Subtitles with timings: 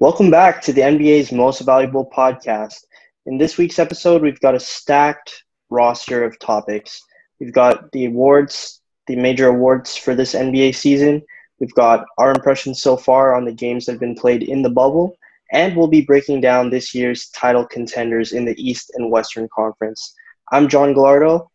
[0.00, 2.84] Welcome back to the NBA's Most Valuable Podcast.
[3.26, 7.02] In this week's episode, we've got a stacked roster of topics.
[7.38, 11.20] We've got the awards, the major awards for this NBA season.
[11.58, 14.70] We've got our impressions so far on the games that have been played in the
[14.70, 15.18] bubble,
[15.52, 20.14] and we'll be breaking down this year's title contenders in the East and Western Conference.
[20.50, 21.50] I'm John Gallardo.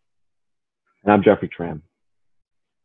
[1.03, 1.81] And I'm Jeffrey Tram.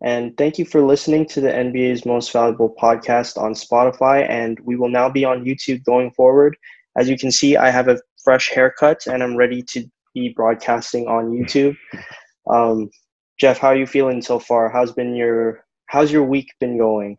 [0.03, 4.29] And thank you for listening to the NBA's Most Valuable podcast on Spotify.
[4.29, 6.57] And we will now be on YouTube going forward.
[6.97, 9.85] As you can see, I have a fresh haircut and I'm ready to
[10.15, 11.77] be broadcasting on YouTube.
[12.49, 12.91] Um,
[13.39, 14.71] Jeff, how are you feeling so far?
[14.71, 17.19] How's been your How's your week been going?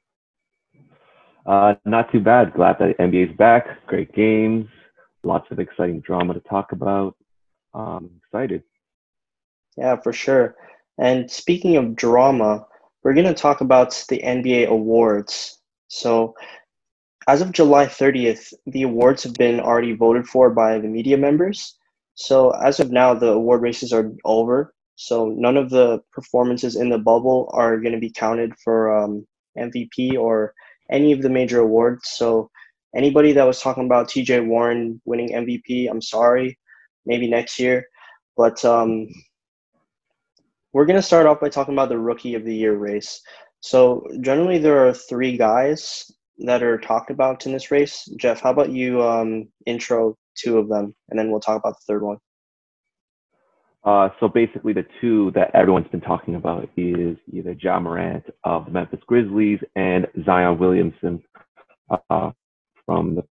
[1.45, 2.53] Uh, not too bad.
[2.53, 3.85] Glad that NBA's back.
[3.85, 4.67] Great games.
[5.23, 7.15] Lots of exciting drama to talk about.
[7.73, 8.63] Um, excited.
[9.77, 10.55] Yeah, for sure.
[10.98, 12.65] And speaking of drama,
[13.03, 15.59] we're going to talk about the NBA awards.
[15.87, 16.35] So,
[17.27, 21.77] as of July 30th, the awards have been already voted for by the media members.
[22.15, 24.73] So, as of now, the award races are over.
[24.95, 29.26] So, none of the performances in the bubble are going to be counted for um,
[29.57, 30.54] MVP or
[30.91, 32.09] any of the major awards.
[32.09, 32.49] So,
[32.95, 36.57] anybody that was talking about TJ Warren winning MVP, I'm sorry.
[37.05, 37.85] Maybe next year.
[38.37, 39.07] But um,
[40.73, 43.21] we're going to start off by talking about the rookie of the year race.
[43.59, 48.05] So, generally, there are three guys that are talked about in this race.
[48.17, 51.93] Jeff, how about you um, intro two of them, and then we'll talk about the
[51.93, 52.17] third one.
[53.83, 58.65] Uh, so basically, the two that everyone's been talking about is either Ja Morant of
[58.65, 61.21] the Memphis Grizzlies and Zion Williamson
[62.09, 62.31] uh,
[62.85, 63.23] from the.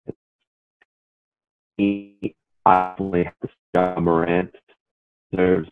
[2.66, 3.30] I only
[3.74, 4.54] Ja Morant
[5.32, 5.70] deserves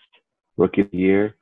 [0.58, 1.36] Rookie of the Year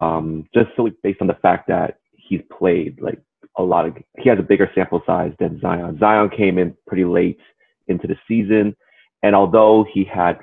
[0.00, 3.20] um, just solely based on the fact that he's played like
[3.56, 5.98] a lot of, he has a bigger sample size than Zion.
[5.98, 7.38] Zion came in pretty late
[7.86, 8.74] into the season,
[9.22, 10.38] and although he had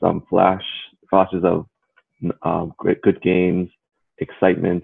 [0.00, 0.64] some flash
[1.10, 1.66] flashes of
[2.42, 3.68] um, great good games,
[4.18, 4.82] excitement,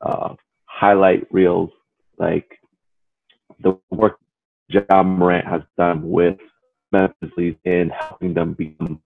[0.00, 0.34] uh,
[0.64, 1.70] highlight reels,
[2.18, 2.46] like
[3.60, 4.18] the work
[4.68, 6.38] Ja Morant has done with
[6.92, 9.00] Memphis in helping them become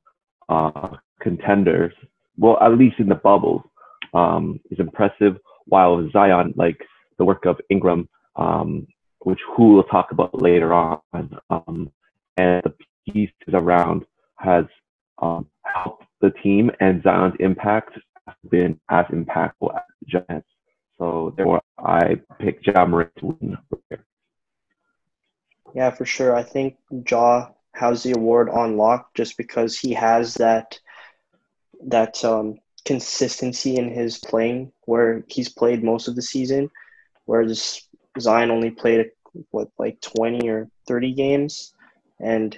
[0.49, 1.93] uh, contenders,
[2.37, 3.63] well, at least in the bubbles,
[4.13, 5.39] um, is impressive.
[5.67, 6.81] While Zion, like
[7.19, 8.87] the work of Ingram, um,
[9.21, 11.01] which who we'll talk about later on,
[11.51, 11.91] um,
[12.37, 12.75] and the
[13.07, 14.05] pieces around
[14.37, 14.65] has
[15.21, 20.49] um, helped the team, and Zion's impact has been as impactful as the Giants.
[20.99, 23.59] So therefore, I pick Ja Morant to win.
[25.75, 26.35] Yeah, for sure.
[26.35, 26.77] I think
[27.09, 30.79] Ja has the award on lock just because he has that
[31.87, 36.71] that um, consistency in his playing where he's played most of the season,
[37.25, 37.83] whereas
[38.19, 39.11] Zion only played
[39.51, 41.75] what like 20 or 30 games.
[42.21, 42.57] And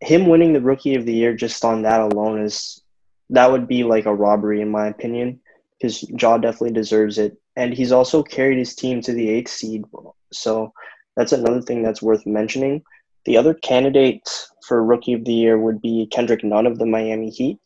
[0.00, 2.82] him winning the rookie of the year just on that alone is
[3.30, 5.40] that would be like a robbery in my opinion
[5.78, 7.36] because Ja definitely deserves it.
[7.56, 9.84] And he's also carried his team to the 8th seed.
[10.32, 10.72] So
[11.16, 12.82] that's another thing that's worth mentioning.
[13.24, 14.28] The other candidate
[14.66, 17.58] for rookie of the year would be Kendrick Nunn of the Miami Heat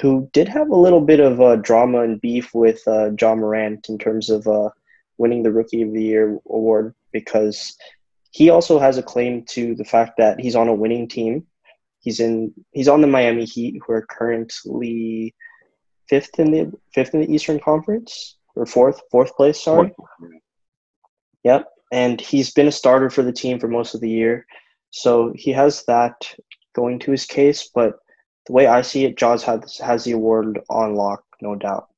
[0.00, 3.88] who did have a little bit of uh, drama and beef with uh, Ja Morant
[3.88, 4.70] in terms of uh,
[5.16, 7.76] winning the Rookie of the Year award because
[8.30, 11.46] he also has a claim to the fact that he's on a winning team.
[12.00, 15.34] He's in he's on the Miami Heat, who are currently
[16.08, 19.60] fifth in the fifth in the Eastern Conference or fourth fourth place.
[19.60, 19.92] Sorry.
[21.42, 24.46] Yep, and he's been a starter for the team for most of the year,
[24.90, 26.14] so he has that
[26.74, 27.98] going to his case, but
[28.48, 31.88] the way I see it, Ja's has has the award on lock, no doubt.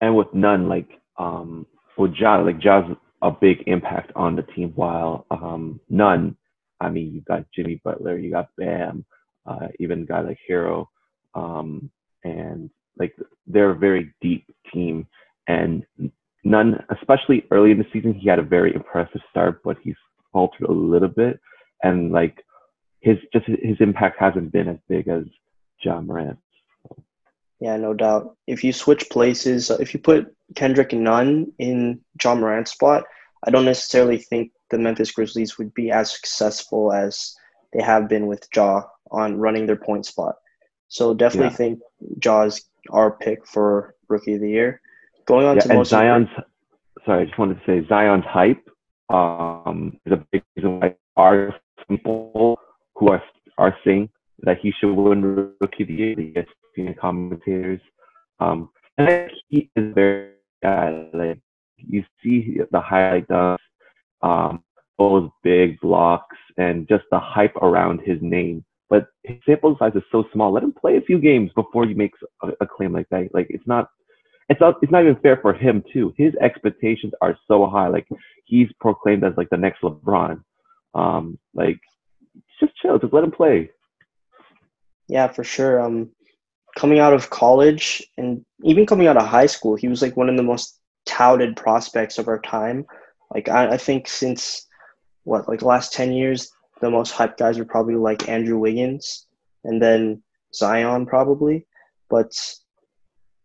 [0.00, 1.66] And with Nunn, like um,
[1.96, 2.84] with Jaws, like Jaws,
[3.22, 4.72] a big impact on the team.
[4.74, 6.36] While um, Nunn,
[6.80, 9.04] I mean, you got Jimmy Butler, you got Bam,
[9.46, 10.86] uh, even guy like Herro,
[11.34, 11.88] um,
[12.24, 13.14] and like
[13.46, 15.06] they're a very deep team.
[15.46, 15.86] And
[16.42, 19.94] Nunn, especially early in the season, he had a very impressive start, but he's
[20.32, 21.38] faltered a little bit,
[21.84, 22.44] and like
[23.00, 25.22] his just his impact hasn't been as big as
[25.82, 26.38] Ja Morant.
[27.60, 28.36] Yeah, no doubt.
[28.46, 33.04] If you switch places, uh, if you put Kendrick Nunn in Ja Morant's spot,
[33.44, 37.34] I don't necessarily think the Memphis Grizzlies would be as successful as
[37.72, 40.36] they have been with Ja on running their point spot.
[40.88, 41.56] So definitely yeah.
[41.56, 41.80] think
[42.24, 44.80] Ja is our pick for Rookie of the Year.
[45.26, 46.28] Going on yeah, to and most Zion's.
[47.04, 48.68] Sorry, I just wanted to say Zion's hype
[49.10, 51.54] um, is a big reason why our
[51.88, 52.58] people
[52.94, 53.22] who are
[53.58, 54.08] are saying
[54.42, 56.32] that he should win Rookie of the Year, the
[56.78, 57.80] ESPN commentators.
[58.38, 60.32] Um, and he is very
[60.64, 61.40] uh, like
[61.76, 63.58] you see the highlight dunks,
[64.22, 64.62] um,
[64.98, 68.64] those big blocks and just the hype around his name.
[68.88, 70.52] But his sample size is so small.
[70.52, 73.28] Let him play a few games before he makes a, a claim like that.
[73.32, 73.88] Like it's not,
[74.48, 76.12] it's not, it's not even fair for him too.
[76.18, 77.88] His expectations are so high.
[77.88, 78.08] Like
[78.44, 80.42] he's proclaimed as like the next LeBron.
[80.94, 81.78] Um, like
[82.58, 83.70] just chill, just let him play.
[85.10, 85.80] Yeah, for sure.
[85.80, 86.10] Um,
[86.76, 90.28] coming out of college and even coming out of high school, he was like one
[90.28, 92.86] of the most touted prospects of our time.
[93.34, 94.68] Like I, I think since
[95.24, 99.26] what like last ten years, the most hyped guys were probably like Andrew Wiggins
[99.64, 100.22] and then
[100.54, 101.66] Zion probably.
[102.08, 102.32] But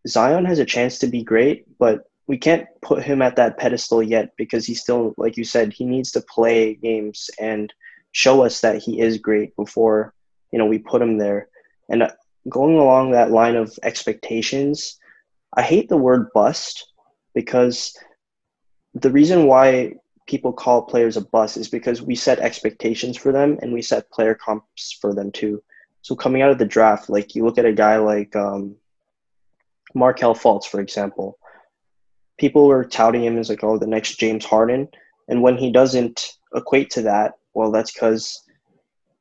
[0.07, 4.03] Zion has a chance to be great, but we can't put him at that pedestal
[4.03, 7.73] yet because he's still, like you said, he needs to play games and
[8.11, 10.13] show us that he is great before
[10.55, 11.49] you know we put him there.
[11.89, 12.11] And uh,
[12.49, 14.97] going along that line of expectations,
[15.55, 16.91] I hate the word bust
[17.33, 17.95] because
[18.93, 19.95] the reason why
[20.27, 24.11] people call players a bust is because we set expectations for them and we set
[24.11, 25.61] player comps for them too.
[26.01, 28.75] So coming out of the draft, like you look at a guy like um,
[29.93, 31.37] Markelle Fultz, for example,
[32.37, 34.87] people were touting him as like, oh, the next James Harden.
[35.27, 38.43] And when he doesn't equate to that, well, that's because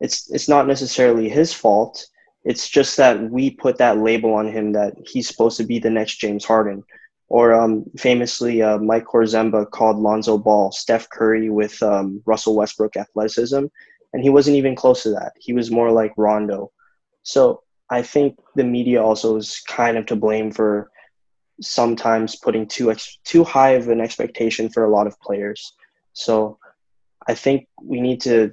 [0.00, 2.06] it's it's not necessarily his fault.
[2.44, 5.90] It's just that we put that label on him that he's supposed to be the
[5.90, 6.84] next James Harden.
[7.28, 12.96] Or um, famously, uh, Mike Korzemba called Lonzo Ball Steph Curry with um, Russell Westbrook
[12.96, 13.64] athleticism,
[14.12, 15.32] and he wasn't even close to that.
[15.38, 16.70] He was more like Rondo.
[17.22, 20.90] So I think the media also is kind of to blame for
[21.60, 25.72] sometimes putting too ex- too high of an expectation for a lot of players.
[26.12, 26.58] So
[27.26, 28.52] I think we need to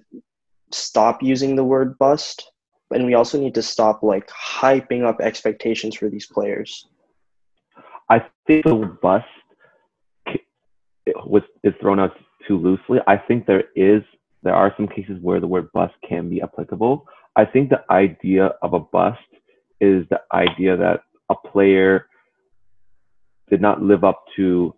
[0.71, 2.50] stop using the word bust,
[2.91, 6.87] and we also need to stop like hyping up expectations for these players.
[8.09, 9.25] I think the bust
[11.25, 12.15] was is thrown out
[12.47, 12.99] too loosely.
[13.07, 14.03] I think there is
[14.43, 17.05] there are some cases where the word bust can be applicable.
[17.35, 19.19] I think the idea of a bust
[19.79, 22.07] is the idea that a player
[23.49, 24.75] did not live up to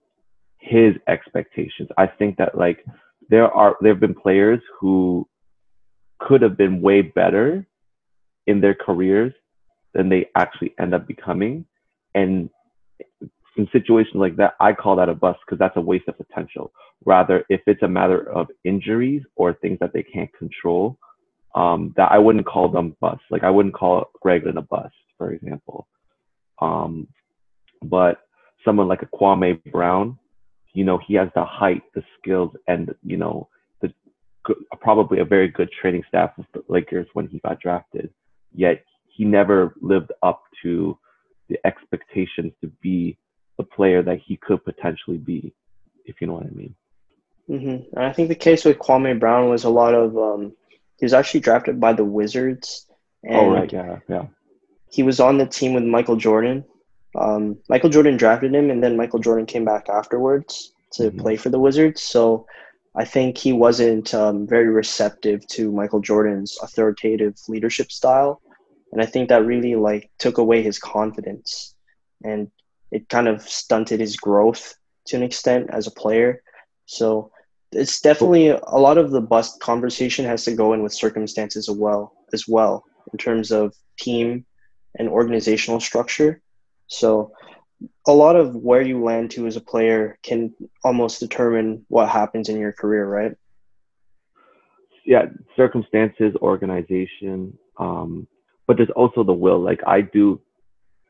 [0.60, 1.90] his expectations.
[1.98, 2.86] I think that like
[3.30, 5.28] there are there have been players who
[6.20, 7.66] could have been way better
[8.48, 9.34] in their careers
[9.94, 11.66] than they actually end up becoming.
[12.16, 12.50] And
[13.58, 16.72] in situations like that, I call that a bust because that's a waste of potential.
[17.06, 20.98] Rather, if it's a matter of injuries or things that they can't control,
[21.56, 23.22] um, that I wouldn't call them bust.
[23.30, 25.88] Like I wouldn't call Greg a bust, for example.
[26.60, 27.08] Um,
[27.84, 28.22] but
[28.66, 30.18] someone like a Kwame Brown,
[30.74, 33.50] you know, he has the height, the skills, and you know,
[33.82, 33.94] the
[34.82, 38.10] probably a very good training staff with the Lakers when he got drafted.
[38.54, 40.98] Yet he never lived up to
[41.50, 43.18] the expectations to be
[43.58, 45.54] the player that he could potentially be,
[46.06, 46.76] if you know what I mean.
[47.50, 47.98] Mm-hmm.
[47.98, 50.54] And I think the case with Kwame Brown was a lot of um,
[50.98, 52.88] he was actually drafted by the Wizards.
[53.24, 54.26] And oh right, yeah, yeah.
[54.90, 56.64] He was on the team with Michael Jordan.
[57.16, 61.20] Um, Michael Jordan drafted him, and then Michael Jordan came back afterwards to mm-hmm.
[61.20, 62.02] play for the Wizards.
[62.02, 62.46] So
[62.96, 68.42] I think he wasn't um, very receptive to Michael Jordan's authoritative leadership style,
[68.92, 71.76] and I think that really like took away his confidence,
[72.24, 72.52] and
[72.92, 74.76] it kind of stunted his growth
[75.08, 76.44] to an extent as a player.
[76.86, 77.32] So
[77.72, 81.76] it's definitely a lot of the bust conversation has to go in with circumstances as
[81.76, 84.46] well as well in terms of team
[85.00, 86.42] and organizational structure.
[86.88, 87.32] So
[88.08, 92.50] a lot of where you land to as a player can almost determine what happens
[92.50, 93.36] in your career, right?
[95.06, 95.26] Yeah,
[95.56, 98.28] circumstances, organization, um,
[98.68, 99.60] but there's also the will.
[99.60, 100.42] Like I do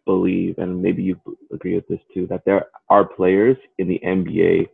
[0.06, 1.20] believe, and maybe you
[1.51, 4.70] agree with this too, that there are players in the NBA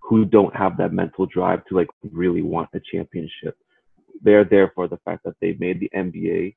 [0.00, 3.56] who don't have that mental drive to like really want a championship.
[4.22, 6.54] They're there for the fact that they made the NBA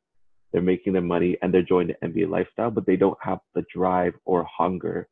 [0.55, 3.65] they're making their money and they're joining the NBA lifestyle, but they don't have the
[3.75, 5.09] drive or hunger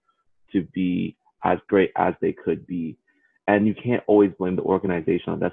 [0.54, 2.96] to be as great as they could be.
[3.50, 5.52] And you can't always blame the organization on that.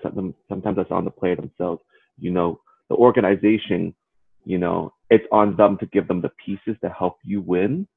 [0.49, 1.83] Sometimes that's on the player themselves.
[2.21, 3.93] You know, the organization,
[4.45, 7.89] you know, it's on them to give them the pieces to help you win.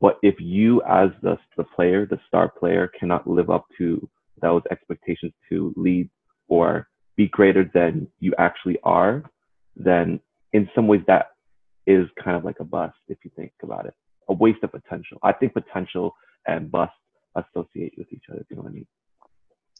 [0.00, 4.08] But if you, as the, the player, the star player, cannot live up to
[4.40, 6.08] those expectations to lead
[6.46, 9.24] or be greater than you actually are,
[9.74, 10.20] then
[10.52, 11.31] in some ways that
[11.86, 13.94] is kind of like a bust if you think about it.
[14.28, 15.18] A waste of potential.
[15.22, 16.14] I think potential
[16.46, 16.92] and bust
[17.34, 18.40] associate with each other.
[18.40, 18.86] Do you know what I mean?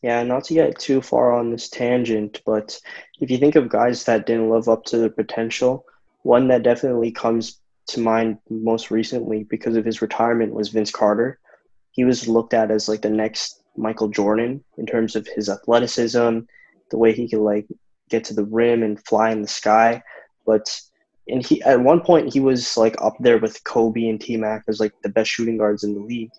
[0.03, 2.79] Yeah, not to get too far on this tangent, but
[3.21, 5.85] if you think of guys that didn't live up to their potential,
[6.23, 11.39] one that definitely comes to mind most recently because of his retirement was Vince Carter.
[11.93, 16.41] He was looked at as like the next Michael Jordan in terms of his athleticism,
[16.91, 17.67] the way he can like
[18.09, 20.03] get to the rim and fly in the sky.
[20.45, 20.81] But
[21.29, 24.64] and he at one point he was like up there with Kobe and T Mac
[24.69, 26.31] as like the best shooting guards in the league,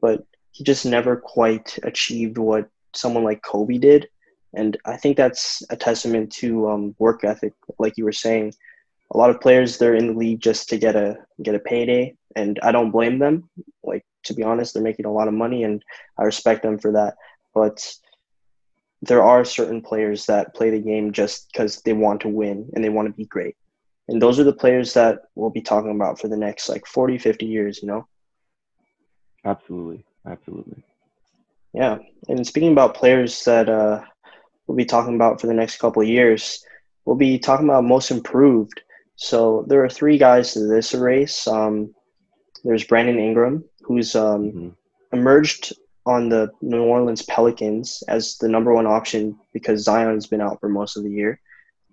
[0.00, 4.08] but he just never quite achieved what someone like Kobe did.
[4.54, 8.54] And I think that's a testament to um, work ethic, like you were saying.
[9.12, 12.14] A lot of players they're in the league just to get a get a payday,
[12.34, 13.48] and I don't blame them.
[13.84, 15.82] Like to be honest, they're making a lot of money, and
[16.18, 17.14] I respect them for that.
[17.54, 17.86] But
[19.02, 22.82] there are certain players that play the game just because they want to win and
[22.82, 23.56] they want to be great.
[24.08, 27.18] And those are the players that we'll be talking about for the next like 40,
[27.18, 28.06] 50 years, you know?
[29.44, 30.04] Absolutely.
[30.26, 30.82] Absolutely.
[31.72, 31.98] Yeah.
[32.28, 34.02] And speaking about players that uh,
[34.66, 36.64] we'll be talking about for the next couple of years,
[37.04, 38.80] we'll be talking about most improved.
[39.16, 41.46] So there are three guys to this race.
[41.46, 41.94] Um,
[42.64, 44.68] there's Brandon Ingram, who's um, mm-hmm.
[45.12, 45.72] emerged
[46.04, 50.68] on the New Orleans Pelicans as the number one option because Zion's been out for
[50.68, 51.40] most of the year.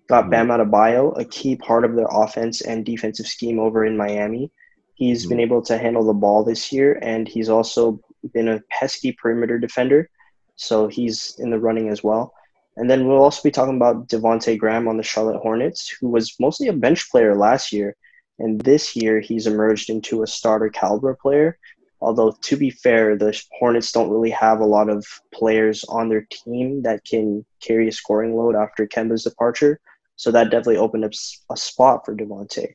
[0.08, 0.62] Got Bam mm-hmm.
[0.62, 4.52] Adebayo, a key part of their offense and defensive scheme over in Miami.
[4.96, 5.30] He's mm-hmm.
[5.30, 8.00] been able to handle the ball this year, and he's also
[8.34, 10.10] been a pesky perimeter defender.
[10.56, 12.34] So he's in the running as well.
[12.76, 16.36] And then we'll also be talking about Devonte Graham on the Charlotte Hornets, who was
[16.40, 17.96] mostly a bench player last year.
[18.40, 21.60] And this year, he's emerged into a starter caliber player
[22.04, 26.28] Although to be fair, the Hornets don't really have a lot of players on their
[26.30, 29.80] team that can carry a scoring load after Kemba's departure.
[30.16, 31.12] So that definitely opened up
[31.52, 32.74] a spot for Devonte.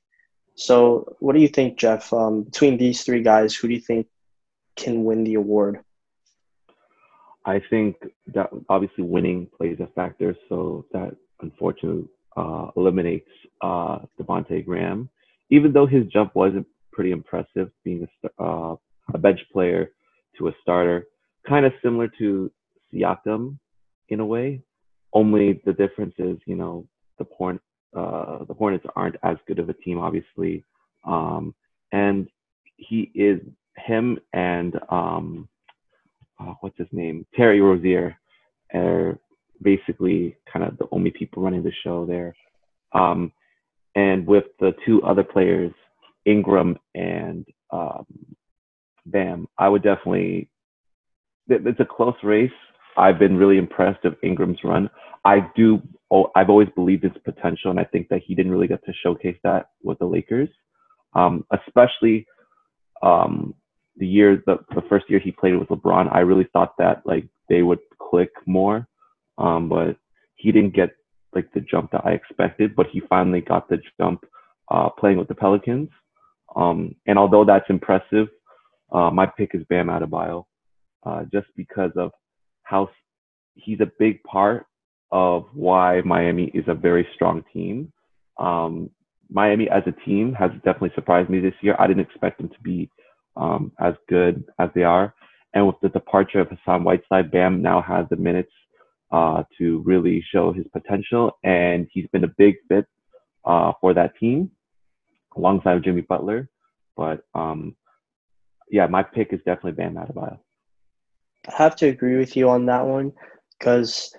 [0.55, 2.13] So what do you think, Jeff?
[2.13, 4.07] Um, between these three guys, who do you think
[4.77, 5.81] can win the award?
[7.45, 7.97] I think
[8.35, 13.31] that obviously winning plays a factor, so that unfortunately uh, eliminates
[13.63, 15.09] uh, Devonte Graham.
[15.51, 18.77] Even though his jump wasn't pretty impressive, being a uh,
[19.15, 19.93] a bench player
[20.37, 21.07] to a starter,
[21.47, 22.51] kind of similar to
[22.93, 23.59] Siakam
[24.09, 24.61] in a way.
[25.13, 26.87] Only the difference is, you know,
[27.19, 27.61] the Horn,
[27.97, 30.65] uh, the Hornets aren't as good of a team, obviously,
[31.05, 31.55] um,
[31.93, 32.29] and
[32.77, 33.41] he is
[33.77, 35.49] him and um,
[36.41, 38.17] uh, what's his name, Terry Rozier,
[38.75, 39.19] are
[39.63, 42.35] basically kind of the only people running the show there.
[42.93, 43.33] Um,
[43.95, 45.73] and with the two other players,
[46.25, 48.07] Ingram and um,
[49.07, 50.51] Bam, I would definitely.
[51.49, 52.51] It's a close race.
[52.97, 54.91] I've been really impressed of Ingram's run.
[55.25, 55.81] I do.
[56.11, 58.93] Oh, I've always believed his potential, and I think that he didn't really get to
[59.03, 60.49] showcase that with the Lakers,
[61.15, 62.27] um, especially
[63.03, 63.55] um,
[63.97, 66.15] the year the, the first year he played with LeBron.
[66.15, 68.87] I really thought that like they would click more,
[69.37, 69.97] um, but
[70.37, 70.91] he didn't get
[71.35, 72.75] like the jump that I expected.
[72.75, 74.25] But he finally got the jump
[74.71, 75.91] uh, playing with the Pelicans.
[76.57, 78.29] Um, and although that's impressive,
[78.93, 80.45] uh, my pick is Bam Adebayo,
[81.05, 82.13] uh, just because of
[82.63, 82.89] how
[83.55, 84.67] he's a big part
[85.11, 87.93] of why Miami is a very strong team.
[88.39, 88.91] Um,
[89.31, 91.77] Miami as a team has definitely surprised me this year.
[91.79, 92.91] I didn't expect them to be
[93.37, 95.15] um, as good as they are.
[95.55, 98.53] And with the departure of Hassan Whiteside, Bam now has the minutes
[99.11, 101.33] uh, to really show his potential.
[101.43, 102.87] And he's been a big fit
[103.45, 104.51] uh, for that team
[105.37, 106.49] alongside Jimmy Butler.
[106.97, 107.77] But um,
[108.71, 110.39] yeah, my pick is definitely Bam Adebayo.
[111.49, 113.13] I have to agree with you on that one
[113.59, 114.15] because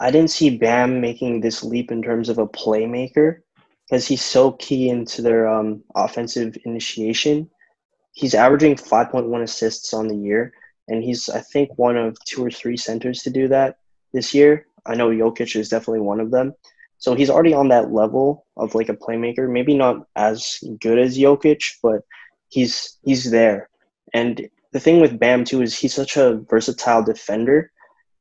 [0.00, 3.40] I didn't see Bam making this leap in terms of a playmaker
[3.88, 7.48] because he's so key into their um, offensive initiation.
[8.12, 10.52] He's averaging 5.1 assists on the year,
[10.88, 13.78] and he's, I think, one of two or three centers to do that
[14.12, 14.66] this year.
[14.86, 16.54] I know Jokic is definitely one of them.
[16.98, 19.50] So he's already on that level of like a playmaker.
[19.50, 22.02] Maybe not as good as Jokic, but
[22.48, 23.68] he's he's there.
[24.14, 27.70] And the thing with Bam too is he's such a versatile defender.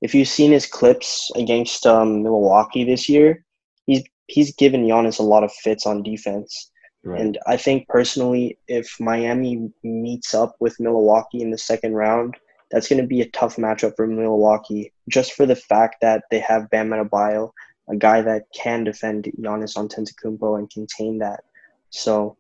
[0.02, 3.44] If you've seen his clips against um, Milwaukee this year,
[3.86, 6.72] he's he's given Giannis a lot of fits on defense.
[7.04, 7.22] Right.
[7.22, 12.36] And I think personally, if Miami meets up with Milwaukee in the second round,
[12.72, 16.40] that's going to be a tough matchup for Milwaukee, just for the fact that they
[16.40, 17.52] have Bam Adebayo,
[17.90, 21.44] a guy that can defend Giannis Antetokounmpo and contain that.
[21.92, 22.38] So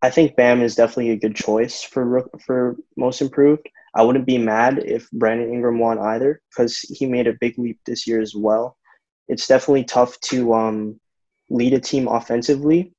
[0.00, 3.68] I think Bam is definitely a good choice for for most improved.
[3.94, 7.78] I wouldn't be mad if Brandon Ingram won either because he made a big leap
[7.86, 8.76] this year as well.
[9.28, 11.00] It's definitely tough to um,
[11.48, 12.92] lead a team offensively,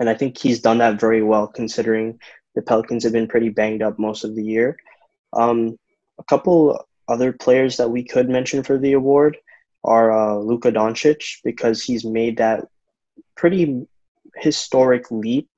[0.00, 2.18] and I think he's done that very well considering
[2.54, 4.76] the Pelicans have been pretty banged up most of the year.
[5.32, 5.78] Um,
[6.18, 9.36] a couple other players that we could mention for the award
[9.84, 12.66] are uh, Luka Doncic because he's made that
[13.36, 13.86] pretty
[14.36, 15.48] historic leap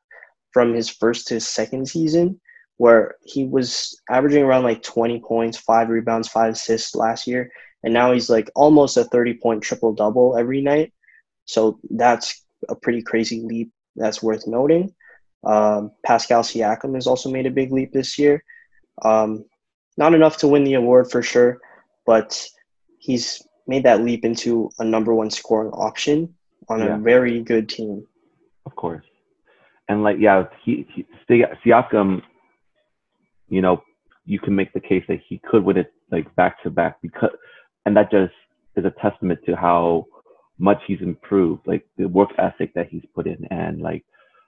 [0.52, 2.40] from his first to his second season,
[2.76, 7.50] where he was averaging around like 20 points, five rebounds, five assists last year.
[7.84, 10.92] and now he's like almost a 30 point triple double every night.
[11.44, 14.94] So that's a pretty crazy leap that's worth noting.
[15.44, 18.44] Um, Pascal Siakam has also made a big leap this year.
[19.02, 19.44] Um,
[19.96, 21.58] not enough to win the award for sure,
[22.06, 22.46] but
[22.98, 26.34] he's made that leap into a number one scoring option
[26.68, 26.94] on yeah.
[26.94, 28.06] a very good team.
[28.66, 29.04] Of course.
[29.88, 32.22] And like, yeah, he, he Siakam,
[33.52, 33.82] you know,
[34.24, 37.30] you can make the case that he could win it like back to back because,
[37.84, 38.32] and that just
[38.76, 40.06] is a testament to how
[40.58, 44.04] much he's improved, like the work ethic that he's put in, and like,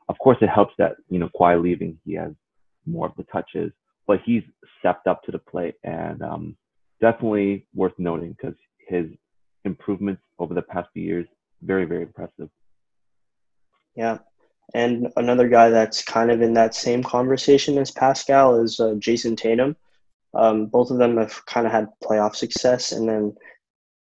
[0.09, 2.33] of course, it helps that you know Kawhi leaving, he has
[2.87, 3.73] more of the touches,
[4.07, 4.43] but he's
[4.79, 6.57] stepped up to the plate, and um,
[7.01, 8.57] definitely worth noting because
[8.89, 9.07] his
[9.67, 11.27] improvements over the past few years
[11.63, 12.49] very very impressive.
[13.97, 14.19] Yeah,
[14.73, 19.37] and another guy that's kind of in that same conversation as Pascal is uh, Jayson
[19.37, 19.77] Tatum.
[20.35, 23.35] Um, both of them have kind of had playoff success, and then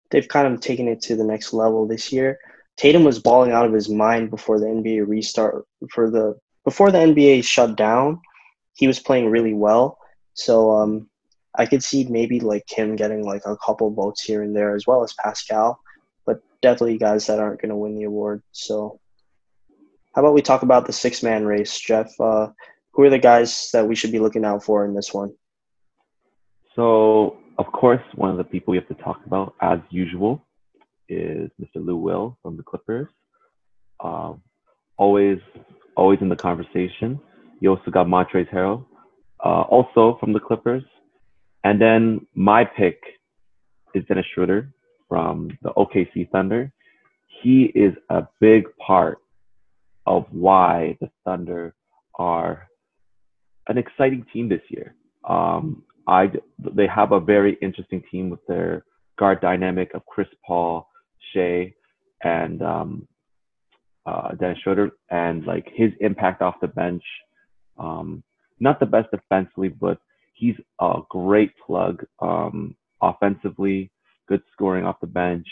[0.09, 2.39] they've kind of taken it to the next level this year.
[2.75, 6.99] Tatum was balling out of his mind before the NBA restart for the before the
[6.99, 8.19] NBA shut down.
[8.73, 9.99] He was playing really well,
[10.33, 11.09] so um,
[11.55, 14.87] I could see maybe like him getting like a couple votes here and there as
[14.87, 15.79] well as Pascal,
[16.25, 18.41] but definitely guys that aren't going to win the award.
[18.51, 18.99] So
[20.13, 22.11] how about we talk about the six man race, Jeff?
[22.19, 22.49] Uh,
[22.91, 25.33] who are the guys that we should be looking out for in this one?
[26.75, 30.45] So, of course, one of the people we have to talk about, as usual,
[31.09, 31.83] is Mr.
[31.83, 33.07] Lou Will from the Clippers.
[33.99, 34.41] Um,
[34.97, 35.39] always,
[35.95, 37.19] always in the conversation.
[37.59, 38.85] You also got Montrezl Harrell,
[39.43, 40.83] uh, also from the Clippers.
[41.63, 43.01] And then my pick
[43.95, 44.73] is Dennis Schroeder
[45.09, 46.71] from the OKC Thunder.
[47.41, 49.19] He is a big part
[50.05, 51.73] of why the Thunder
[52.15, 52.67] are
[53.67, 54.95] an exciting team this year.
[55.27, 58.85] Um, I they have a very interesting team with their
[59.17, 60.89] guard dynamic of Chris Paul,
[61.33, 61.73] Shai,
[62.23, 63.07] and um,
[64.05, 67.03] uh, Dennis Schroeder, and like his impact off the bench.
[67.77, 68.23] Um,
[68.59, 69.97] not the best defensively, but
[70.33, 73.91] he's a great plug um, offensively.
[74.27, 75.47] Good scoring off the bench.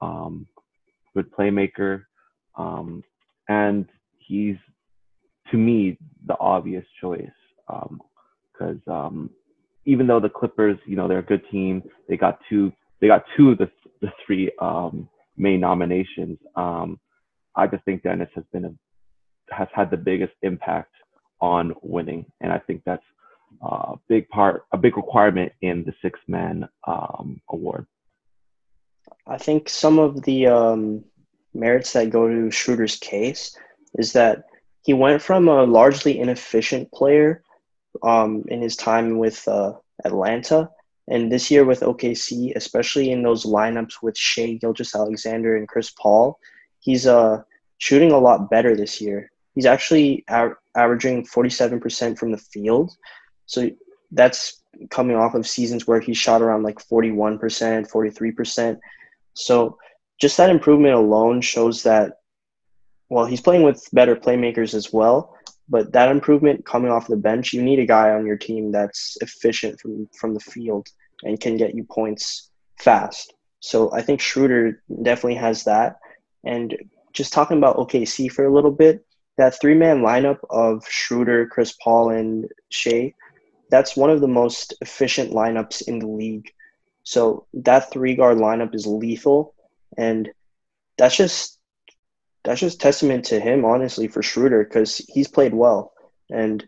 [0.00, 0.46] Um,
[1.14, 2.04] good playmaker.
[3.52, 3.86] And
[4.18, 4.56] he's
[5.50, 9.30] to me the obvious choice because um, um,
[9.84, 13.24] even though the Clippers, you know, they're a good team, they got two, they got
[13.36, 16.38] two of the the three um, main nominations.
[16.56, 16.98] Um,
[17.54, 18.74] I just think Dennis has been a
[19.54, 20.94] has had the biggest impact
[21.40, 23.04] on winning, and I think that's
[23.60, 27.86] a big part, a big requirement in the six man um, award.
[29.26, 31.04] I think some of the um,
[31.54, 33.56] merits that go to Schroeder's case
[33.98, 34.44] is that
[34.82, 37.42] he went from a largely inefficient player
[38.02, 40.70] um, in his time with uh, Atlanta,
[41.08, 46.38] and this year with OKC, especially in those lineups with Shai Gilgeous-Alexander and Chris Paul,
[46.80, 47.42] he's uh,
[47.78, 49.30] shooting a lot better this year.
[49.54, 50.24] He's actually
[50.74, 52.96] averaging 47% from the field.
[53.46, 53.70] So
[54.12, 58.78] that's coming off of seasons where he shot around like 41%, 43%.
[59.34, 59.78] So
[60.22, 62.20] just that improvement alone shows that
[63.10, 65.36] well, he's playing with better playmakers as well.
[65.68, 69.18] But that improvement coming off the bench, you need a guy on your team that's
[69.20, 70.86] efficient from from the field
[71.24, 73.34] and can get you points fast.
[73.58, 75.96] So I think Schroeder definitely has that.
[76.44, 76.76] And
[77.12, 79.04] just talking about OKC for a little bit,
[79.38, 83.12] that three man lineup of Schroeder, Chris Paul, and Shai,
[83.70, 86.48] that's one of the most efficient lineups in the league.
[87.02, 89.54] So that three guard lineup is lethal.
[89.96, 90.30] And
[90.98, 91.58] that's just
[92.44, 95.92] that's just testament to him, honestly, for Schroeder because he's played well,
[96.30, 96.64] and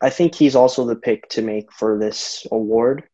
[0.00, 3.04] I think he's also the pick to make for this award.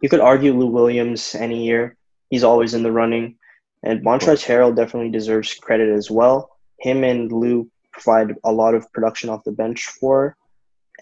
[0.00, 1.96] You could argue Lou Williams any year;
[2.30, 3.36] he's always in the running,
[3.82, 6.56] and Montrezl Harrell definitely deserves credit as well.
[6.78, 10.36] Him and Lou provide a lot of production off the bench for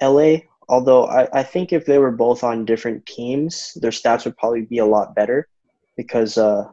[0.00, 0.38] LA.
[0.68, 4.62] Although I, I think if they were both on different teams, their stats would probably
[4.62, 5.48] be a lot better
[5.96, 6.70] because uh,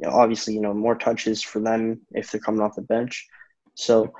[0.00, 3.28] you know, obviously, you know, more touches for them if they're coming off the bench.
[3.74, 4.10] So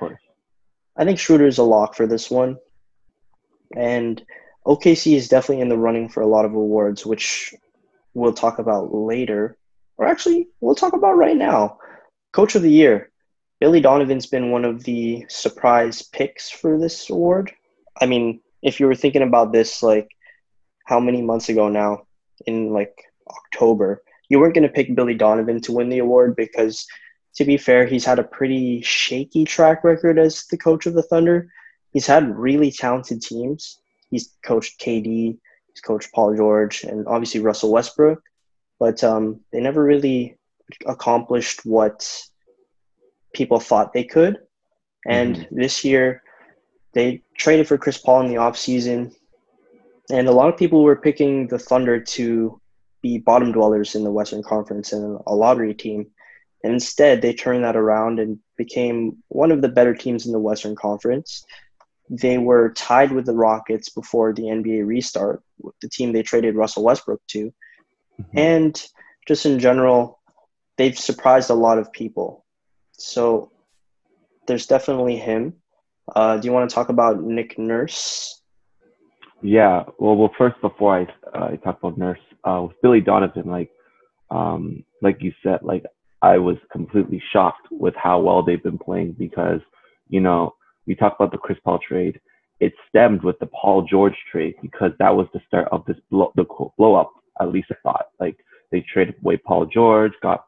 [0.95, 2.57] I think Schroeder is a lock for this one.
[3.75, 4.23] And
[4.67, 7.55] OKC is definitely in the running for a lot of awards, which
[8.13, 9.57] we'll talk about later.
[9.97, 11.79] Or actually, we'll talk about right now.
[12.31, 13.09] Coach of the Year.
[13.59, 17.51] Billy Donovan's been one of the surprise picks for this award.
[17.99, 20.09] I mean, if you were thinking about this like
[20.85, 22.03] how many months ago now
[22.45, 22.93] in like
[23.27, 26.87] October, you weren't going to pick Billy Donovan to win the award because,
[27.35, 31.03] to be fair, he's had a pretty shaky track record as the coach of the
[31.03, 31.51] Thunder.
[31.91, 33.77] He's had really talented teams.
[34.09, 35.37] He's coached KD,
[35.73, 38.21] he's coached Paul George, and obviously Russell Westbrook.
[38.79, 40.37] but um, they never really
[40.85, 42.09] accomplished what
[43.33, 44.37] people thought they could.
[45.05, 45.59] And mm-hmm.
[45.59, 46.23] this year,
[46.93, 49.13] they traded for Chris Paul in the offseason.
[50.09, 52.60] And a lot of people were picking the Thunder to
[53.01, 56.07] be bottom dwellers in the Western Conference and a lottery team.
[56.63, 60.39] And instead, they turned that around and became one of the better teams in the
[60.39, 61.43] Western Conference.
[62.09, 65.41] They were tied with the Rockets before the NBA restart,
[65.81, 67.53] the team they traded Russell Westbrook to.
[68.21, 68.37] Mm-hmm.
[68.37, 68.85] And
[69.27, 70.19] just in general,
[70.77, 72.45] they've surprised a lot of people.
[72.93, 73.51] So
[74.47, 75.53] there's definitely him.
[76.13, 78.41] Uh, do you want to talk about Nick Nurse?
[79.41, 79.83] Yeah.
[79.97, 83.69] Well, well, first before I uh, talk about Nurse, uh, with Billy Donovan, like,
[84.29, 85.83] um, like you said, like
[86.21, 89.59] I was completely shocked with how well they've been playing because,
[90.09, 92.19] you know, we talked about the Chris Paul trade.
[92.59, 96.31] It stemmed with the Paul George trade because that was the start of this blow,
[96.35, 96.45] the
[96.77, 97.11] blow up.
[97.39, 98.07] At least I thought.
[98.19, 98.37] Like
[98.71, 100.45] they traded away Paul George, got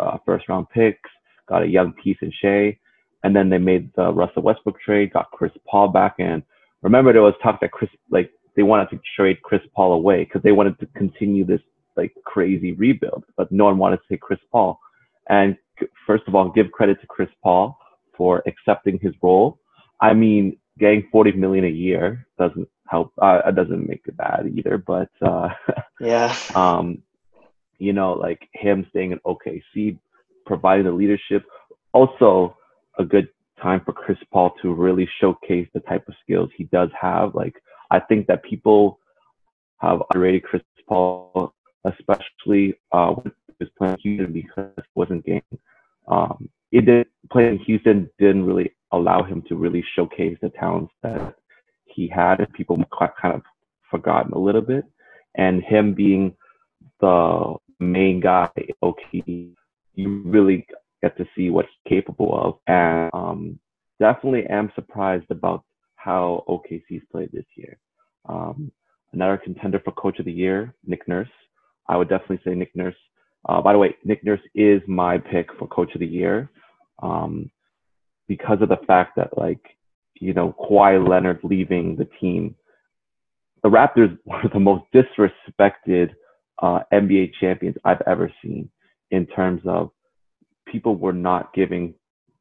[0.00, 1.10] uh, first round picks,
[1.48, 2.76] got a young piece in Shai,
[3.22, 6.42] and then they made the Russell Westbrook trade, got Chris Paul back in.
[6.82, 10.42] Remember, there was talk that Chris like they wanted to trade Chris Paul away because
[10.42, 11.60] they wanted to continue this
[11.96, 14.78] like crazy rebuild, but no one wanted to take Chris Paul.
[15.28, 15.56] And
[16.06, 17.78] first of all, give credit to Chris Paul
[18.16, 19.58] for accepting his role.
[20.00, 23.12] I mean, getting 40 million a year doesn't help.
[23.20, 25.48] Uh, it doesn't make it bad either, but uh,
[26.00, 26.34] yeah.
[26.54, 27.02] Um,
[27.78, 29.98] you know, like him staying in OKC,
[30.46, 31.44] providing the leadership.
[31.92, 32.56] Also,
[32.98, 33.28] a good
[33.62, 37.34] time for Chris Paul to really showcase the type of skills he does have.
[37.34, 37.54] Like,
[37.94, 38.98] I think that people
[39.78, 41.54] have underrated Chris Paul,
[41.84, 45.42] especially uh, when he was playing Houston because it wasn't game.
[46.08, 51.36] Um, it didn't playing Houston didn't really allow him to really showcase the talents that
[51.84, 52.76] he had, and people
[53.20, 53.42] kind of
[53.90, 54.84] forgotten a little bit.
[55.36, 56.34] And him being
[57.00, 58.50] the main guy,
[58.82, 59.52] okay,
[59.94, 60.66] you really
[61.00, 62.58] get to see what he's capable of.
[62.66, 63.58] And um,
[64.00, 67.78] definitely am surprised about how OKC's played this year.
[68.28, 68.72] Um,
[69.12, 71.28] another contender for Coach of the Year, Nick Nurse.
[71.88, 72.96] I would definitely say Nick Nurse
[73.46, 76.50] uh, by the way, Nick Nurse is my pick for Coach of the Year
[77.02, 77.50] um,
[78.26, 79.60] because of the fact that, like,
[80.18, 82.54] you know, Kawhi Leonard leaving the team.
[83.62, 86.10] The Raptors were the most disrespected
[86.62, 88.70] uh, NBA champions I've ever seen
[89.10, 89.90] in terms of
[90.66, 91.94] people were not giving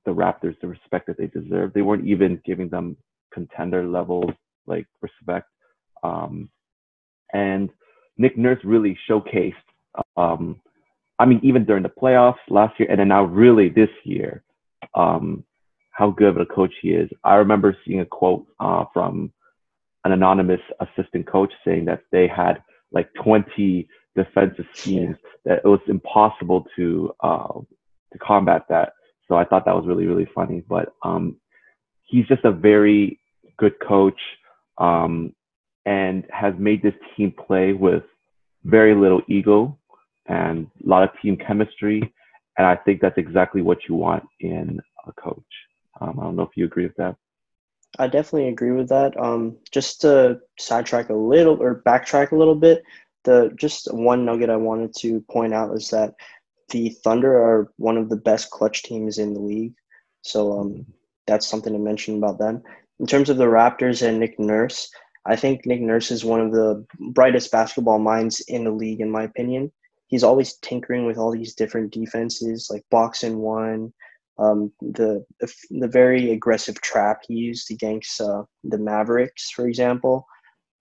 [0.06, 1.74] the Raptors the respect that they deserve.
[1.74, 2.96] They weren't even giving them
[3.34, 4.32] contender level
[4.68, 5.50] like respect.
[6.04, 6.50] Um,
[7.34, 7.70] and
[8.18, 9.54] Nick Nurse really showcased
[10.18, 10.62] um,
[11.20, 14.44] I mean, even during the playoffs last year, and then now really this year,
[14.96, 15.44] um,
[15.92, 17.10] how good of a coach he is.
[17.24, 19.32] I remember seeing a quote uh, from
[20.06, 22.62] an anonymous assistant coach saying that they had
[22.92, 27.60] like 20 defensive schemes that it was impossible to uh,
[28.12, 28.94] to combat that.
[29.28, 30.64] So I thought that was really really funny.
[30.68, 31.38] But um,
[32.04, 33.20] he's just a very
[33.58, 34.20] good coach
[34.80, 35.34] um,
[35.86, 38.04] and has made this team play with
[38.64, 39.78] very little ego
[40.28, 42.14] and a lot of team chemistry.
[42.58, 45.44] And I think that's exactly what you want in a coach.
[46.00, 47.16] Um, I don't know if you agree with that.
[48.00, 49.20] I definitely agree with that.
[49.20, 52.84] Um, just to sidetrack a little or backtrack a little bit,
[53.24, 56.16] the just one nugget I wanted to point out is that
[56.70, 59.74] the Thunder are one of the best clutch teams in the league.
[60.22, 60.86] So um,
[61.28, 62.64] that's something to mention about them.
[63.00, 64.90] In terms of the Raptors and Nick Nurse,
[65.26, 69.10] I think Nick Nurse is one of the brightest basketball minds in the league, in
[69.10, 69.72] my opinion
[70.14, 73.92] he's always tinkering with all these different defenses, like box and one,
[74.38, 75.26] um, the,
[75.72, 80.28] the, very aggressive trap he used against uh, the Mavericks, for example.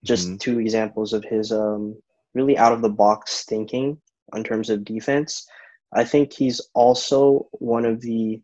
[0.03, 0.37] Just mm-hmm.
[0.37, 1.99] two examples of his um,
[2.35, 3.99] really out of the box thinking
[4.35, 5.47] in terms of defense.
[5.93, 8.39] I think he's also one of the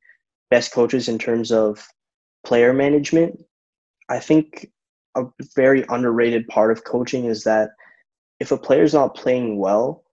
[0.50, 1.88] best coaches in terms of
[2.44, 3.40] player management.
[4.10, 4.72] I think
[5.20, 7.72] a very underrated part of coaching is that
[8.40, 10.04] if a player's not playing well,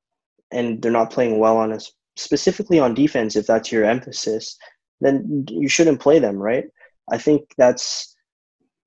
[0.53, 4.57] and they're not playing well on us specifically on defense if that's your emphasis
[5.01, 6.65] then you shouldn't play them right?
[7.11, 8.15] I think that's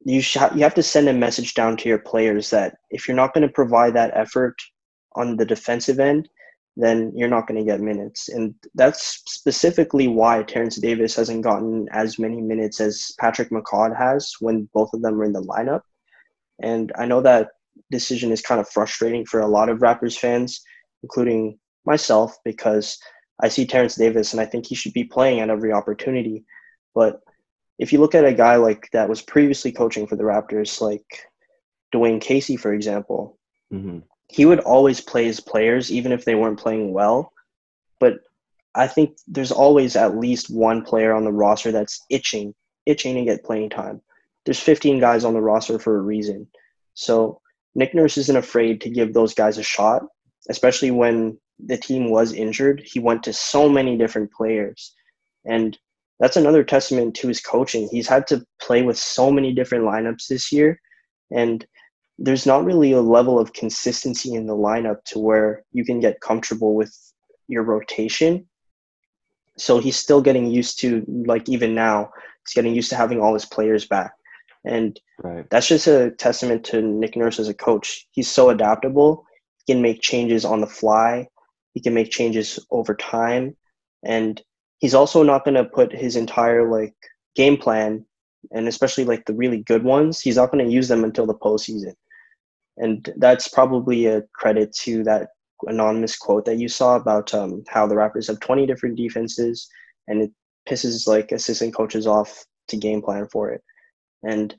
[0.05, 3.15] you sh- you have to send a message down to your players that if you're
[3.15, 4.55] not going to provide that effort
[5.15, 6.29] on the defensive end
[6.77, 8.29] then you're not going to get minutes.
[8.29, 14.34] And that's specifically why Terrence Davis hasn't gotten as many minutes as Patrick McCaw has
[14.39, 15.82] when both of them are in the lineup
[16.62, 17.50] and I know that
[17.91, 20.62] decision is kind of frustrating for a lot of Raptors fans
[21.04, 23.00] including myself, because
[23.41, 26.43] I see Terrence Davis and I think he should be playing at every opportunity.
[26.93, 27.19] But
[27.78, 31.06] if you look at a guy like that was previously coaching for the Raptors, like
[31.93, 33.38] Dwane Casey, for example,
[33.74, 34.00] mm-hmm.
[34.28, 37.32] he would always play his players even if they weren't playing well.
[38.00, 38.19] But
[38.76, 42.54] I think there's always at least one player on the roster that's itching,
[42.86, 44.02] itching to get playing time.
[44.49, 46.47] There's 15 guys on the roster for a reason.
[46.95, 47.39] So
[47.75, 50.01] Nick Nurse isn't afraid to give those guys a shot,
[50.49, 52.81] especially when the team was injured.
[52.83, 54.95] He went to so many different players.
[55.45, 55.77] And
[56.19, 57.89] that's another testament to his coaching.
[57.91, 60.81] He's had to play with so many different lineups this year.
[61.29, 61.63] And
[62.17, 66.21] there's not really a level of consistency in the lineup to where you can get
[66.21, 66.91] comfortable with
[67.47, 68.47] your rotation.
[69.59, 72.09] So he's still getting used to, like, even now,
[72.47, 74.13] he's getting used to having all his players back.
[74.65, 75.50] And right.
[75.50, 78.06] that's just a testament to Nick Nurse as a coach.
[78.12, 79.26] He's so adaptable.
[79.65, 81.28] He can make changes on the fly,
[81.74, 83.56] he can make changes over time.
[84.04, 84.41] And
[84.80, 86.95] he's also not going to put his entire, like,
[87.36, 88.06] game plan
[88.52, 91.36] and especially like the really good ones, he's not going to use them until the
[91.36, 91.93] postseason
[92.80, 95.30] and that's probably a credit to that
[95.67, 99.69] anonymous quote that you saw about um, how the Raptors have 20 different defenses,
[100.08, 100.32] and it
[100.67, 103.62] pisses like assistant coaches off to game plan for it.
[104.23, 104.55] And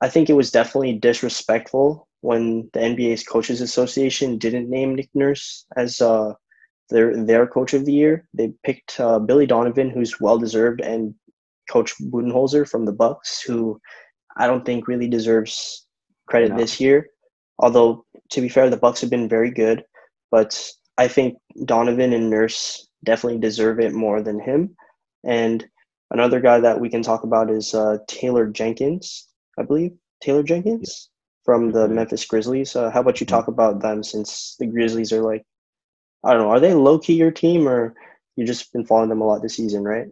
[0.00, 5.66] I think it was definitely disrespectful when the NBA's Coaches Association didn't name Nick Nurse
[5.76, 6.32] as uh,
[6.90, 8.26] their their coach of the year.
[8.34, 11.14] They picked uh, Billy Donovan, who's well deserved, and
[11.70, 13.80] Coach Budenholzer from the Bucks, who
[14.36, 15.86] I don't think really deserves
[16.26, 16.56] credit no.
[16.56, 17.08] this year.
[17.58, 19.84] Although to be fair, the Bucks have been very good,
[20.30, 24.76] but I think Donovan and Nurse definitely deserve it more than him.
[25.24, 25.64] And
[26.10, 29.92] another guy that we can talk about is uh, Taylor Jenkins, I believe.
[30.22, 31.10] Taylor Jenkins
[31.44, 31.88] from the.
[31.88, 32.76] Memphis Grizzlies.
[32.76, 35.44] Uh, how about you talk about them since the Grizzlies are like,
[36.24, 37.94] I don't know, are they low key your team or
[38.36, 40.06] you've just been following them a lot this season, right?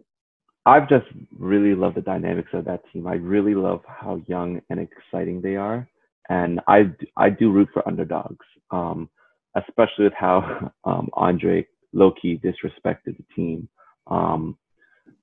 [0.65, 3.07] I've just really loved the dynamics of that team.
[3.07, 5.89] I really love how young and exciting they are
[6.29, 9.09] and I I do root for underdogs, um,
[9.55, 13.67] especially with how um, Andre Loki disrespected the team.
[14.07, 14.57] Um,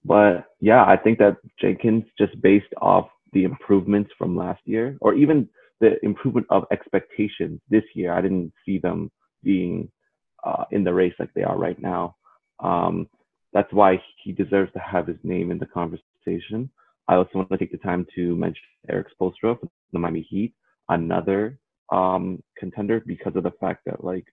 [0.05, 5.15] but yeah, I think that Jenkins just based off the improvements from last year, or
[5.15, 5.49] even
[5.81, 9.11] the improvement of expectations this year, I didn't see them
[9.43, 9.91] being
[10.45, 12.17] uh, in the race like they are right now.
[12.61, 13.09] Um,
[13.53, 16.71] that's why he deserves to have his name in the conversation.
[17.09, 20.55] I also want to take the time to mention Erik Spoelstra for the Miami Heat
[20.91, 21.59] another
[21.91, 24.27] um, contender because of the fact that like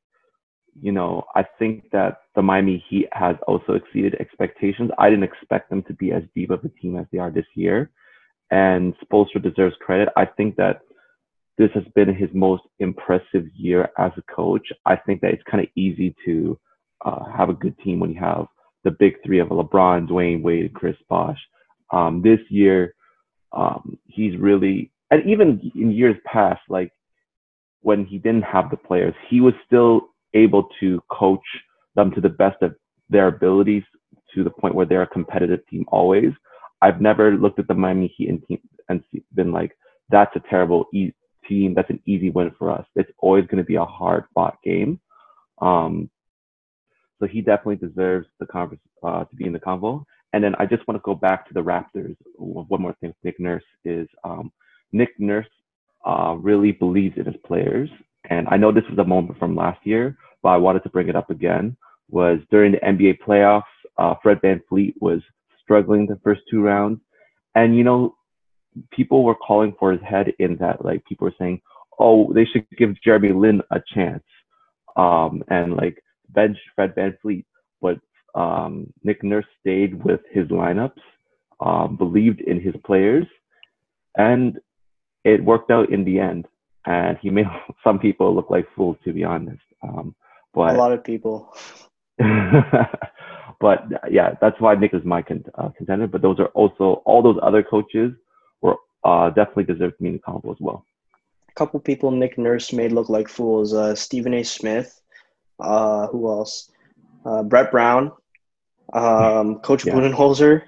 [0.82, 4.92] you know I think that the Miami Heat has also exceeded expectations.
[4.98, 7.46] I didn't expect them to be as deep of a team as they are this
[7.56, 7.92] year,
[8.52, 10.10] and Spoelstra deserves credit.
[10.16, 10.82] I think that
[11.58, 14.68] this has been his most impressive year as a coach.
[14.86, 16.60] I think that it's kind of easy to
[17.04, 18.46] uh, have a good team when you have
[18.84, 21.40] the big three of LeBron, Dwyane Wade, and Chris Bosh.
[21.92, 22.94] Um, this year,
[23.54, 26.92] um, he's really and even in years past, like
[27.82, 31.46] when he didn't have the players, he was still able to coach
[31.96, 32.76] them to the best of
[33.10, 33.84] their abilities
[34.34, 36.32] to the point where they're a competitive team always.
[36.82, 38.60] I've never looked at the Miami Heat and, team
[38.90, 39.76] and been like,
[40.10, 41.14] that's a terrible e-
[41.48, 41.74] team.
[41.74, 42.86] That's an easy win for us.
[42.96, 45.00] It's always going to be a hard fought game.
[45.60, 46.10] Um,
[47.20, 50.04] so he definitely deserves the conference uh, to be in the convo.
[50.34, 52.16] And then I just want to go back to the Raptors.
[52.36, 54.52] One more thing, Nick Nurse is um,
[54.92, 55.48] Nick Nurse
[56.06, 57.90] uh, really believes in his players.
[58.28, 61.10] And I know this was a moment from last year, but I wanted to bring
[61.10, 61.76] it up again.
[62.10, 63.64] Was during the NBA playoffs,
[63.98, 65.22] uh, Fred VanVleet was
[65.62, 67.00] struggling the first two rounds.
[67.56, 68.16] And, you know,
[68.92, 71.62] people were calling for his head in that, like, people were saying,
[72.00, 74.24] oh, they should give Jeremy Lin a chance
[74.96, 77.46] um, and, like, bench Fred Van VanVleet.
[77.82, 78.00] But
[78.36, 81.02] um, Nick Nurse stayed with his lineups,
[81.60, 83.26] um, believed in his players,
[84.16, 84.60] and
[85.24, 86.48] it worked out in the end,
[86.88, 87.46] and he made
[87.84, 89.62] some people look like fools, to be honest.
[89.84, 90.16] Um,
[90.54, 91.54] but a lot of people.
[92.18, 96.08] but yeah, that's why Nick is my con- uh, contender.
[96.08, 98.14] But those are also all those other coaches
[98.62, 100.84] were uh, definitely deserve to be in the combo as well.
[101.50, 103.74] A couple people Nick Nurse made look like fools.
[103.74, 104.44] Uh, Stephen A.
[104.44, 105.00] Smith.
[105.60, 106.72] Uh, who else?
[107.26, 108.12] Uh, Brett Brown.
[108.94, 109.94] Um, Coach yeah.
[109.94, 110.64] Budenholzer.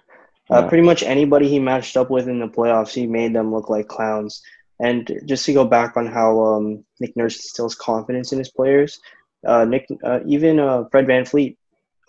[0.52, 3.70] Uh, pretty much anybody he matched up with in the playoffs, he made them look
[3.70, 4.42] like clowns.
[4.80, 9.00] And just to go back on how um, Nick Nurse instills confidence in his players,
[9.46, 11.58] uh, Nick, uh, even uh, Fred VanVleet,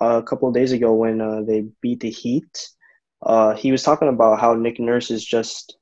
[0.00, 2.68] uh, a couple of days ago when uh, they beat the Heat,
[3.58, 5.76] he was talking about how Nick Nurse is just,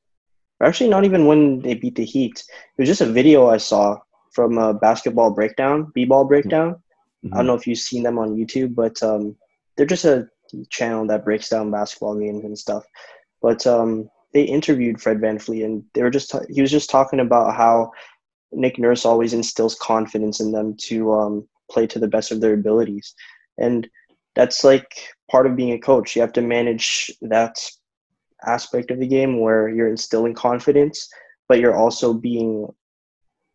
[0.63, 2.43] actually not even when they beat the Heat.
[2.77, 3.99] It was just a video I saw
[4.33, 6.77] from a basketball breakdown, b-ball breakdown.
[7.25, 7.35] Mm-hmm.
[7.35, 9.37] I don't know if you've seen them on YouTube, but um,
[9.77, 10.29] they're just a
[10.71, 12.85] channel that breaks down basketball games and stuff.
[13.41, 17.19] But um, they interviewed Fred Van VanVleet, and they were just he was just talking
[17.19, 17.91] about how
[18.53, 22.55] Nick Nurse always instills confidence in them to um, play to the best of their
[22.55, 23.15] abilities.
[23.59, 23.89] And
[24.37, 24.89] that's like
[25.29, 26.15] part of being a coach.
[26.15, 27.57] You have to manage that
[28.47, 31.09] aspect of the game where you're instilling confidence,
[31.49, 32.69] but you're also being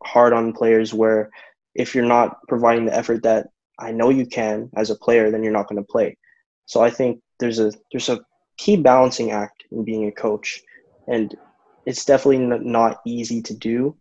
[0.04, 1.30] hard on players where
[1.76, 3.48] if you're not providing the effort that
[3.80, 6.18] I know you can as a player, then you're not going to play.
[6.66, 8.20] So I think there's a there's a
[8.58, 10.62] key balancing act in being a coach,
[11.08, 11.36] and
[11.86, 13.96] it's definitely not easy to do.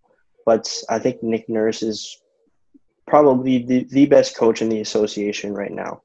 [0.45, 2.21] But I think Nick Nurse is
[3.07, 6.03] probably the, the best coach in the association right now,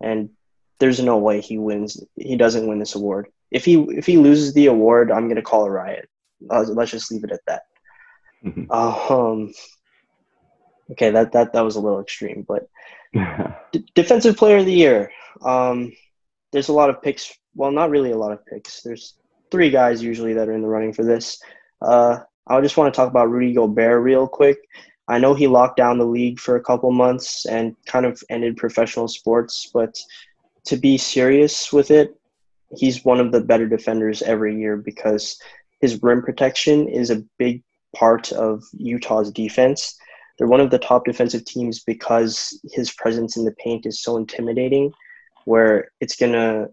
[0.00, 0.30] and
[0.78, 2.02] there's no way he wins.
[2.16, 3.28] He doesn't win this award.
[3.50, 6.08] If he if he loses the award, I'm gonna call a riot.
[6.40, 7.62] Let's just leave it at that.
[8.44, 8.70] Mm-hmm.
[8.70, 9.52] Um.
[10.92, 12.68] Okay, that that that was a little extreme, but
[13.72, 15.12] D- defensive player of the year.
[15.44, 15.92] Um,
[16.52, 17.32] there's a lot of picks.
[17.54, 18.82] Well, not really a lot of picks.
[18.82, 19.14] There's
[19.50, 21.40] three guys usually that are in the running for this.
[21.82, 24.58] Uh, I just want to talk about Rudy Gobert real quick.
[25.08, 28.56] I know he locked down the league for a couple months and kind of ended
[28.56, 29.98] professional sports, but
[30.66, 32.14] to be serious with it,
[32.76, 35.40] he's one of the better defenders every year because
[35.80, 37.62] his rim protection is a big
[37.96, 39.96] part of Utah's defense.
[40.38, 44.16] They're one of the top defensive teams because his presence in the paint is so
[44.16, 44.92] intimidating,
[45.44, 46.70] where it's going to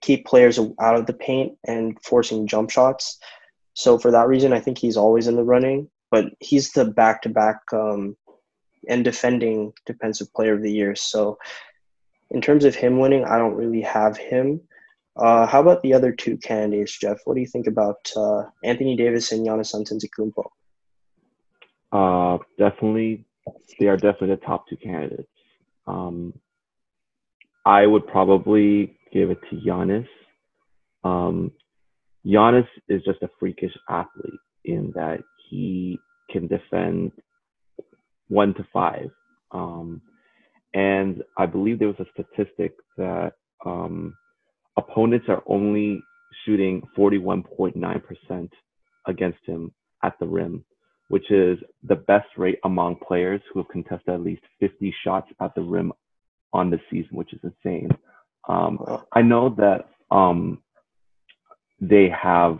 [0.00, 3.18] keep players out of the paint and forcing jump shots.
[3.74, 7.22] So, for that reason, I think he's always in the running, but he's the back
[7.22, 10.94] to back and defending defensive player of the year.
[10.94, 11.38] So,
[12.30, 14.60] in terms of him winning, I don't really have him.
[15.16, 17.18] Uh, how about the other two candidates, Jeff?
[17.24, 20.44] What do you think about uh, Anthony Davis and Giannis Antetokounmpo?
[21.90, 23.24] Uh, definitely,
[23.80, 25.28] they are definitely the top two candidates.
[25.86, 26.34] Um,
[27.64, 30.06] I would probably give it to Giannis.
[31.04, 31.52] Um,
[32.26, 35.18] Giannis is just a freakish athlete in that
[35.48, 35.98] he
[36.30, 37.12] can defend
[38.28, 39.10] one to five.
[39.50, 40.02] Um,
[40.74, 43.32] and I believe there was a statistic that
[43.64, 44.14] um,
[44.76, 46.00] opponents are only
[46.44, 48.50] shooting 41.9%
[49.06, 49.72] against him
[50.04, 50.64] at the rim,
[51.08, 55.54] which is the best rate among players who have contested at least 50 shots at
[55.54, 55.92] the rim
[56.52, 57.90] on the season, which is insane.
[58.48, 58.78] Um,
[59.12, 60.62] I know that um,
[61.80, 62.58] they have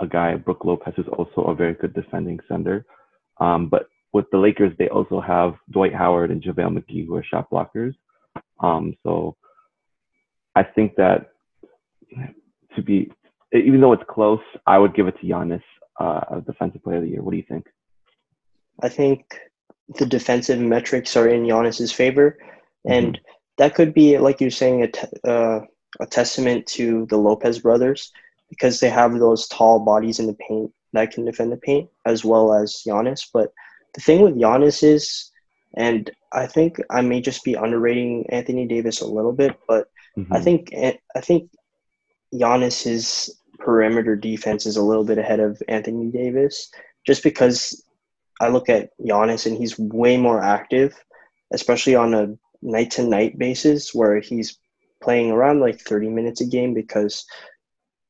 [0.00, 2.84] a guy, Brook Lopez, who's also a very good defending center.
[3.40, 7.24] Um, but with the Lakers, they also have Dwight Howard and JaVale McGee, who are
[7.24, 7.94] shot blockers.
[8.60, 9.36] Um, so
[10.54, 11.30] I think that
[12.74, 13.10] to be,
[13.52, 15.62] even though it's close, I would give it to Giannis,
[16.00, 17.22] uh, Defensive Player of the Year.
[17.22, 17.66] What do you think?
[18.82, 19.24] I think
[19.98, 22.38] the defensive metrics are in Giannis's favor,
[22.84, 23.37] and mm-hmm.
[23.58, 25.60] That could be, like you're saying, a, t- uh,
[26.00, 28.12] a testament to the Lopez brothers
[28.48, 32.24] because they have those tall bodies in the paint that can defend the paint as
[32.24, 33.26] well as Giannis.
[33.32, 33.52] But
[33.94, 35.30] the thing with Giannis is,
[35.76, 40.32] and I think I may just be underrating Anthony Davis a little bit, but mm-hmm.
[40.32, 41.50] I think I think
[42.32, 46.70] Giannis's perimeter defense is a little bit ahead of Anthony Davis,
[47.06, 47.84] just because
[48.40, 50.94] I look at Giannis and he's way more active,
[51.52, 54.58] especially on a night to night basis where he's
[55.02, 57.24] playing around like 30 minutes a game because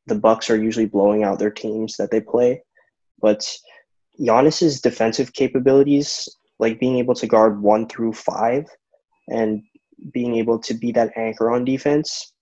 [0.07, 2.63] the Bucks are usually blowing out their teams that they play.
[3.21, 3.47] But
[4.19, 8.65] Giannis's defensive capabilities, like being able to guard one through five
[9.29, 9.63] and
[10.13, 12.33] being able to be that anchor on defense,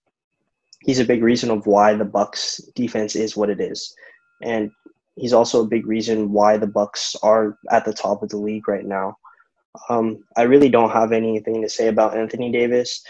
[0.82, 3.94] he's a big reason of why the Bucks defense is what it is.
[4.42, 4.70] And
[5.16, 8.68] he's also a big reason why the Bucks are at the top of the league
[8.68, 9.16] right now.
[9.88, 13.02] Um, I really don't have anything to say about Anthony Davis,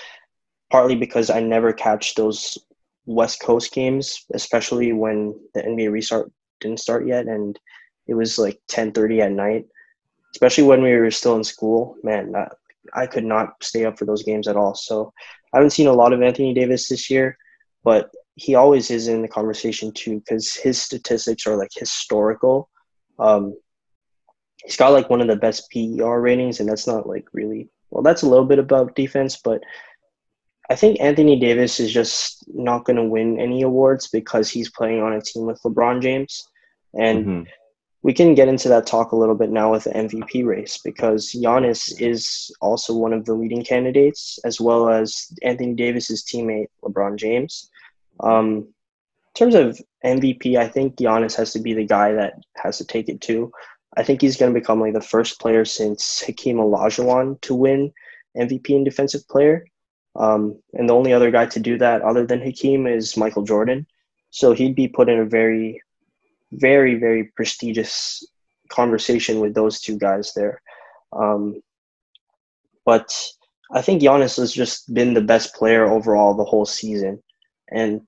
[0.71, 2.59] partly because I never catch those
[3.07, 7.59] West Coast games, especially when the NBA restart didn't start yet, and
[8.07, 9.67] it was like 10:30 at night.
[10.35, 12.49] Especially when we were still in school, man, I,
[13.03, 14.75] I could not stay up for those games at all.
[14.75, 15.13] So
[15.53, 17.39] I haven't seen a lot of Anthony Davis this year,
[17.85, 22.69] but he always is in the conversation too because his statistics are like historical.
[23.19, 23.57] Um,
[24.67, 28.03] he's got like one of the best PER ratings, and that's not like really well.
[28.03, 29.63] That's a little bit about defense, but
[30.69, 35.01] I think Anthony Davis is just not going to win any awards because he's playing
[35.01, 36.49] on a team with LeBron James.
[36.99, 37.43] And mm-hmm.
[38.03, 41.31] we can get into that talk a little bit now with the MVP race because
[41.33, 47.17] Giannis is also one of the leading candidates, as well as Anthony Davis's teammate, LeBron
[47.17, 47.71] James.
[48.21, 48.69] Um,
[49.37, 52.85] in terms of MVP, I think Giannis has to be the guy that has to
[52.85, 53.53] take it too.
[53.97, 57.93] I think he's going to become like the first player since Hakeem Olajuwon to win
[58.37, 59.65] MVP and Defensive Player.
[60.15, 63.87] Um, and the only other guy to do that other than Hakeem is Michael Jordan.
[64.31, 65.83] So he'd be put in a very,
[66.53, 68.27] very, very prestigious
[68.69, 70.61] conversation with those two guys there.
[71.13, 71.63] Um,
[72.85, 73.15] but
[73.73, 77.23] I think Giannis has just been the best player overall the whole season,
[77.71, 78.03] and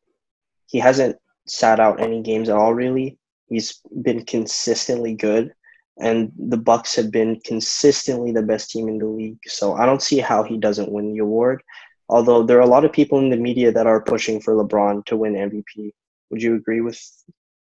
[0.67, 1.17] he hasn't
[1.47, 2.75] sat out any games at all.
[2.75, 3.19] Really,
[3.49, 5.53] he's been consistently good,
[6.01, 9.41] and the Bucks have been consistently the best team in the league.
[9.47, 11.63] So I don't see how he doesn't win the award.
[12.09, 15.05] Although there are a lot of people in the media that are pushing for LeBron
[15.07, 15.93] to win MVP.
[16.31, 17.01] Would you agree with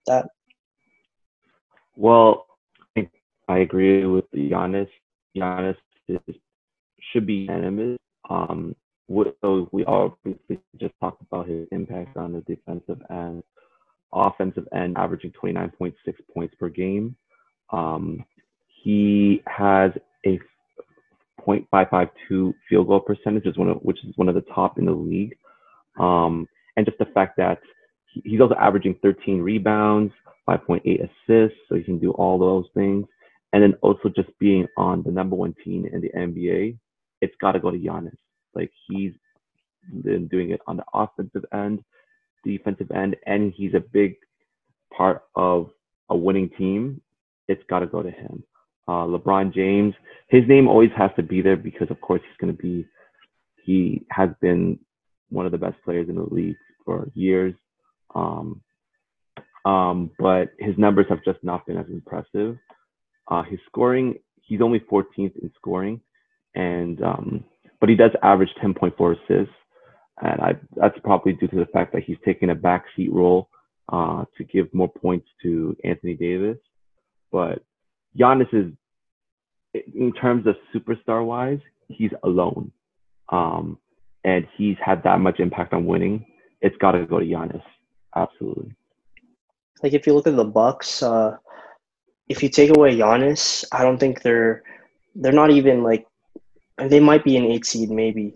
[0.08, 0.28] that?
[1.96, 2.48] Well,
[3.48, 4.90] I agree with Giannis.
[5.36, 5.78] Giannis
[6.08, 6.20] is,
[7.12, 7.98] should be unanimous.
[8.30, 8.76] Um,
[9.42, 13.44] so we all briefly just talked about his impact on the defensive end,
[14.12, 15.94] offensive end, averaging 29.6
[16.34, 17.16] points per game.
[17.72, 18.26] Um,
[18.84, 19.92] he has
[20.26, 20.40] a
[21.48, 24.92] 0.552 field goal percentage, is one of, which is one of the top in the
[24.92, 25.36] league.
[26.00, 27.60] Um, and just the fact that
[28.24, 30.14] he's also averaging 13 rebounds,
[30.48, 33.06] 5.8 assists, so he can do all those things.
[33.54, 36.78] And then also just being on the number one team in the NBA,
[37.22, 38.18] it's got to go to Giannis.
[38.56, 39.14] Like he's
[40.04, 41.84] been doing it on the offensive end,
[42.44, 44.16] defensive end, and he's a big
[44.96, 45.70] part of
[46.10, 47.02] a winning team.
[47.48, 48.44] It's got to go to him.
[48.88, 49.94] Uh, LeBron James,
[50.28, 52.86] his name always has to be there because, of course, he's going to be,
[53.64, 54.80] he has been
[55.30, 57.54] one of the best players in the league for years.
[58.14, 58.62] Um,
[59.66, 62.58] um, but his numbers have just not been as impressive.
[63.30, 66.02] Uh, his scoring, he's only 14th in scoring,
[66.56, 67.44] and um,
[67.80, 69.54] but he does average 10.4 assists,
[70.22, 73.50] and I, that's probably due to the fact that he's taking a backseat role
[73.92, 76.58] uh, to give more points to Anthony Davis.
[77.34, 77.64] But
[78.18, 78.72] Giannis is,
[79.74, 82.72] in terms of superstar wise, he's alone,
[83.30, 83.80] um,
[84.24, 86.28] and he's had that much impact on winning.
[86.62, 87.64] It's got to go to Giannis,
[88.16, 88.76] absolutely.
[89.82, 91.38] Like if you look at the Bucks, uh,
[92.30, 94.62] if you take away Giannis, I don't think they're
[95.16, 96.06] they're not even like
[96.78, 98.36] they might be an eight seed maybe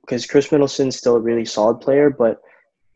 [0.00, 2.40] because Khris Middleton's still a really solid player, but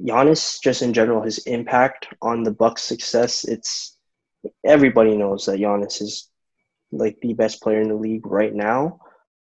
[0.00, 3.97] Giannis just in general his impact on the Bucks' success it's
[4.64, 6.28] everybody knows that Giannis is
[6.93, 9.01] like the best player in the league right now.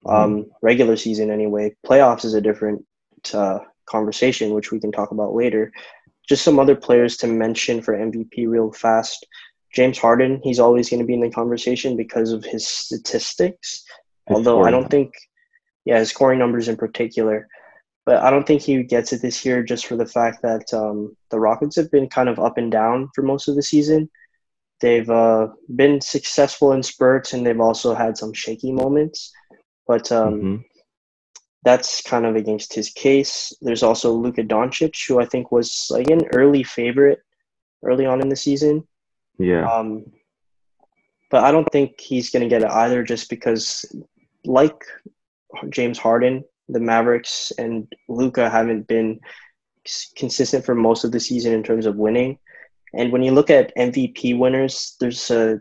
[0.05, 0.15] Mm-hmm.
[0.15, 1.75] Um, regular season anyway.
[1.85, 2.85] Playoffs is a different
[3.33, 5.71] uh, conversation, which we can talk about later.
[6.27, 9.25] Just some other players to mention for MVP real fast.
[9.73, 13.83] James Harden, he's always going to be in the conversation because of his statistics.
[14.27, 15.13] His Although I don't think,
[15.83, 17.47] yeah, his scoring numbers in particular.
[18.05, 21.15] But I don't think he gets it this year just for the fact that um,
[21.31, 24.09] the Rockets have been kind of up and down for most of the season.
[24.83, 29.31] They've uh, been successful in spurts and they've also had some shaky moments.
[29.87, 30.55] But um, mm-hmm.
[31.63, 33.53] that's kind of against his case.
[33.61, 37.21] There's also Luka Doncic, who I think was like an early favorite
[37.81, 38.85] early on in the season.
[39.39, 39.65] Yeah.
[39.71, 40.11] Um,
[41.31, 43.85] but I don't think he's going to get it either, just because,
[44.43, 44.83] like
[45.69, 49.21] James Harden, the Mavericks and Luka haven't been
[50.17, 52.37] consistent for most of the season in terms of winning.
[52.93, 55.59] And when you look at MVP winners, there's a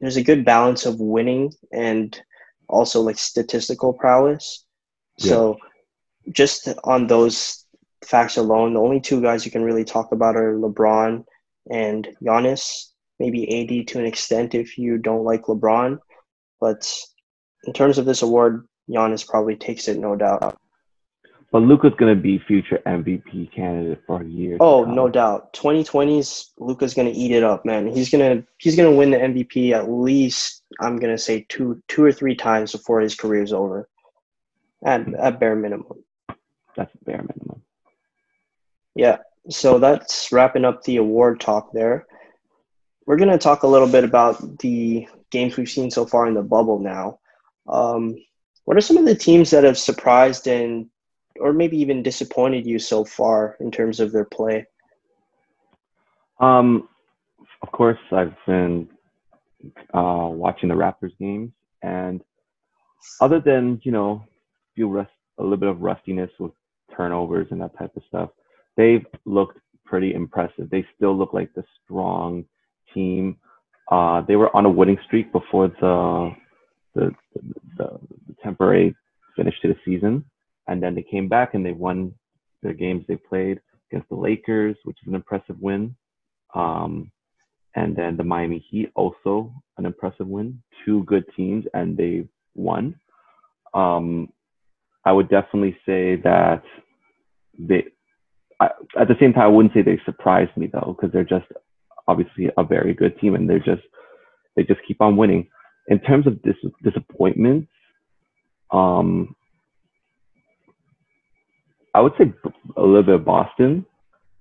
[0.00, 2.20] there's a good balance of winning and
[2.68, 4.64] also like statistical prowess.
[5.18, 5.30] Yeah.
[5.30, 5.58] So
[6.30, 7.64] just on those
[8.04, 11.24] facts alone, the only two guys you can really talk about are LeBron
[11.70, 12.90] and Giannis
[13.20, 13.44] maybe
[13.80, 15.98] AD to an extent if you don't like LeBron.
[16.58, 16.90] But
[17.64, 20.58] in terms of this award, Giannis probably takes it, no doubt.
[21.52, 24.58] But Luka's gonna be future MVP candidate for years.
[24.60, 25.52] Oh, no doubt.
[25.52, 27.86] 2020s, Luka's gonna eat it up, man.
[27.88, 32.12] He's gonna he's gonna win the MVP at least I'm gonna say two two or
[32.12, 33.88] three times before his career is over.
[34.84, 36.04] At at bare minimum.
[36.76, 37.62] That's bare minimum.
[38.94, 39.18] Yeah.
[39.48, 42.06] So that's wrapping up the award talk there.
[43.06, 46.34] We're going to talk a little bit about the games we've seen so far in
[46.34, 47.18] the bubble now.
[47.66, 48.16] Um,
[48.64, 50.86] what are some of the teams that have surprised and
[51.40, 54.66] or maybe even disappointed you so far in terms of their play?
[56.38, 56.88] Um,
[57.62, 58.88] of course, I've been
[59.92, 62.22] uh, watching the Raptors games, and
[63.20, 64.24] other than you know,
[64.74, 66.52] feel a little bit of rustiness with
[66.96, 68.30] turnovers and that type of stuff,
[68.76, 70.70] they've looked pretty impressive.
[70.70, 72.44] They still look like the strong
[72.94, 73.36] team.
[73.90, 76.30] Uh, they were on a winning streak before the
[76.94, 77.14] the,
[77.76, 78.94] the, the temporary
[79.36, 80.24] finish to the season,
[80.70, 82.14] and then they came back and they won
[82.62, 83.60] their games they played
[83.90, 85.96] against the Lakers, which is an impressive win.
[86.54, 87.10] Um,
[87.74, 90.62] and then the Miami Heat also an impressive win.
[90.84, 92.94] Two good teams, and they won.
[93.74, 94.28] Um,
[95.04, 96.62] I would definitely say that
[97.58, 97.84] they.
[98.60, 98.66] I,
[98.98, 101.46] at the same time, I wouldn't say they surprised me though, because they're just
[102.06, 103.82] obviously a very good team, and they're just
[104.56, 105.48] they just keep on winning.
[105.88, 106.54] In terms of dis-
[106.84, 107.68] disappointments,
[108.72, 109.34] um,
[111.94, 112.32] I would say
[112.76, 113.84] a little bit of Boston.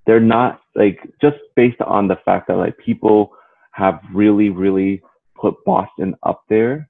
[0.06, 3.32] They're not like just based on the fact that like people
[3.72, 5.02] have really, really
[5.39, 6.89] put Boston up there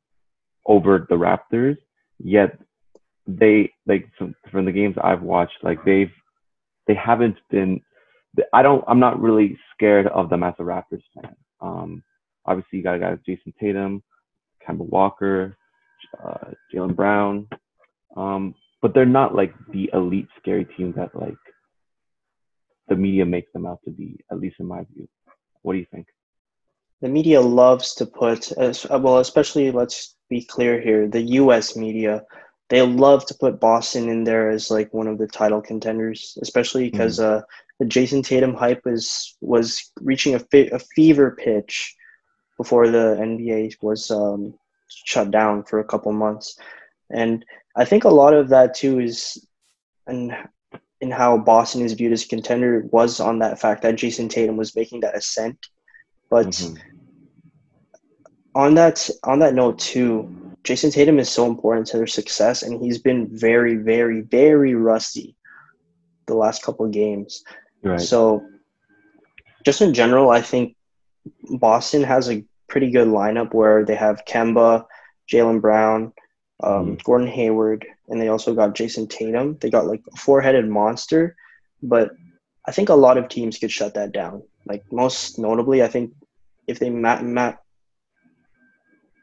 [0.65, 1.77] over the Raptors.
[2.19, 2.57] Yet
[3.27, 6.11] they like from, the games I've watched, like they've
[6.87, 7.81] they haven't been.
[8.53, 8.83] I don't.
[8.87, 11.35] I'm not really scared of them as a Raptors fan.
[11.61, 12.03] Um,
[12.45, 14.03] obviously, you got a guy like Jayson Tatum,
[14.67, 15.57] Kemba Walker,
[16.23, 17.47] uh, Jaylen Brown,
[18.15, 21.33] um, but they're not like the elite scary team that like
[22.87, 24.19] the media makes them out to be.
[24.31, 25.07] At least in my view.
[25.61, 26.07] What do you think?
[27.01, 31.75] The media loves to put, as, well, especially let's be clear here, the U.S.
[31.75, 32.23] media
[32.69, 36.89] they love to put Boston in there as like one of the title contenders, especially
[36.89, 37.39] because mm-hmm.
[37.39, 37.41] uh,
[37.79, 41.95] the Jayson Tatum hype was was reaching a, fe- a fever pitch
[42.57, 44.53] before the NBA was um,
[44.87, 46.59] shut down for a couple months,
[47.09, 47.43] and
[47.75, 49.45] I think a lot of that too is,
[50.07, 50.35] and
[51.01, 54.57] in how Boston is viewed as a contender was on that fact that Jayson Tatum
[54.57, 55.57] was making that ascent,
[56.29, 56.47] but.
[56.47, 56.75] Mm-hmm.
[58.55, 62.81] On that on that note too, Jayson Tatum is so important to their success, and
[62.81, 65.35] he's been very, very, very rusty
[66.27, 67.43] the last couple of games.
[67.83, 67.99] Right.
[67.99, 68.45] So,
[69.65, 70.75] just in general, I think
[71.59, 74.85] Boston has a pretty good lineup where they have Kemba,
[75.31, 76.13] Jaylen Brown,
[76.61, 79.57] um, mm Gordon Hayward, and they also got Jayson Tatum.
[79.59, 81.35] They got like a four-headed monster,
[81.81, 82.11] but
[82.67, 84.43] I think a lot of teams could shut that down.
[84.65, 86.13] Like most notably, I think
[86.67, 87.59] if they mat, mat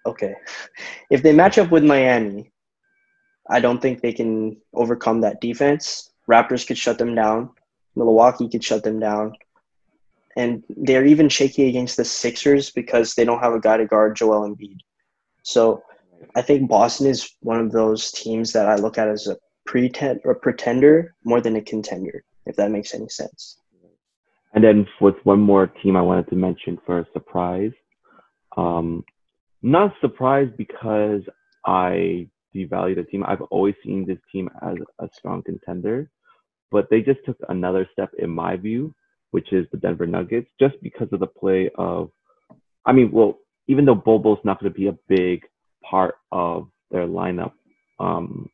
[0.05, 0.34] okay,
[1.11, 2.53] if they match up with Miami,
[3.49, 6.11] I don't think they can overcome that defense.
[6.28, 7.51] Raptors could shut them down.
[7.95, 9.34] Milwaukee could shut them down.
[10.37, 14.16] And they're even shaky against the Sixers because they don't have a guy to guard
[14.16, 14.80] Joel Embiid.
[15.45, 15.82] So
[16.35, 20.21] I think Boston is one of those teams that I look at as a pretend
[20.25, 23.59] or pretender more than a contender, if that makes any sense.
[24.55, 27.73] And then with one more team I wanted to mention for a surprise,
[28.57, 29.05] um,
[29.62, 31.23] not surprised because
[31.67, 33.25] I devalue the team.
[33.27, 36.11] I've always seen this team as a strong contender,
[36.71, 38.95] but they just took another step in my view,
[39.33, 42.11] which is the Denver Nuggets, just because of the play of,
[42.87, 43.39] I mean, well,
[43.69, 45.43] even though Bol Bol's not going to be a big
[45.89, 47.53] part of their lineup,
[47.99, 48.51] um,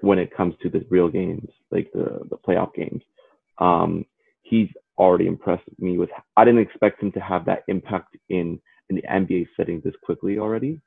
[0.00, 3.02] when it comes to the real games, like the the playoff games,
[3.58, 4.04] um,
[4.42, 6.10] he's already impressed me with.
[6.36, 10.38] I didn't expect him to have that impact in in the NBA setting this quickly
[10.38, 10.80] already.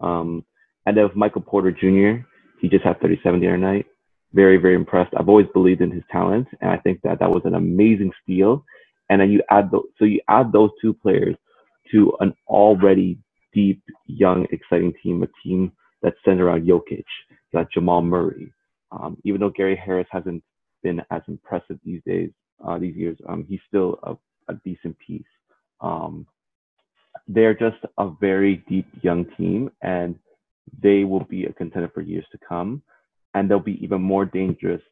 [0.00, 0.44] Um,
[0.84, 2.24] and with Michael Porter Jr.,
[2.60, 3.86] he just had 37 the other night.
[4.32, 5.14] Very, very impressed.
[5.16, 8.64] I've always believed in his talent, and I think that that was an amazing steal.
[9.08, 11.36] And then you add those, so you add those two players
[11.92, 13.18] to an already
[13.56, 17.04] deep, young, exciting team, a team that's centered around Jokic.
[17.52, 18.52] Got Jamal Murray.
[18.92, 20.44] Um, even though Gary Harris hasn't
[20.82, 22.30] been as impressive these days,
[22.64, 24.14] uh, these years, um, he's still a,
[24.52, 25.22] a decent piece.
[25.80, 26.26] Um,
[27.26, 30.16] they're just a very deep young team and
[30.82, 32.82] they will be a contender for years to come.
[33.34, 34.82] And they'll be even more dangerous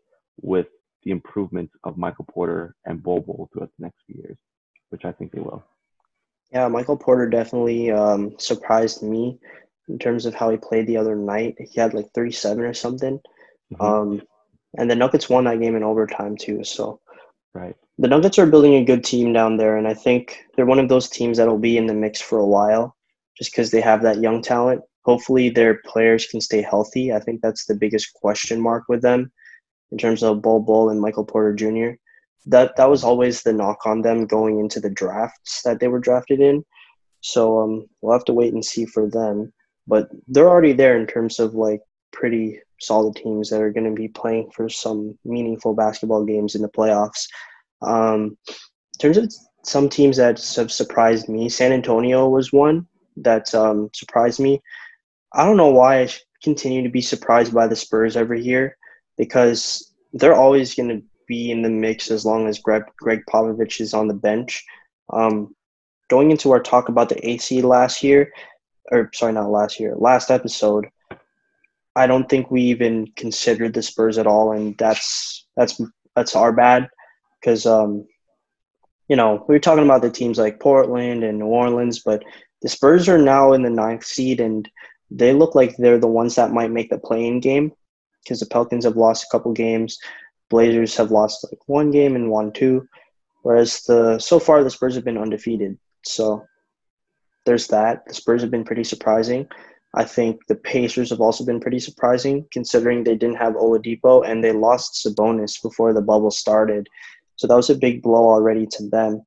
[0.40, 0.66] with
[1.04, 4.36] the improvements of Michael Porter and Bol throughout the next few years,
[4.88, 5.62] which I think they will.
[6.54, 9.38] Yeah, Michael Porter definitely um, surprised me
[9.88, 11.56] in terms of how he played the other night.
[11.58, 13.18] He had like 37 or something.
[13.72, 13.82] Mm-hmm.
[13.84, 14.22] Um,
[14.78, 16.64] and the Nuggets won that game in overtime too.
[16.64, 17.00] So
[17.54, 17.76] Right.
[17.98, 20.88] The Nuggets are building a good team down there, and I think they're one of
[20.88, 22.96] those teams that'll be in the mix for a while,
[23.38, 24.82] just because they have that young talent.
[25.04, 27.12] Hopefully, their players can stay healthy.
[27.12, 29.30] I think that's the biggest question mark with them,
[29.92, 31.96] in terms of Bol Bol and Michael Porter Jr.
[32.46, 36.00] That that was always the knock on them going into the drafts that they were
[36.00, 36.64] drafted in.
[37.20, 39.52] So um, we'll have to wait and see for them.
[39.86, 41.80] But they're already there in terms of like
[42.12, 46.62] pretty solid teams that are going to be playing for some meaningful basketball games in
[46.62, 47.26] the playoffs.
[47.82, 49.32] Um, in terms of
[49.64, 52.86] some teams that have surprised me, San Antonio was one
[53.16, 54.60] that um, surprised me.
[55.32, 56.08] I don't know why I
[56.42, 58.76] continue to be surprised by the Spurs every year
[59.16, 63.80] because they're always going to be in the mix as long as Greg, Gregg Popovich
[63.80, 64.64] is on the bench.
[65.12, 65.54] Um,
[66.08, 68.32] going into our talk about the AC last year,
[68.90, 70.86] or sorry, not last year, last episode,
[71.96, 75.80] I don't think we even considered the Spurs at all, and that's that's
[76.16, 76.88] that's our bad
[77.40, 78.06] because um,
[79.08, 82.22] you know we were talking about the teams like Portland and New Orleans, but
[82.62, 84.68] the Spurs are now in the ninth seed, and
[85.10, 87.72] they look like they're the ones that might make the play-in game
[88.22, 89.98] because the Pelicans have lost a couple games,
[90.54, 92.86] Blazers have lost like one game and won two,
[93.42, 95.76] whereas the so far the Spurs have been undefeated.
[96.04, 96.46] So
[97.44, 98.06] there's that.
[98.06, 99.48] The Spurs have been pretty surprising.
[99.96, 104.44] I think the Pacers have also been pretty surprising considering they didn't have Oladipo and
[104.44, 106.86] they lost Sabonis before the bubble started.
[107.34, 109.22] So that was a big blow already to them.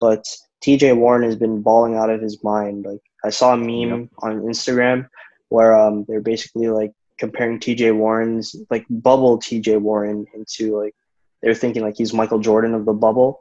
[0.00, 0.24] But
[0.64, 2.84] TJ Warren has been balling out of his mind.
[2.84, 4.08] Like I saw a meme yep.
[4.22, 5.08] on Instagram
[5.48, 10.94] where um they're basically like comparing TJ Warren's like bubble TJ Warren into like
[11.42, 13.40] they're thinking like he's Michael Jordan of the bubble.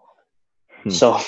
[0.84, 0.90] Hmm.
[0.90, 1.20] So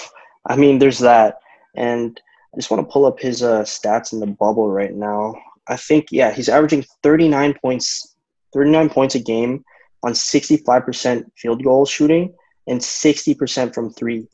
[0.47, 1.39] I mean there's that.
[1.75, 2.19] And
[2.53, 5.35] I just want to pull up his uh, stats in the bubble right now.
[5.67, 8.15] I think yeah, he's averaging 39 points,
[8.53, 9.63] 39 points a game
[10.01, 12.33] on 65% field goal shooting
[12.67, 14.27] and 60% from three.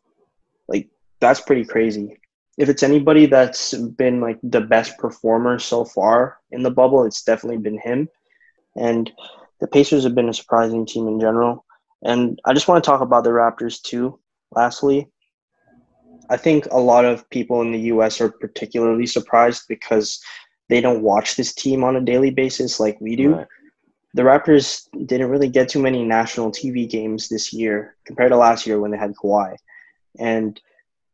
[0.67, 0.87] Like
[1.19, 2.17] that's pretty crazy.
[2.57, 7.23] If it's anybody that's been like the best performer so far in the bubble, it's
[7.23, 8.07] definitely been him.
[8.77, 9.11] And
[9.59, 11.65] the Pacers have been a surprising team in general.
[12.03, 14.19] And I just want to talk about the Raptors too.
[14.51, 15.09] Lastly,
[16.29, 20.21] I think a lot of people in the US are particularly surprised because
[20.69, 23.35] they don't watch this team on a daily basis like we do.
[23.35, 23.47] Right.
[24.13, 28.65] The Raptors didn't really get too many national TV games this year compared to last
[28.65, 29.57] year when they had Kawhi.
[30.17, 30.59] And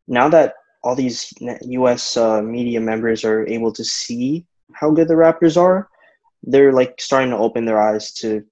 [0.08, 0.54] now that
[0.84, 5.90] all these US uh, media members are able to see how good the Raptors are,
[6.44, 8.44] they're like starting to open their eyes to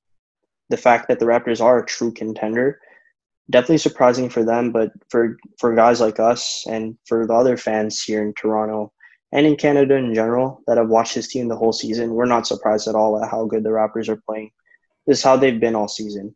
[0.70, 2.80] the fact that the Raptors are a true contender
[3.50, 8.02] definitely surprising for them, but for for guys like us and for the other fans
[8.02, 8.92] here in Toronto
[9.32, 12.48] and in Canada in general that have watched this team the whole season, we're not
[12.48, 14.52] surprised at all at how good the Raptors are playing.
[15.08, 16.36] This is how they've been all season.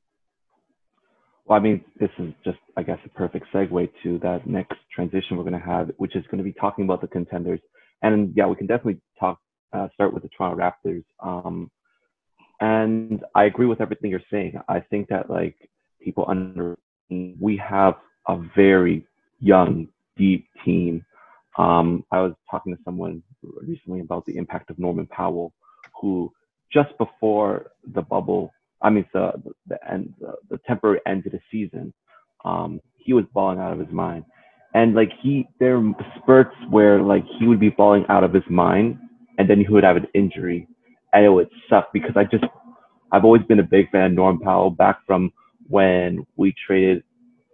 [1.46, 5.36] Well, I mean, this is just, I guess, a perfect segue to that next transition
[5.36, 7.60] we're going to have, which is going to be talking about the contenders.
[8.02, 9.40] And yeah, we can definitely talk,
[9.74, 11.04] uh, start with the Toronto Raptors.
[11.20, 11.70] Um,
[12.62, 14.60] and I agree with everything you're saying.
[14.70, 15.70] I think that like
[16.02, 16.78] people under
[17.10, 17.96] we have
[18.28, 19.06] a very
[19.40, 21.06] young, deep team.
[21.58, 23.22] Um, I was talking to someone
[23.62, 25.54] recently about the impact of Norman Powell,
[26.00, 26.32] who
[26.72, 28.52] just before the bubble,
[28.84, 29.32] I mean the
[29.68, 31.94] the end, the, the temporary end of the season,
[32.46, 34.26] um, he was balling out of his mind,
[34.74, 38.44] and like he there are spurts where like he would be balling out of his
[38.50, 38.98] mind,
[39.38, 40.68] and then he would have an injury,
[41.14, 42.46] and it would suck because I just
[43.12, 45.32] I've always been a big fan of Norm Powell back from
[45.68, 47.04] when we traded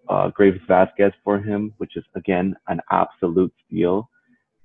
[0.09, 4.09] uh, Greivis Vasquez for him, which is again an absolute steal.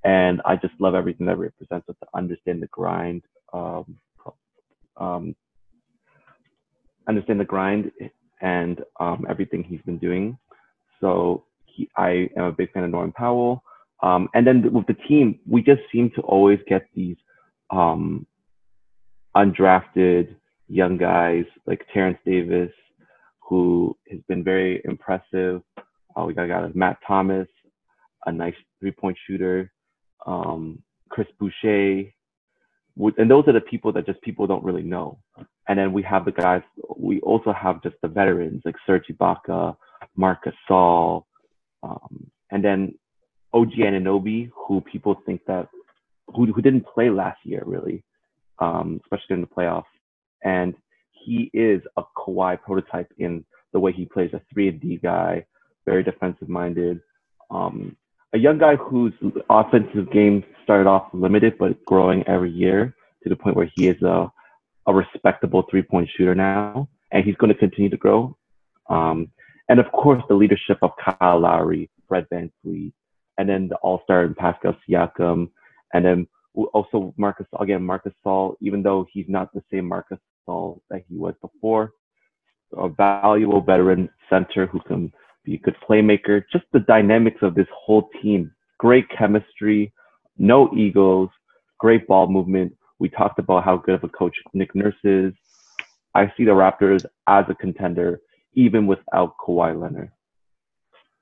[0.05, 3.97] And I just love everything that represents us to understand the grind, um,
[4.99, 5.35] um,
[7.09, 7.91] understand the grind
[8.41, 10.39] and um, everything he's been doing.
[11.01, 13.63] So he, I am a big fan of Norman Powell.
[14.03, 17.17] Um, and then with the team, we just seem to always get these
[17.71, 18.27] um,
[19.37, 20.35] undrafted
[20.69, 22.71] young guys like Terrence Davis,
[23.41, 25.63] who has been very impressive.
[26.17, 27.49] Uh, we got a guy Matt Thomas,
[28.27, 29.73] a nice three-point shooter,
[30.27, 32.05] um, Chris Boucher,
[32.97, 35.19] and those are the people that just people don't really know.
[35.69, 36.63] And then we have the guys.
[36.97, 39.77] We also have just the veterans like Serge Ibaka,
[40.17, 41.25] Marc Gasol,
[41.83, 42.95] um, and then
[43.53, 45.69] OG Anunoby, who people think that
[46.29, 48.05] who who didn't play last year really,
[48.59, 49.85] um, especially in the playoffs.
[50.45, 50.75] And
[51.13, 55.47] he is a Kawhi prototype in the way he plays a three and D guy,
[55.85, 57.01] very defensive minded.
[57.51, 57.97] Um,
[58.35, 59.13] a young guy whose
[59.49, 64.01] offensive game started off limited but growing every year to the point where he is
[64.03, 64.31] a,
[64.87, 68.37] a respectable three point shooter now, and he's going to continue to grow.
[68.91, 69.31] Um,
[69.69, 72.93] and of course, the leadership of Kyle Lowry, Fred VanVleet,
[73.39, 75.49] and then the All Star Pascal Siakam,
[75.95, 76.27] and then
[76.73, 81.17] also Marcus again Marcus Gasol, even though he's not the same Marcus Saul that he
[81.17, 81.93] was before.
[82.77, 85.13] A valuable veteran center who can
[85.45, 86.43] be a good playmaker.
[86.53, 88.53] Just the dynamics of this whole team.
[88.79, 89.93] Great chemistry,
[90.39, 91.29] no egos,
[91.79, 92.75] great ball movement.
[92.99, 95.33] We talked about how good of a coach Nick Nurse is.
[96.15, 98.21] I see the Raptors as a contender,
[98.55, 100.11] even without Kawhi Leonard.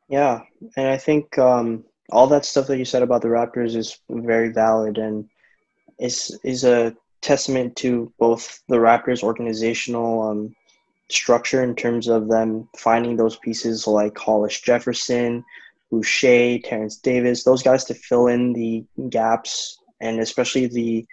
[0.08, 0.42] Yeah,
[0.76, 4.52] and I think um, all that stuff that you said about the Raptors is very
[4.52, 5.28] valid and
[5.98, 10.54] is is a testament to both the Raptors' organizational um,
[11.10, 15.44] structure in terms of them finding those pieces like Hollis Jefferson,
[15.90, 21.06] Boucher, Terrence Davis, those guys to fill in the gaps and especially the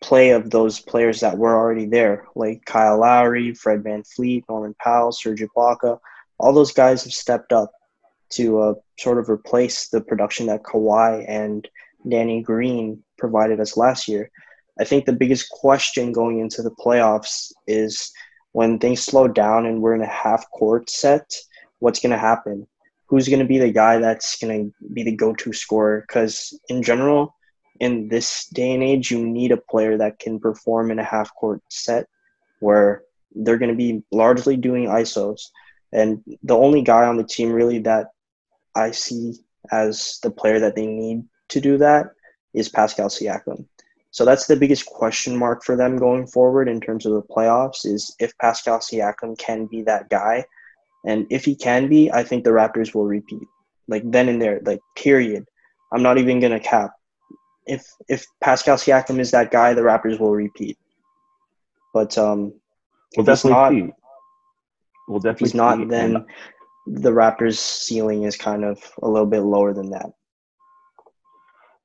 [0.00, 5.12] play of those players that were already there, like Kyle Lowry, Fred VanVleet, Norman Powell,
[5.12, 5.98] Serge Ibaka.
[6.38, 7.70] All those guys have stepped up
[8.30, 11.68] to uh, sort of replace the production that Kawhi and
[12.08, 14.30] Danny Green provided us last year.
[14.80, 18.10] I think the biggest question going into the playoffs is
[18.52, 21.32] when things slow down and we're in a half court set,
[21.78, 22.66] what's going to happen?
[23.10, 26.04] who's going to be the guy that's going to be the go-to scorer?
[26.06, 27.34] Because in general
[27.80, 31.34] in this day and age you need a player that can perform in a half
[31.34, 32.06] court set
[32.60, 33.02] where
[33.34, 35.40] they're going to be largely doing isos
[35.92, 38.08] and the only guy on the team really that
[38.74, 39.34] i see
[39.72, 42.10] as the player that they need to do that
[42.52, 43.64] is pascal siakam
[44.10, 47.84] so that's the biggest question mark for them going forward in terms of the playoffs
[47.84, 50.44] is if pascal siakam can be that guy
[51.04, 53.46] and if he can be, I think the Raptors will repeat.
[53.88, 55.44] Like then and there, like period.
[55.92, 56.92] I'm not even gonna cap.
[57.66, 60.78] If if Pascal Siakam is that guy, the Raptors will repeat.
[61.92, 62.52] But um,
[63.16, 63.92] we'll definitely not, see.
[65.08, 65.30] We'll definitely.
[65.30, 66.24] If he's not, then
[66.86, 70.10] the Raptors' ceiling is kind of a little bit lower than that.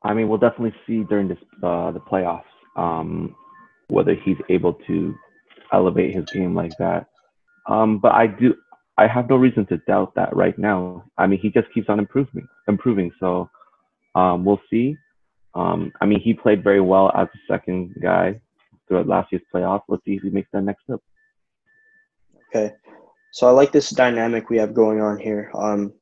[0.06, 2.44] I mean, we'll definitely see during this uh, the playoffs
[2.76, 3.36] um,
[3.88, 5.16] whether he's able to
[5.74, 7.08] elevate his game like that.
[7.68, 8.56] Um, but I do
[8.98, 11.04] I have no reason to doubt that right now.
[11.18, 13.12] I mean, he just keeps on improving, improving.
[13.20, 13.50] So
[14.14, 14.96] um, we'll see.
[15.56, 18.40] Um, I mean, he played very well as a second guy
[18.88, 19.84] throughout last year's playoffs.
[19.88, 21.00] Let's see if he makes that next step.
[22.50, 22.74] Okay,
[23.34, 25.52] so I like this dynamic we have going on here.
[25.56, 25.94] Um,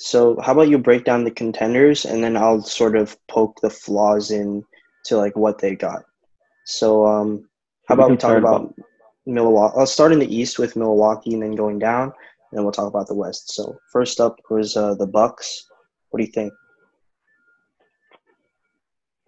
[0.00, 3.70] so how about you break down the contenders, and then I'll sort of poke the
[3.70, 4.64] flaws in
[5.04, 6.02] to like what they got.
[6.64, 7.48] So um,
[7.86, 8.74] how about we talk about,
[9.26, 9.74] Milwaukee?
[9.78, 12.12] I'll start in the East with Milwaukee, and then going down
[12.50, 13.54] and then we'll talk about the West.
[13.54, 15.66] So first up was uh, the Bucks.
[16.10, 16.52] What do you think?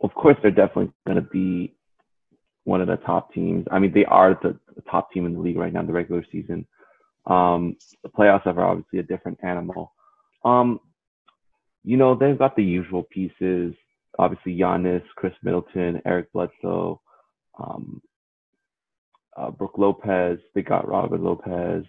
[0.02, 1.74] Of course, they're definitely going to be
[2.64, 3.66] one of the top teams.
[3.70, 5.92] I mean, they are the, the top team in the league right now in the
[5.92, 6.66] regular season.
[7.26, 9.92] Um, the playoffs are obviously a different animal.
[10.44, 10.80] Um,
[11.84, 13.74] you know, they've got the usual pieces.
[14.18, 17.00] Obviously, Giannis, Khris Middleton, Eric Bledsoe,
[17.58, 18.02] um,
[19.36, 20.38] uh, Brook Lopez.
[20.54, 21.84] They got Robert Lopez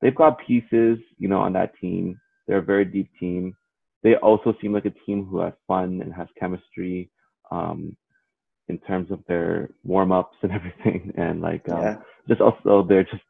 [0.00, 2.20] they've got pieces, you know, on that team.
[2.46, 3.54] They're a very deep team.
[4.02, 7.10] They also seem like a team who has fun and has chemistry
[7.50, 7.96] um,
[8.68, 11.96] in terms of their warm ups and everything, and like um, yeah.
[12.28, 13.22] just also they're just,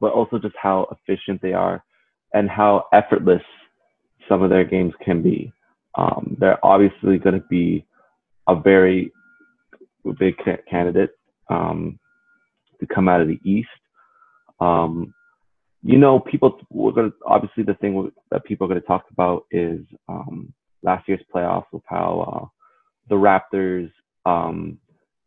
[0.00, 1.84] but also just how efficient they are
[2.32, 3.42] and how effortless
[4.28, 5.52] some of their games can be.
[5.94, 7.84] Um, they're obviously going to be
[8.46, 9.12] a very
[10.18, 10.34] big
[10.70, 11.10] candidate
[11.50, 11.98] um,
[12.80, 13.68] to come out of the East.
[14.60, 15.14] Um,
[15.82, 19.80] you know, people we're gonna obviously the thing that people are gonna talk about is
[20.08, 20.52] um,
[20.82, 22.46] last year's playoffs with how uh,
[23.08, 23.90] the Raptors
[24.26, 24.78] um,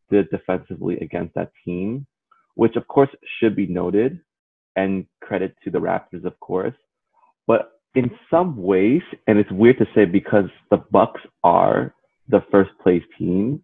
[0.10, 2.06] did defensively against that team,
[2.56, 4.20] which of course should be noted
[4.76, 6.76] and credit to the Raptors, of course.
[7.48, 11.94] But in some ways, and it's weird to say because the Bucks are
[12.30, 13.64] the first place team,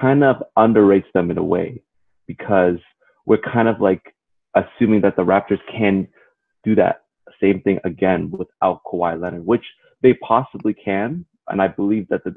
[0.00, 1.82] kind of underrates them in a way
[2.26, 2.78] because
[3.26, 4.14] we're kind of like
[4.54, 6.06] assuming that the Raptors can
[6.62, 7.02] do that
[7.40, 9.64] same thing again without Kawhi Leonard, which
[10.02, 11.24] they possibly can.
[11.48, 12.30] And I believe that the,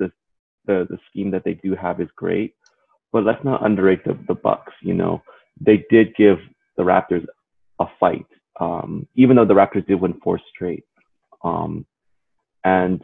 [0.66, 2.56] the, the, scheme that they do have is great.
[3.14, 4.74] But let's not underrate the, the Bucks.
[4.82, 5.22] You know,
[5.62, 6.40] they did give
[6.76, 7.26] the Raptors
[7.80, 8.26] a fight,
[8.60, 10.84] um, even though the Raptors did win four straight.
[11.44, 11.86] Um,
[12.64, 13.02] and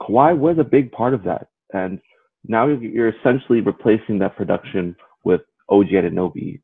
[0.00, 1.48] Kawhi was a big part of that.
[1.72, 2.00] And
[2.46, 6.60] now you're essentially replacing that production with OG Anunoby,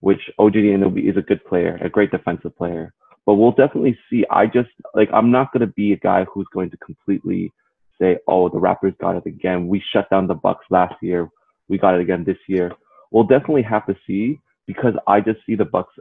[0.00, 2.92] which OG Anunoby is a good player, a great defensive player
[3.26, 4.24] but we'll definitely see.
[4.30, 7.52] I just like I'm not gonna be a guy who's going to completely
[8.00, 9.66] say, "Oh, the Raptors got it again.
[9.66, 11.28] We shut down the Bucks last year.
[11.68, 12.72] We got it again this year."
[13.10, 15.92] We'll definitely have to see because I just see the Bucks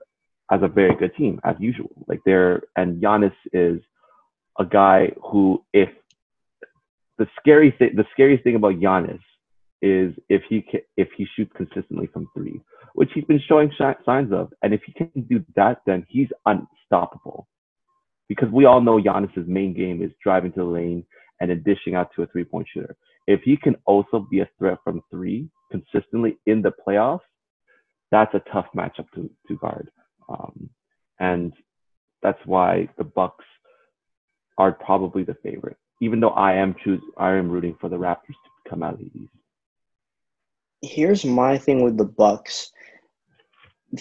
[0.51, 1.91] as a very good team as usual.
[2.07, 3.81] Like they're and Giannis is
[4.59, 5.89] a guy who, if
[7.17, 9.19] the scary thing, the scariest thing about Giannis
[9.81, 10.65] is if he
[10.97, 12.61] if he shoots consistently from three
[12.95, 14.51] which he's been showing sh- signs of.
[14.63, 17.47] And if he can do that, then he's unstoppable.
[18.27, 21.05] Because we all know Giannis's main game is driving to the lane
[21.39, 22.95] and then dishing out to a three point shooter.
[23.27, 27.19] If he can also be a threat from three consistently in the playoffs,
[28.11, 29.89] that's a tough matchup to, to guard.
[30.29, 30.69] Um,
[31.19, 31.53] and
[32.23, 33.45] that's why the Bucks
[34.57, 38.27] are probably the favorite, even though I am choose I am rooting for the Raptors
[38.27, 39.33] to come out of the East.
[40.81, 42.71] Here's my thing with the Bucks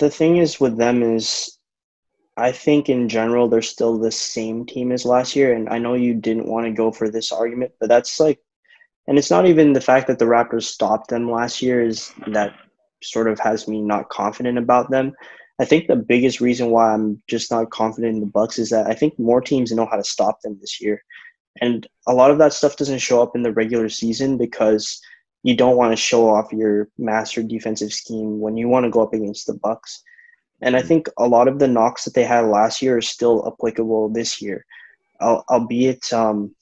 [0.01, 1.59] the thing is with them is
[2.37, 5.55] I think in general they're still the same team as last year.
[5.55, 8.41] And I know you didn't want to go for this argument, but that's like
[9.07, 12.55] and it's not even the fact that the Raptors stopped them last year is that
[13.03, 15.13] sort of has me not confident about them.
[15.61, 18.87] I think the biggest reason why I'm just not confident in the Bucks is that
[18.87, 21.03] I think more teams know how to stop them this year.
[21.61, 25.01] And a lot of that stuff doesn't show up in the regular season because
[25.45, 29.03] you don't want to show off your master defensive scheme when you want to go
[29.03, 30.03] up against the Bucks.
[30.61, 33.47] And I think a lot of the knocks that they had last year are still
[33.47, 34.65] applicable this year.
[35.21, 36.55] albeit um,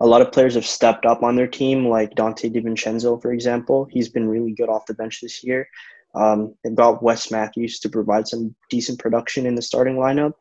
[0.00, 3.86] a lot of players have stepped up on their team, like Donte DiVincenzo, for example.
[3.90, 5.68] He's been really good off the bench this year.
[6.16, 10.32] Um, they've got Wes Matthews to provide some decent production in the starting lineup,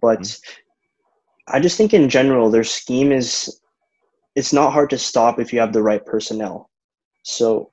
[0.00, 1.56] but mm-hmm.
[1.56, 3.60] I just think in general their scheme is
[4.34, 6.70] it's not hard to stop if you have the right personnel.
[7.22, 7.70] So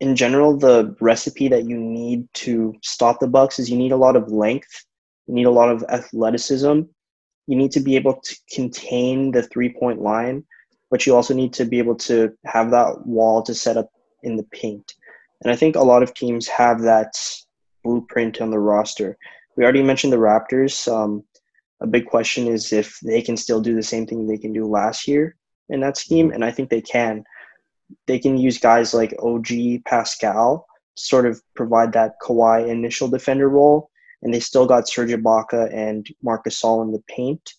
[0.00, 3.96] in general, the recipe that you need to stop the Bucks is you need a
[3.96, 4.84] lot of length,
[5.26, 6.82] you need a lot of athleticism,
[7.46, 10.44] you need to be able to contain the three point line,
[10.90, 13.90] but you also need to be able to have that wall to set up
[14.22, 14.94] in the paint.
[15.42, 17.14] And I think a lot of teams have that
[17.82, 19.16] blueprint on the roster.
[19.56, 20.90] We already mentioned the Raptors.
[20.90, 21.24] Um,
[21.80, 24.66] a big question is if they can still do the same thing they can do
[24.66, 25.36] last year
[25.68, 27.24] in that scheme, and I think they can
[28.06, 30.66] they can use guys like OG Pascal
[30.96, 33.90] to sort of provide that Kawhi initial defender role,
[34.22, 37.54] and they still got Serge Ibaka and Marcus Gasol in the paint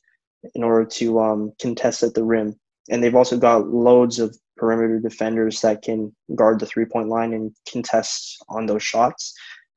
[0.55, 2.57] in order to um, contest at the rim.
[2.89, 7.33] And they've also got loads of perimeter defenders that can guard the three point line
[7.33, 9.33] and contest on those shots.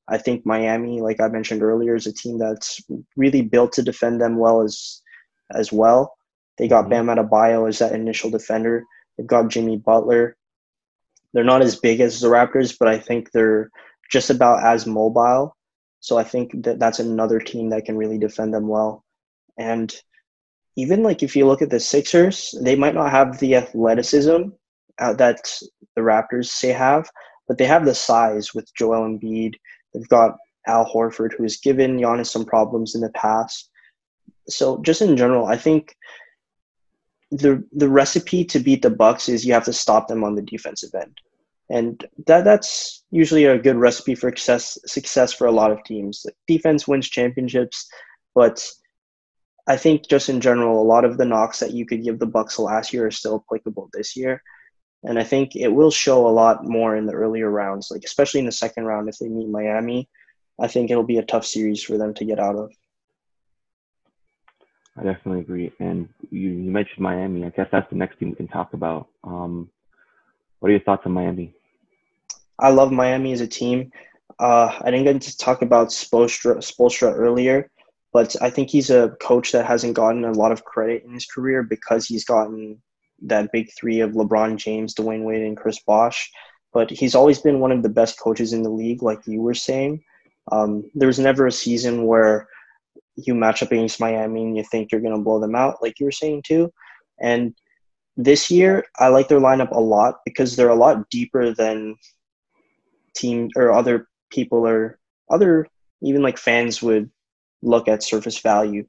[0.08, 2.80] I think Miami, like I mentioned earlier, is a team that's
[3.16, 5.02] really built to defend them well as
[5.54, 6.16] as well.
[6.58, 7.06] They got mm-hmm.
[7.06, 8.84] Bam Adebayo as that initial defender.
[9.16, 10.36] They've got Jimmy Butler.
[11.32, 13.70] They're not as big as the Raptors, but I think they're
[14.10, 15.56] just about as mobile.
[16.00, 19.04] So I think that that's another team that can really defend them well.
[19.58, 19.94] And
[20.76, 24.50] even like if you look at the Sixers, they might not have the athleticism
[24.98, 25.40] uh, that
[25.94, 27.08] the Raptors say have,
[27.48, 29.54] but they have the size with Joel Embiid.
[29.92, 30.36] They've got
[30.66, 33.70] Al Horford, who has given Giannis some problems in the past.
[34.48, 35.94] So just in general, I think
[37.30, 40.42] the the recipe to beat the Bucks is you have to stop them on the
[40.42, 41.20] defensive end
[41.68, 46.24] and that that's usually a good recipe for success success for a lot of teams.
[46.46, 47.88] Defense wins championships,
[48.34, 48.64] but
[49.66, 52.26] I think just in general, a lot of the knocks that you could give the
[52.26, 54.40] Bucks last year are still applicable this year.
[55.06, 58.40] And I think it will show a lot more in the earlier rounds, like especially
[58.40, 60.08] in the second round if they meet Miami.
[60.60, 62.72] I think it'll be a tough series for them to get out of.
[64.98, 65.72] I definitely agree.
[65.78, 67.44] And you, you mentioned Miami.
[67.44, 69.08] I guess that's the next team we can talk about.
[69.22, 69.70] Um,
[70.58, 71.52] what are your thoughts on Miami?
[72.58, 73.92] I love Miami as a team.
[74.38, 77.70] Uh, I didn't get to talk about Spoelstra, Spoelstra earlier,
[78.12, 81.26] but I think he's a coach that hasn't gotten a lot of credit in his
[81.26, 82.82] career because he's gotten
[83.22, 86.30] that big three of LeBron James, Dwyane Wade, and Chris Bosh.
[86.72, 89.54] But he's always been one of the best coaches in the league, like you were
[89.54, 90.02] saying.
[90.52, 92.48] Um, there was never a season where
[93.16, 95.98] you match up against Miami and you think you're going to blow them out, like
[95.98, 96.72] you were saying too.
[97.20, 97.54] And
[98.16, 101.96] this year, I like their lineup a lot because they're a lot deeper than
[103.16, 104.98] team or other people or
[105.30, 105.66] other
[106.02, 107.10] even like fans would
[107.62, 108.86] look at surface value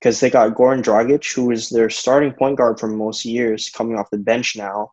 [0.00, 3.98] because they got Goran Dragic, who is their starting point guard for most years, coming
[3.98, 4.92] off the bench now.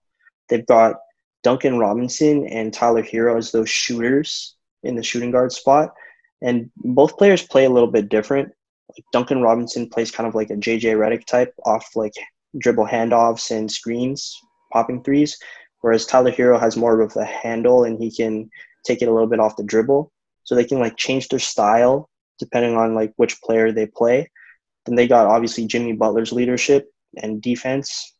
[0.50, 0.98] They've got
[1.44, 5.94] Duncan Robinson and Tyler Herro as those shooters in the shooting guard spot.
[6.42, 8.50] And both players play a little bit different.
[8.90, 12.14] Like Duncan Robinson plays kind of like a JJ Redick type off like
[12.58, 14.38] dribble handoffs and screens,
[14.74, 15.38] popping threes,
[15.82, 18.50] whereas Tyler Herro has more of a handle and he can
[18.86, 20.12] take it a little bit off the dribble.
[20.44, 24.30] So they can like change their style depending on like which player they play.
[24.88, 26.90] Then they got obviously Jimmy Butler's leadership
[27.22, 28.16] and defense.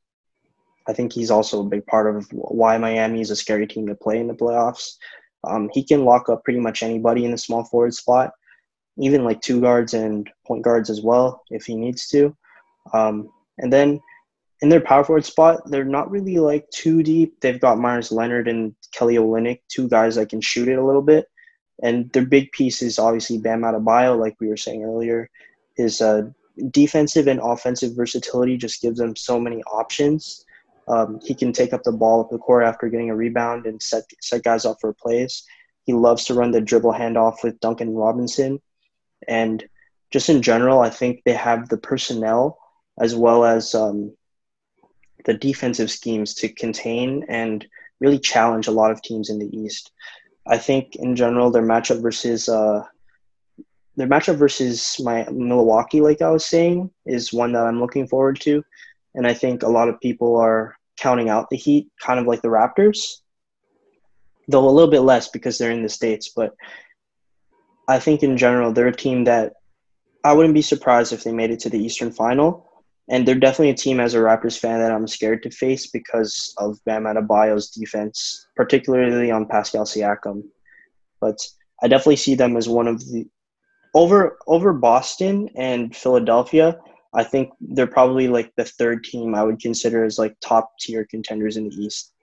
[0.88, 3.96] I think he's also a big part of why Miami is a scary team to
[3.96, 4.96] play in the playoffs.
[5.44, 8.32] Um, he can lock up pretty much anybody in the small forward spot,
[9.00, 12.36] even like two guards and point guards as well if he needs to.
[12.94, 14.00] Um, and then
[14.62, 17.40] in their power forward spot, they're not really like too deep.
[17.42, 21.02] They've got Meyers Leonard and Kelly Olynyk, two guys that can shoot it a little
[21.02, 21.28] bit.
[21.84, 25.30] And their big piece is obviously Bam Adebayo, like we were saying earlier.
[25.76, 26.24] His uh,
[26.72, 30.46] defensive and offensive versatility just gives them so many options.
[30.88, 33.82] Um, he can take up the ball at the court after getting a rebound and
[33.82, 35.44] set set guys up for plays.
[35.84, 38.62] He loves to run the dribble handoff with Duncan Robinson,
[39.28, 39.64] and
[40.12, 42.58] just in general, I think they have the personnel
[43.00, 44.16] as well as um,
[45.26, 47.68] the defensive schemes to contain and
[48.00, 49.92] really challenge a lot of teams in the East.
[50.48, 52.84] I think in general their matchup versus uh,
[53.98, 58.40] their matchup versus my Milwaukee, like I was saying, is one that I'm looking forward
[58.42, 58.64] to,
[59.16, 62.42] and I think a lot of people are counting out the Heat, kind of like
[62.42, 63.22] the Raptors,
[64.48, 66.32] though a little bit less because they're in the states.
[66.36, 66.56] But
[67.88, 69.54] I think in general they're a team that
[70.24, 72.68] I wouldn't be surprised if they made it to the Eastern Final
[73.10, 76.54] and they're definitely a team as a Raptors fan that I'm scared to face because
[76.58, 80.44] of Bam Adebayo's defense, particularly on Pascal Siakam.
[81.22, 81.38] But
[81.82, 83.26] I definitely see them as one of the
[83.98, 86.80] over over Boston and Philadelphia.
[87.16, 91.04] I think they're probably like the third team I would consider as like top tier
[91.10, 92.14] contenders in the East.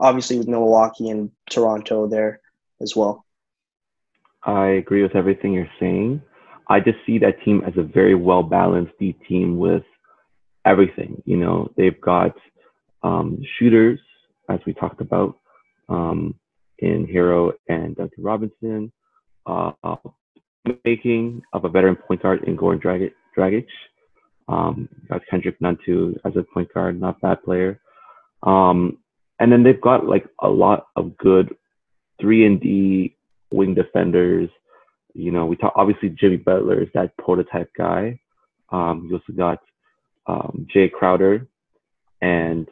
[0.00, 2.40] Obviously, with Milwaukee and Toronto there
[2.80, 3.26] as well.
[4.44, 6.22] I agree with everything you're saying.
[6.68, 9.82] I just see that team as a very well balanced deep team with
[10.64, 11.22] everything.
[11.26, 12.34] You know, they've got
[13.02, 14.00] um, shooters,
[14.48, 15.36] as we talked about,
[15.90, 16.34] um,
[16.78, 18.92] in Herro and Duncan Robinson,
[19.44, 19.72] uh,
[20.84, 22.80] making of a veteran point guard in Goran
[23.36, 23.66] Dragic.
[24.48, 27.80] Um, got Kendrick Nunn too as a point guard, not bad player.
[28.42, 28.98] Um,
[29.38, 31.54] and then they've got like a lot of good
[32.20, 33.16] three and D
[33.52, 34.50] wing defenders.
[35.14, 38.18] You know, we talk obviously Jimmy Butler is that prototype guy.
[38.70, 39.58] Um, you also got
[40.26, 41.46] um, Jae Crowder,
[42.20, 42.68] and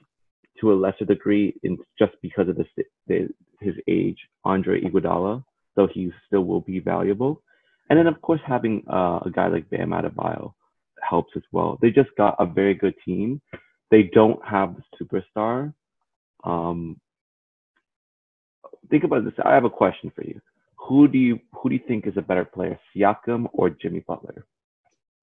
[0.61, 2.67] to a lesser degree, in just because of the,
[3.09, 3.29] the
[3.61, 7.43] his age, Andre Iguodala, though he still will be valuable.
[7.89, 10.53] And then of course having uh, a guy like Bam Adebayo
[11.03, 11.79] helps as well.
[11.81, 13.41] They just got a very good team.
[13.91, 15.73] They don't have the superstar.
[16.45, 17.01] Um,
[18.91, 19.35] think about this.
[19.45, 20.41] I have a question for you.
[20.77, 24.47] Who do you who do you think is a better player, Siakam or Jimmy Butler?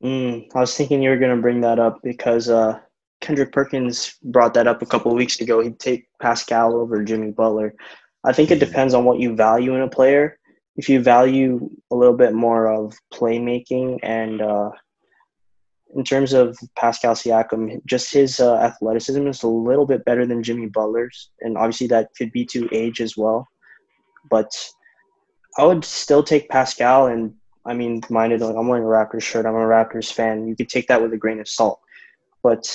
[0.03, 2.79] Mm, I was thinking you were going to bring that up because uh,
[3.21, 5.61] Kendrick Perkins brought that up a couple of weeks ago.
[5.61, 7.73] He'd take Pascal over Jimmy Butler.
[8.23, 10.37] I think it depends on what you value in a player.
[10.75, 14.71] If you value a little bit more of playmaking and uh,
[15.95, 20.43] in terms of Pascal Siakam, just his uh, athleticism is a little bit better than
[20.43, 23.47] Jimmy Butler's, and obviously that could be to age as well.
[24.29, 24.51] But
[25.57, 27.33] I would still take Pascal, and
[27.65, 29.45] I mean, mind minded like I'm wearing a Raptors shirt.
[29.45, 30.47] I'm a Raptors fan.
[30.47, 31.79] You could take that with a grain of salt,
[32.43, 32.67] but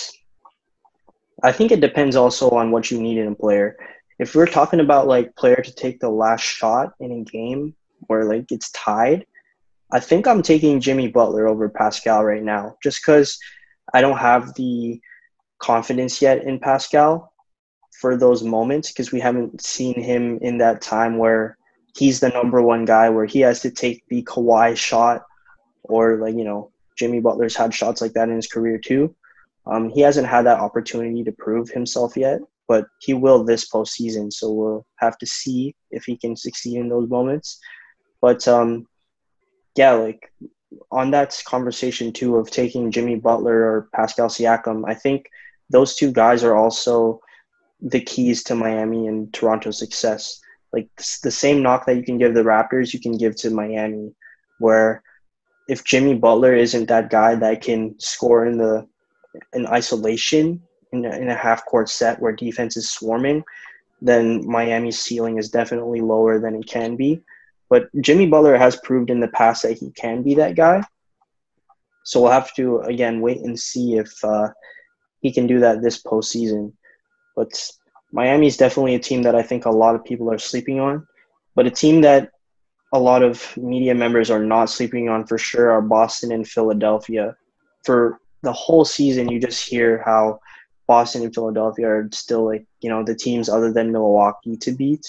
[1.42, 3.76] I think it depends also on what you need in a player.
[4.18, 7.74] If we're talking about like player to take the last shot in a game
[8.10, 9.24] where like it's tied,
[9.92, 13.38] I think I'm taking Jimmy Butler over Pascal right now, just because
[13.94, 15.00] I don't have the
[15.60, 17.32] confidence yet in Pascal
[18.00, 21.56] for those moments because we haven't seen him in that time where
[21.96, 25.22] he's the number one guy where he has to take the Kawhi shot
[25.84, 29.14] or like you know Jimmy Butler's had shots like that in his career too.
[29.66, 34.32] Um, he hasn't had that opportunity to prove himself yet, but he will this postseason.
[34.32, 37.60] So we'll have to see if he can succeed in those moments.
[38.20, 38.86] But um,
[39.76, 40.32] yeah, like
[40.90, 45.26] on that conversation too of taking Jimmy Butler or Pascal Siakam, I think
[45.70, 47.20] those two guys are also
[47.80, 50.40] the keys to Miami and Toronto's success.
[50.72, 50.88] Like
[51.22, 54.14] the same knock that you can give the Raptors, you can give to Miami,
[54.58, 55.02] where
[55.68, 58.86] if Jimmy Butler isn't that guy that can score in the
[59.52, 60.60] in isolation
[60.92, 63.44] in a, in a half court set where defense is swarming,
[64.02, 67.22] then Miami's ceiling is definitely lower than it can be.
[67.70, 70.82] But Jimmy Butler has proved in the past that he can be that guy.
[72.04, 74.48] So we'll have to again wait and see if uh,
[75.20, 76.72] he can do that this postseason.
[77.36, 77.52] But
[78.12, 81.06] Miami is definitely a team that I think a lot of people are sleeping on.
[81.54, 82.32] But a team that
[82.92, 87.36] a lot of media members are not sleeping on for sure are Boston and Philadelphia.
[87.84, 90.40] For the whole season, you just hear how
[90.88, 95.06] Boston and Philadelphia are still like you know the teams other than Milwaukee to beat.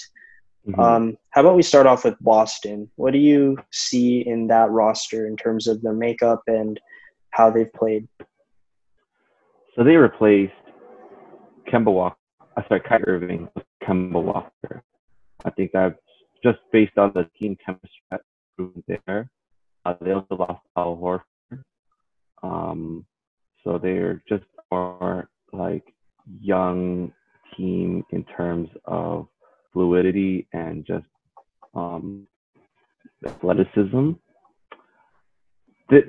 [0.66, 0.80] Mm-hmm.
[0.80, 2.90] Um, how about we start off with Boston?
[2.96, 6.78] What do you see in that roster in terms of their makeup and
[7.30, 8.06] how they've played?
[9.74, 10.52] So they replaced
[11.66, 12.16] Kemba Walker,
[12.56, 14.82] uh, sorry, Kyrie Irving with Kemba Walker.
[15.44, 15.98] I think that's
[16.44, 18.20] just based on the team chemistry
[18.56, 19.30] proven there.
[19.84, 21.64] Uh, they also lost Al Horford.
[22.42, 23.06] Um,
[23.64, 25.84] so they're just more like
[26.40, 27.12] young
[27.56, 29.28] team in terms of
[29.72, 31.06] fluidity and just
[31.74, 32.26] um,
[33.24, 34.12] athleticism.
[35.88, 36.02] The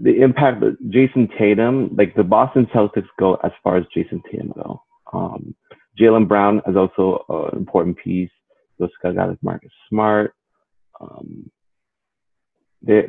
[0.00, 4.52] the impact of Jayson Tatum, like the Boston Celtics go as far as Jayson Tatum
[4.54, 4.82] go.
[5.12, 5.54] Um,
[6.00, 8.30] Jaylen Brown is also an important piece.
[8.78, 10.34] Those guys like Marcus Smart.
[11.00, 11.50] Um,
[12.82, 13.02] they,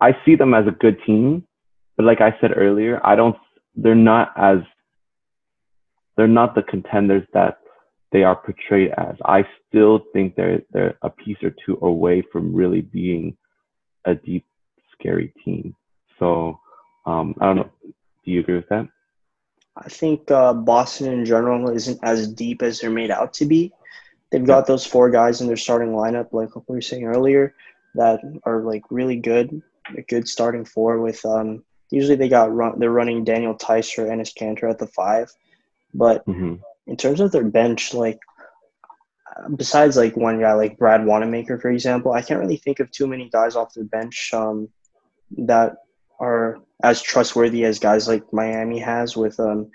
[0.00, 1.46] I see them as a good team,
[1.96, 3.36] but like I said earlier, I don't.
[3.74, 4.58] They're not as.
[6.16, 7.58] They're not the contenders that
[8.14, 9.16] they are portrayed as.
[9.24, 13.36] I still think they're they're a piece or two away from really being
[14.04, 14.46] a deep,
[14.92, 15.74] scary team.
[16.20, 16.60] So
[17.06, 17.70] um, I don't know.
[17.82, 18.86] Do you agree with that?
[19.76, 23.72] I think uh, Boston in general isn't as deep as they're made out to be.
[24.30, 27.54] They've got those four guys in their starting lineup, like we were saying earlier,
[27.96, 29.60] that are like really good,
[29.98, 31.00] a good starting four.
[31.00, 34.86] With um, usually they got run, they're running Daniel Theis or Enes Kanter at the
[34.86, 35.32] five,
[35.92, 36.54] but mm-hmm
[36.86, 38.18] in terms of their bench, like
[39.56, 43.06] besides like one guy like Brad Wanamaker, for example, I can't really think of too
[43.06, 44.68] many guys off their bench um,
[45.38, 45.76] that
[46.20, 49.70] are as trustworthy as guys like Miami has with um,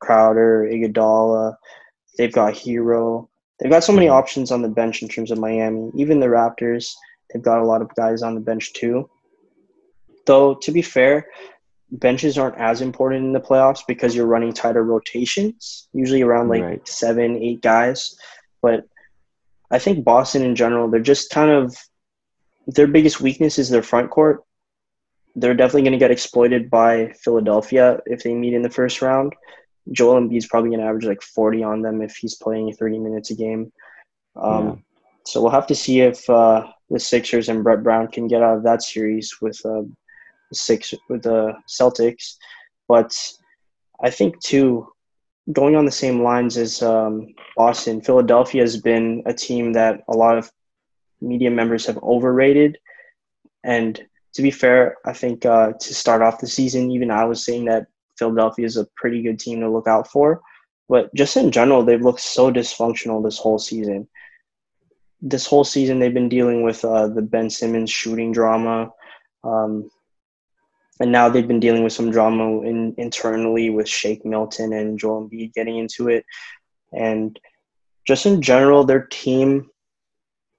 [0.00, 1.56] Crowder, Iguodala.
[2.16, 3.28] They've got Herro.
[3.58, 4.12] They've got so many Mhm.
[4.12, 5.90] options on the bench in terms of Miami.
[5.94, 6.94] Even the Raptors,
[7.32, 9.08] they've got a lot of guys on the bench too.
[10.26, 11.26] Though to be fair,
[11.92, 16.62] benches aren't as important in the playoffs because you're running tighter rotations, usually around like
[16.62, 16.88] Right.
[16.88, 18.16] seven, eight guys.
[18.62, 18.84] But
[19.70, 21.76] I think Boston in general, they're just kind of
[22.66, 24.42] their biggest weakness is their front court.
[25.34, 29.34] They're definitely going to get exploited by Philadelphia if they meet in the first round.
[29.90, 33.30] Joel Embiid's probably going to average like 40 on them if he's playing 30 minutes
[33.30, 33.72] a game.
[34.36, 34.74] Um, Yeah.
[35.24, 38.56] So we'll have to see if uh, the Sixers and Brett Brown can get out
[38.56, 39.82] of that series with uh,
[40.54, 42.36] six with the Celtics.
[42.88, 43.16] But
[44.02, 44.88] I think too,
[45.50, 50.16] going on the same lines as um, Boston, Philadelphia has been a team that a
[50.16, 50.50] lot of
[51.20, 52.78] media members have overrated.
[53.64, 54.00] And
[54.34, 57.66] to be fair, I think uh, to start off the season, even I was saying
[57.66, 57.86] that
[58.18, 60.40] Philadelphia is a pretty good team to look out for.
[60.88, 64.08] But just in general, they've looked so dysfunctional this whole season.
[65.20, 68.90] This whole season, they've been dealing with uh, the Ben Simmons shooting drama.
[69.44, 69.90] Um,
[71.02, 75.28] and now they've been dealing with some drama in, internally with Shake Milton and Joel
[75.28, 76.24] Embiid getting into it.
[76.92, 77.36] And
[78.06, 79.68] just in general, their team,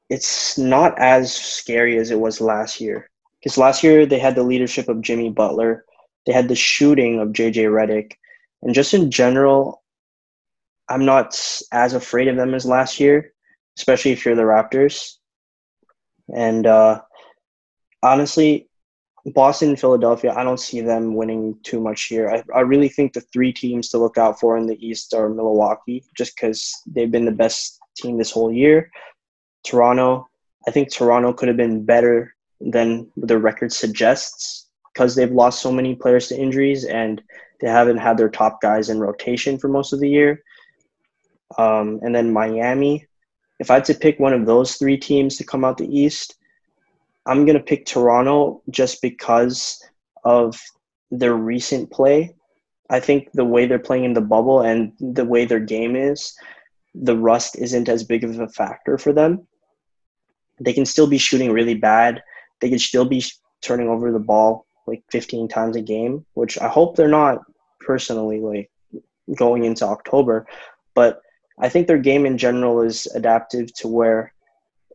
[0.09, 3.09] it's not as scary as it was last year.
[3.39, 5.85] Because last year they had the leadership of Jimmy Butler,
[6.25, 8.11] they had the shooting of JJ Redick,
[8.61, 9.81] and just in general,
[10.89, 11.39] I'm not
[11.71, 13.31] as afraid of them as last year,
[13.77, 15.15] especially if you're the Raptors.
[16.35, 16.99] And uh,
[18.01, 18.67] honestly,
[19.28, 22.30] Boston and Philadelphia, I don't see them winning too much here.
[22.30, 25.30] I, I really think the three teams to look out for in the East are
[25.30, 28.91] Milwaukee, just because they've been the best team this whole year.
[29.63, 30.28] Toronto,
[30.67, 35.71] I think Toronto could have been better than the record suggests because they've lost so
[35.71, 37.21] many players to injuries and
[37.61, 40.43] they haven't had their top guys in rotation for most of the year.
[41.57, 43.07] Um, and then Miami,
[43.59, 46.36] if I had to pick one of those three teams to come out the East,
[47.26, 49.82] I'm going to pick Toronto just because
[50.24, 50.59] of
[51.11, 52.36] their recent play.
[52.89, 56.36] I think the way they're playing in the bubble and the way their game is,
[56.93, 59.47] the rust isn't as big of a factor for them.
[60.59, 62.21] They can still be shooting really bad.
[62.59, 63.24] They can still be
[63.61, 67.39] turning over the ball like 15 times a game, which I hope they're not
[67.80, 68.69] personally like
[69.36, 70.45] going into October.
[70.93, 71.21] But
[71.59, 74.32] I think their game in general is adaptive to where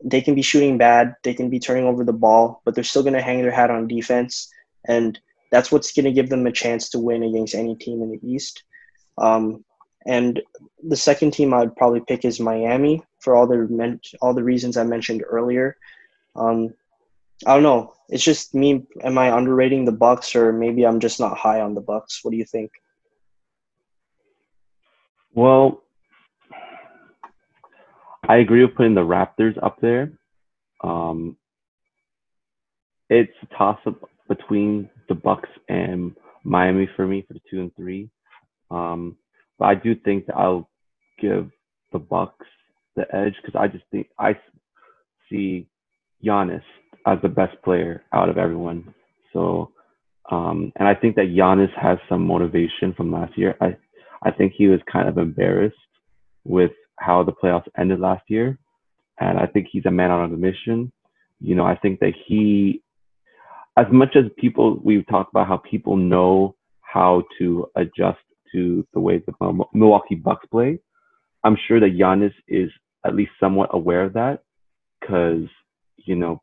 [0.02, 3.02] they can be shooting bad, they can be turning over the ball, but they're still
[3.02, 4.52] going to hang their hat on defense,
[4.86, 5.18] and
[5.50, 8.20] that's what's going to give them a chance to win against any team in the
[8.22, 8.62] East.
[9.16, 9.64] Um,
[10.06, 10.40] and
[10.86, 14.76] the second team I'd probably pick is Miami for all the men- all the reasons
[14.76, 15.76] I mentioned earlier.
[16.36, 16.74] Um,
[17.46, 17.94] I don't know.
[18.08, 18.86] It's just me.
[19.02, 22.20] Am I underrating the Bucks, or maybe I'm just not high on the Bucks?
[22.22, 22.70] What do you think?
[25.34, 25.82] Well,
[28.28, 30.12] I agree with putting the Raptors up there.
[30.84, 31.36] Um,
[33.08, 36.14] it's a toss up between the Bucks and
[36.44, 38.10] Miami for me for the two and three.
[38.70, 39.16] Um,
[39.58, 40.68] but I do think that I'll
[41.18, 41.50] give
[41.92, 42.46] the Bucks
[42.96, 44.36] the edge because I just think I
[45.30, 45.66] see
[46.22, 46.62] Giannis
[47.06, 48.94] as the best player out of everyone.
[49.32, 49.72] So,
[50.30, 53.56] um, and I think that Giannis has some motivation from last year.
[53.60, 53.76] I
[54.22, 55.76] I think he was kind of embarrassed
[56.44, 58.58] with how the playoffs ended last year.
[59.20, 60.92] And I think he's a man on a mission.
[61.40, 62.82] You know, I think that he,
[63.76, 68.18] as much as people, we've talked about how people know how to adjust
[68.52, 70.78] to the way the Milwaukee Bucks play,
[71.44, 72.70] I'm sure that Giannis is
[73.06, 74.42] at least somewhat aware of that
[75.00, 75.44] because,
[75.96, 76.42] you know,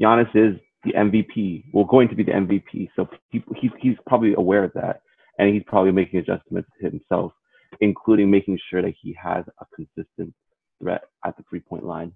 [0.00, 2.90] Giannis is the MVP, well, going to be the MVP.
[2.96, 3.42] So he's,
[3.80, 5.02] he's probably aware of that
[5.38, 7.32] and he's probably making adjustments himself,
[7.80, 10.34] including making sure that he has a consistent
[10.80, 12.12] threat at the three point line.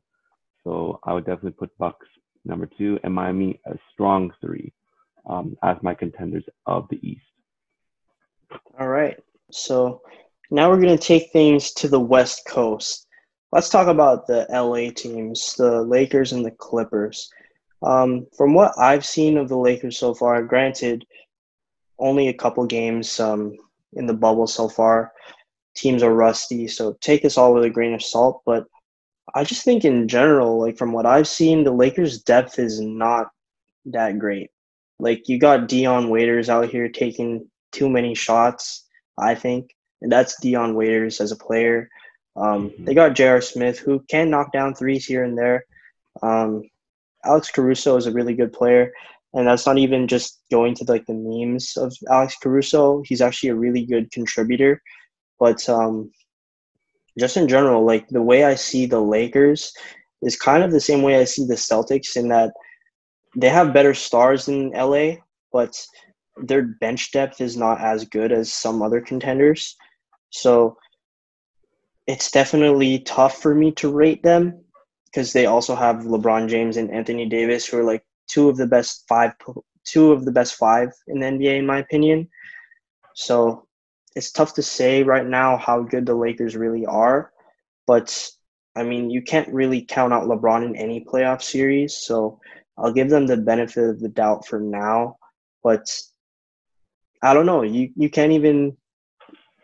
[0.64, 2.06] So I would definitely put Bucks
[2.44, 4.72] number two and Miami a strong three
[5.28, 7.22] um, as my contenders of the East.
[8.78, 9.18] All right.
[9.50, 10.02] So
[10.50, 13.06] now we're going to take things to the West Coast.
[13.52, 17.30] Let's talk about the LA teams, the Lakers and the Clippers.
[17.82, 21.04] Um, from what I've seen of the Lakers so far, granted,
[21.98, 23.56] only a couple games um,
[23.94, 25.12] in the bubble so far.
[25.74, 28.42] Teams are rusty, so take this all with a grain of salt.
[28.44, 28.66] But
[29.34, 33.28] I just think in general, like from what I've seen, the Lakers' depth is not
[33.86, 34.50] that great.
[34.98, 38.86] Like you got Dion Waiters out here taking too many shots,
[39.18, 41.88] I think, and that's Dion Waiters as a player.
[42.36, 42.86] Um, Mhm.
[42.86, 43.40] They got J.R.
[43.40, 45.64] Smith, who can knock down threes here and there.
[46.22, 46.62] Um,
[47.24, 48.92] Alex Caruso is a really good player.
[49.34, 53.02] and that's not even just going to like the memes of Alex Caruso.
[53.06, 54.82] He's actually a really good contributor,
[55.38, 56.10] but um,
[57.18, 59.72] just in general, like the way I see the Lakers
[60.22, 62.52] is kind of the same way I see the Celtics in that
[63.36, 65.14] they have better stars than LA,
[65.52, 65.74] but
[66.36, 69.76] their bench depth is not as good as some other contenders.
[70.30, 70.76] So
[72.06, 74.64] it's definitely tough for me to rate them
[75.06, 78.66] because they also have LeBron James and Anthony Davis, who are like two of the
[78.66, 79.32] best five,
[79.84, 82.28] two of the best five in the NBA, in my opinion.
[83.14, 83.66] So
[84.14, 87.32] it's tough to say right now how good the Lakers really are,
[87.86, 88.30] but
[88.74, 91.96] I mean, you can't really count out LeBron in any playoff series.
[91.96, 92.40] So
[92.78, 95.18] I'll give them the benefit of the doubt for now,
[95.62, 95.86] but
[97.22, 97.62] I don't know.
[97.62, 98.76] You you can't even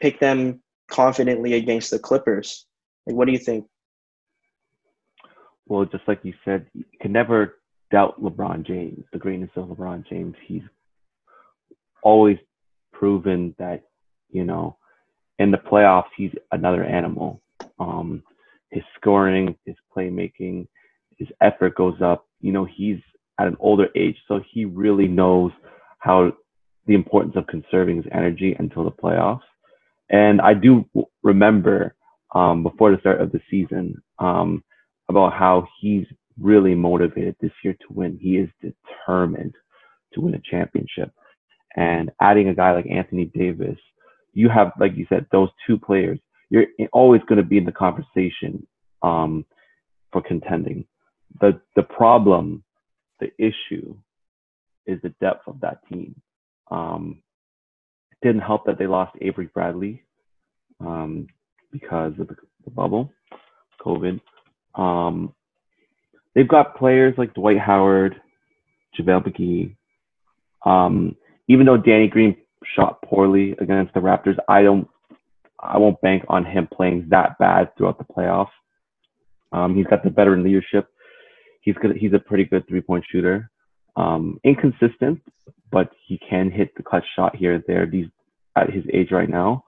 [0.01, 2.67] pick them confidently against the Clippers.
[3.07, 3.67] Like, what do you think?
[5.67, 7.59] Well, just like you said, you can never
[7.91, 10.35] doubt LeBron James, the greatness of LeBron James.
[10.47, 10.63] He's
[12.03, 12.39] always
[12.93, 13.83] proven that,
[14.31, 14.77] you know,
[15.39, 17.41] in the playoffs, he's another animal.
[17.79, 18.23] Um,
[18.71, 20.67] his scoring, his playmaking,
[21.17, 22.27] his effort goes up.
[22.41, 22.99] You know, he's
[23.39, 25.53] at an older age, so he really knows
[25.99, 26.33] how
[26.87, 29.41] the importance of conserving his energy until the playoffs.
[30.11, 30.89] And I do
[31.23, 31.95] remember
[32.35, 34.65] um, before the start of the season um,
[35.09, 36.07] about how he's
[36.41, 38.19] really motivated this year to win.
[38.21, 39.55] He is determined
[40.15, 41.13] to win a championship.
[41.77, 43.79] And adding a guy like Anthony Davis,
[44.39, 46.21] you have, like you said, those two players.
[46.49, 48.65] You're always going to be in the conversation
[49.03, 49.45] um,
[50.13, 50.85] for contending.
[51.41, 52.63] The the problem,
[53.19, 53.97] the issue,
[54.87, 56.15] is the depth of that team.
[56.71, 57.21] Um,
[58.13, 60.05] it didn't help that they lost Avery Bradley
[60.79, 61.27] um,
[61.73, 63.13] because of the, the bubble,
[63.85, 64.21] COVID.
[64.77, 65.35] Um,
[66.37, 68.15] they've got players like Dwight Howard,
[68.99, 69.77] JaVale McGee.
[70.65, 71.17] Um,
[71.49, 72.37] even though Danny Green
[72.77, 74.89] shot poorly against the Raptors, I don't,
[75.61, 78.49] I won't bank on him playing that bad throughout the playoffs.
[79.53, 80.89] Um, he's got the veteran leadership.
[81.61, 81.97] He's good.
[81.97, 83.51] He's a pretty good three-point shooter.
[83.97, 85.21] Um, inconsistent,
[85.73, 87.87] but he can hit the clutch shot here and there.
[87.87, 88.07] These
[88.57, 89.65] at his age right now.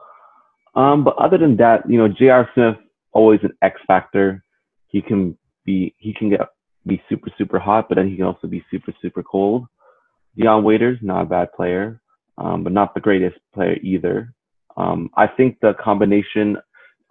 [0.75, 2.49] Um, but other than that, you know, J.R.
[2.55, 2.77] Smith
[3.13, 4.43] always an X factor.
[4.87, 6.41] He can be he can get
[6.87, 9.67] be super super hot, but then he can also be super super cold.
[10.37, 12.01] Dion Waiters, not a bad player,
[12.41, 14.35] um, but not the greatest player either.
[14.77, 16.57] Um, I think the combination,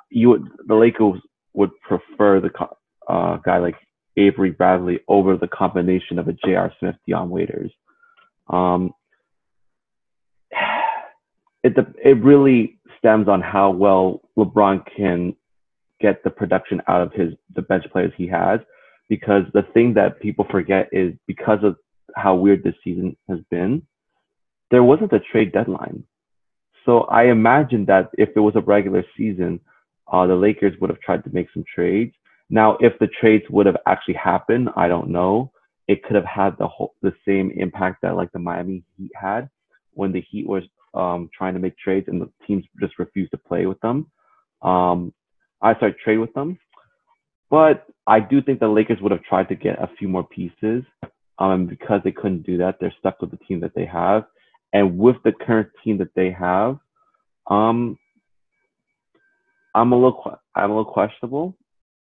[0.09, 1.21] you would, the Lakers
[1.53, 2.49] would prefer the
[3.07, 3.75] uh, guy like
[4.17, 6.73] Avery Bradley over the combination of a J.R.
[6.79, 7.71] Smith, Dion Waiters.
[8.49, 8.93] Um,
[11.63, 11.73] it
[12.03, 15.35] it really stems on how well LeBron can
[16.01, 18.59] get the production out of his the bench players he has.
[19.09, 21.75] Because the thing that people forget is because of
[22.15, 23.81] how weird this season has been,
[24.71, 26.03] there wasn't a trade deadline.
[26.85, 29.59] So I imagine that if it was a regular season,
[30.11, 32.13] uh, the Lakers would have tried to make some trades.
[32.49, 35.51] Now, if the trades would have actually happened, I don't know.
[35.87, 39.49] It could have had the whole the same impact that like the Miami Heat had
[39.93, 40.63] when the Heat was
[40.93, 44.07] um, trying to make trades and the teams just refused to play with them.
[44.61, 45.13] Um,
[45.61, 46.57] I started trade with them,
[47.49, 50.83] but I do think the Lakers would have tried to get a few more pieces.
[51.39, 54.25] Um, because they couldn't do that, they're stuck with the team that they have,
[54.73, 56.77] and with the current team that they have,
[57.47, 57.97] um,
[59.75, 61.55] I'm a little I'm a little questionable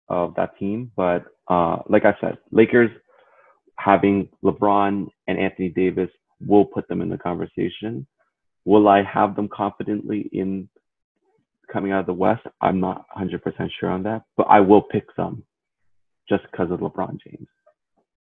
[0.09, 0.91] of that team.
[0.95, 2.91] But uh, like I said, Lakers
[3.77, 6.09] having LeBron and Anthony Davis
[6.45, 8.05] will put them in the conversation.
[8.65, 10.67] Will I have them confidently in
[11.71, 12.41] coming out of the West?
[12.61, 13.39] I'm not 100%
[13.79, 15.43] sure on that, but I will pick some
[16.29, 17.47] just because of LeBron James.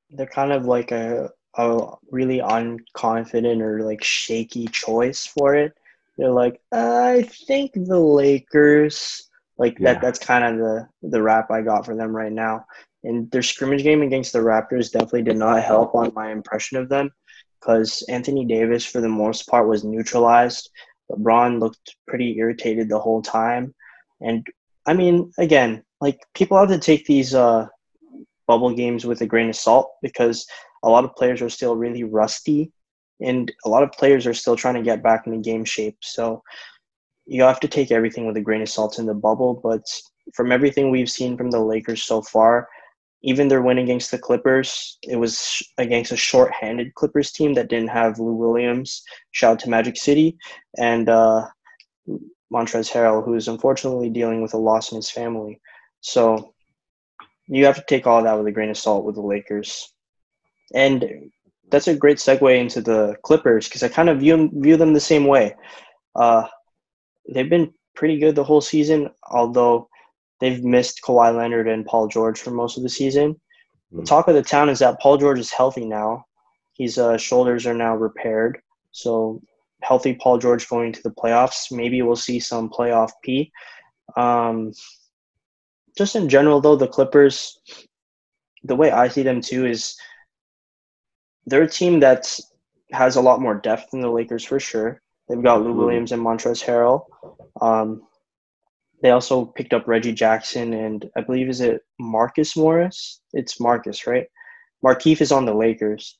[0.10, 5.73] They're kind of like a, a really unconfident or like shaky choice for it.
[6.17, 9.30] They're like, I think the Lakers.
[9.57, 9.93] Like yeah.
[9.93, 10.01] that.
[10.01, 12.65] That's kind of the the wrap I got for them right now.
[13.03, 16.89] And their scrimmage game against the Raptors definitely did not help on my impression of
[16.89, 17.11] them
[17.59, 20.69] because Anthony Davis, for the most part, was neutralized.
[21.11, 23.73] LeBron looked pretty irritated the whole time.
[24.21, 24.45] And
[24.85, 27.67] I mean, again, like people have to take these uh,
[28.47, 30.45] bubble games with a grain of salt because
[30.84, 32.72] a lot of players are still really rusty
[33.22, 35.97] and a lot of players are still trying to get back into game shape.
[36.01, 36.43] So
[37.26, 39.60] you have to take everything with a grain of salt in the bubble.
[39.64, 39.84] But
[40.34, 42.68] from everything we've seen from the Lakers so far,
[43.22, 47.89] even their win against the Clippers, it was against a short-handed Clippers team that didn't
[47.89, 49.01] have Lou Williams.
[49.31, 50.38] Shout out to Magic City
[50.77, 51.47] and uh,
[52.53, 55.61] Montrezl Harrell, who is unfortunately dealing with a loss in his family.
[56.01, 56.53] So
[57.47, 59.92] you have to take all that with a grain of salt with the Lakers.
[60.73, 61.31] And
[61.69, 64.99] that's a great segue into the Clippers because I kind of view view them the
[64.99, 65.55] same way.
[66.15, 66.47] Uh,
[67.29, 69.89] they've been pretty good the whole season, although
[70.39, 73.39] they've missed Kawhi Leonard and Paul George for most of the season.
[73.91, 76.25] The talk of the town is that Paul George is healthy now.
[76.77, 78.59] His uh, shoulders are now repaired,
[78.91, 79.41] so
[79.83, 81.71] healthy Paul George going to the playoffs.
[81.71, 83.51] Maybe we'll see some playoff P.
[84.17, 84.73] Um,
[85.95, 87.59] just in general, though, the Clippers,
[88.63, 89.95] the way I see them too is
[91.45, 92.39] they're a team that
[92.91, 95.01] has a lot more depth than the Lakers for sure.
[95.27, 97.05] They've got Lou Williams and Montrezl Harrell.
[97.61, 98.03] Um,
[99.01, 103.21] they also picked up Reggie Jackson and I believe is it Marcus Morris?
[103.33, 104.27] It's Marcus, right?
[104.83, 106.17] Markieff is on the Lakers.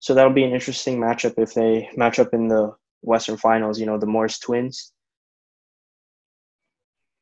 [0.00, 3.86] So that'll be an interesting matchup if they match up in the Western Finals, you
[3.86, 4.92] know, the Morris twins.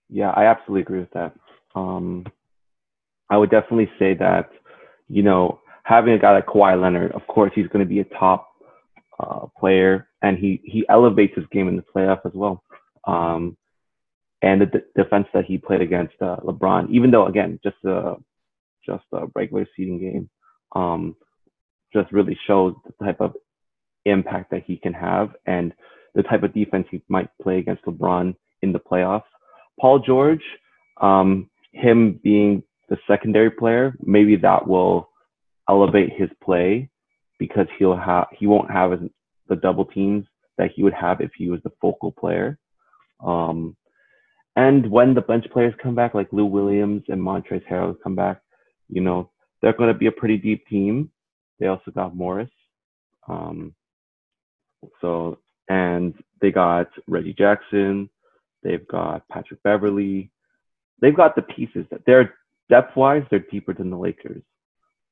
[0.08, 1.34] Yeah, I absolutely agree with that.
[1.74, 2.26] Um,
[3.30, 4.50] I would definitely say that,
[5.08, 8.04] you know, having a guy like Kawhi Leonard, of course, he's going to be a
[8.04, 8.48] top
[9.20, 12.62] uh, player, and he he elevates his game in the playoff as well.
[13.06, 13.56] Um,
[14.42, 18.16] and the d- defense that he played against uh, LeBron, even though again just a
[18.84, 20.28] just a regular seeding game,
[20.74, 21.16] um,
[21.92, 23.34] just really shows the type of
[24.04, 25.72] impact that he can have and
[26.14, 29.22] the type of defense he might play against LeBron in the playoffs.
[29.80, 30.42] Paul George,
[31.00, 35.08] um, him being the secondary player, maybe that will
[35.68, 36.88] elevate his play
[37.38, 39.00] because he'll have he won't have
[39.48, 40.24] the double teams
[40.58, 42.58] that he would have if he was the focal player.
[43.24, 43.76] Um,
[44.56, 48.40] and when the bench players come back, like Lou Williams and Montrezl Harrell come back,
[48.88, 49.30] you know
[49.60, 51.10] they're going to be a pretty deep team.
[51.58, 52.50] They also got Morris,
[53.28, 53.74] um,
[55.00, 55.38] so
[55.68, 58.10] and they got Reggie Jackson.
[58.62, 60.30] They've got Patrick Beverley.
[61.00, 62.34] They've got the pieces that they're
[62.68, 64.42] depth wise, they're deeper than the Lakers.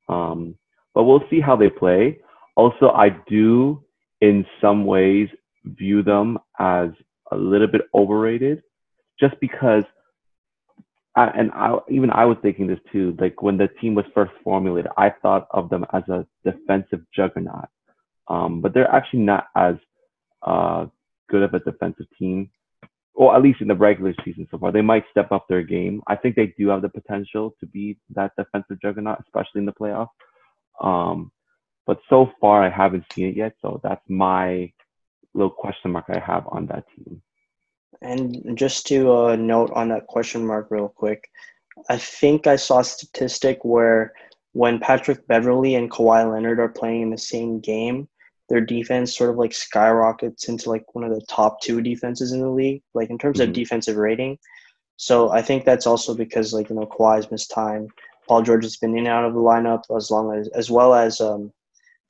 [0.09, 0.55] Um,
[0.93, 2.19] but we'll see how they play.
[2.55, 3.83] Also, I do
[4.21, 5.29] in some ways
[5.65, 6.89] view them as
[7.31, 8.61] a little bit overrated
[9.19, 9.83] just because
[11.15, 13.15] I, and I, even I was thinking this too.
[13.19, 17.69] Like when the team was first formulated, I thought of them as a defensive juggernaut,
[18.27, 19.75] um, but they're actually not as
[20.41, 20.87] uh,
[21.29, 22.49] good of a defensive team
[23.15, 24.71] or at least in the regular season so far.
[24.71, 26.01] They might step up their game.
[26.07, 29.73] I think they do have the potential to be that defensive juggernaut, especially in the
[29.73, 30.07] playoff.
[30.81, 31.31] Um,
[31.85, 33.55] but so far, I haven't seen it yet.
[33.61, 34.71] So that's my
[35.33, 37.21] little question mark I have on that team.
[38.01, 41.29] And just to uh, note on that question mark, real quick,
[41.89, 44.13] I think I saw a statistic where
[44.53, 48.07] when Patrick Beverley and Kawhi Leonard are playing in the same game,
[48.53, 52.39] their defense sort of like skyrockets into like one of the top two defenses in
[52.39, 53.49] the league, like in terms mm-hmm.
[53.49, 54.37] of defensive rating.
[54.95, 57.87] So I think that's also because like you know Kawhi's missed time.
[58.27, 60.93] Paul George has been in and out of the lineup as long as as well
[60.93, 61.51] as um,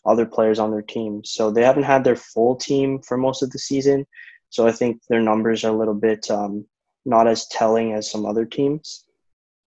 [0.06, 1.24] other players on their team.
[1.24, 4.06] So they haven't had their full team for most of the season.
[4.50, 6.66] So I think their numbers are a little bit um,
[7.06, 9.06] not as telling as some other teams.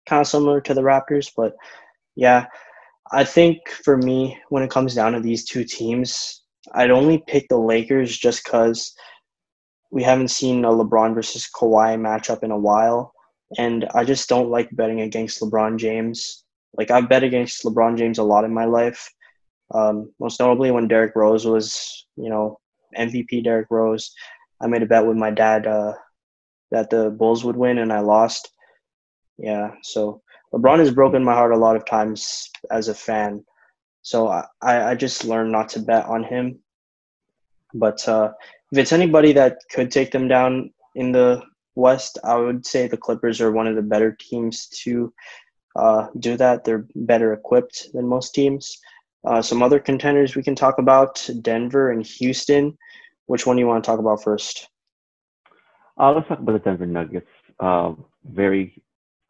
[0.07, 1.57] Kind of similar to the Raptors, but
[2.17, 2.49] yeah,
[3.11, 6.43] I think for me, when it comes down to these two teams,
[6.75, 8.95] I'd only pick the Lakers just because
[9.91, 13.13] we haven't seen a LeBron versus Kawhi matchup in a while.
[13.57, 16.45] And I just don't like betting against LeBron James.
[16.77, 19.11] Like, I've bet against LeBron James a lot in my life.
[19.73, 22.59] Um, most notably when Derrick Rose was, you know,
[22.97, 24.13] MVP Derrick Rose.
[24.61, 25.95] I made a bet with my dad uh,
[26.71, 28.51] that the Bulls would win, and I lost.
[29.39, 30.23] Yeah, so
[30.53, 33.45] LeBron has broken my heart a lot of times as a fan.
[34.07, 36.61] So I, I just learned not to bet on him.
[37.75, 38.31] But uh,
[38.71, 41.43] if it's anybody that could take them down in the
[41.75, 45.13] West, I would say the Clippers are one of the better teams to
[45.75, 46.63] uh, do that.
[46.63, 48.79] They're better equipped than most teams.
[49.27, 52.79] Uh, some other contenders we can talk about Denver and Houston.
[53.27, 54.69] Which one do you want to talk about first?
[55.99, 57.27] Uh, let's talk about the Denver Nuggets.
[57.59, 58.81] Uh, very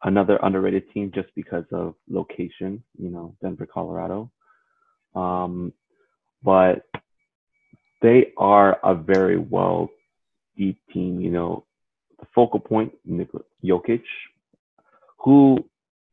[0.03, 2.83] another underrated team just because of location.
[2.99, 4.31] You know, Denver, Colorado.
[5.17, 5.73] Um,
[6.43, 6.85] but
[8.01, 9.89] they are a very well
[10.55, 11.19] deep team.
[11.19, 11.65] You know,
[12.19, 14.03] the focal point, Nikola Jokic,
[15.17, 15.57] who,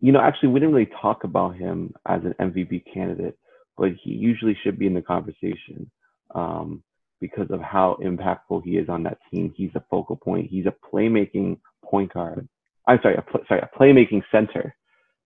[0.00, 3.38] you know, actually we didn't really talk about him as an MVP candidate,
[3.76, 5.90] but he usually should be in the conversation
[6.34, 6.82] um,
[7.20, 9.52] because of how impactful he is on that team.
[9.56, 10.50] He's a focal point.
[10.50, 12.48] He's a playmaking point guard.
[12.86, 14.74] I'm sorry, a pl- sorry, a playmaking center,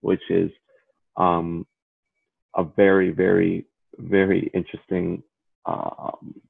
[0.01, 0.51] which is
[1.17, 1.67] um,
[2.57, 3.67] a very, very,
[3.99, 5.23] very interesting
[5.67, 6.41] um,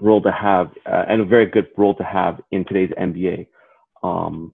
[0.00, 3.46] role to have uh, and a very good role to have in today's NBA.
[4.02, 4.52] Um,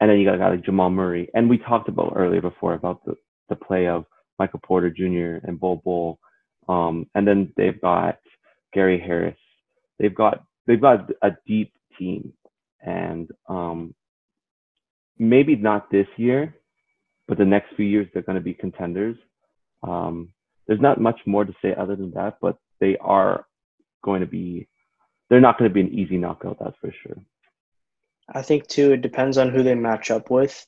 [0.00, 1.30] and then you got a guy like Jamal Murray.
[1.34, 3.14] And we talked about earlier before about the,
[3.48, 4.04] the play of
[4.38, 5.46] Michael Porter Jr.
[5.46, 6.18] and Bol Bol
[6.68, 8.18] Um, and then they've got
[8.72, 9.38] Gary Harris.
[9.98, 12.32] They've got they've got a deep team,
[12.80, 13.94] and um,
[15.18, 16.56] maybe not this year,
[17.28, 19.16] but the next few years they're going to be contenders.
[19.82, 20.32] Um,
[20.66, 23.46] there's not much more to say other than that, but they are
[24.04, 24.68] going to be.
[25.28, 27.16] They're not going to be an easy knockout, that's for sure.
[28.34, 28.92] I think too.
[28.92, 30.66] It depends on who they match up with.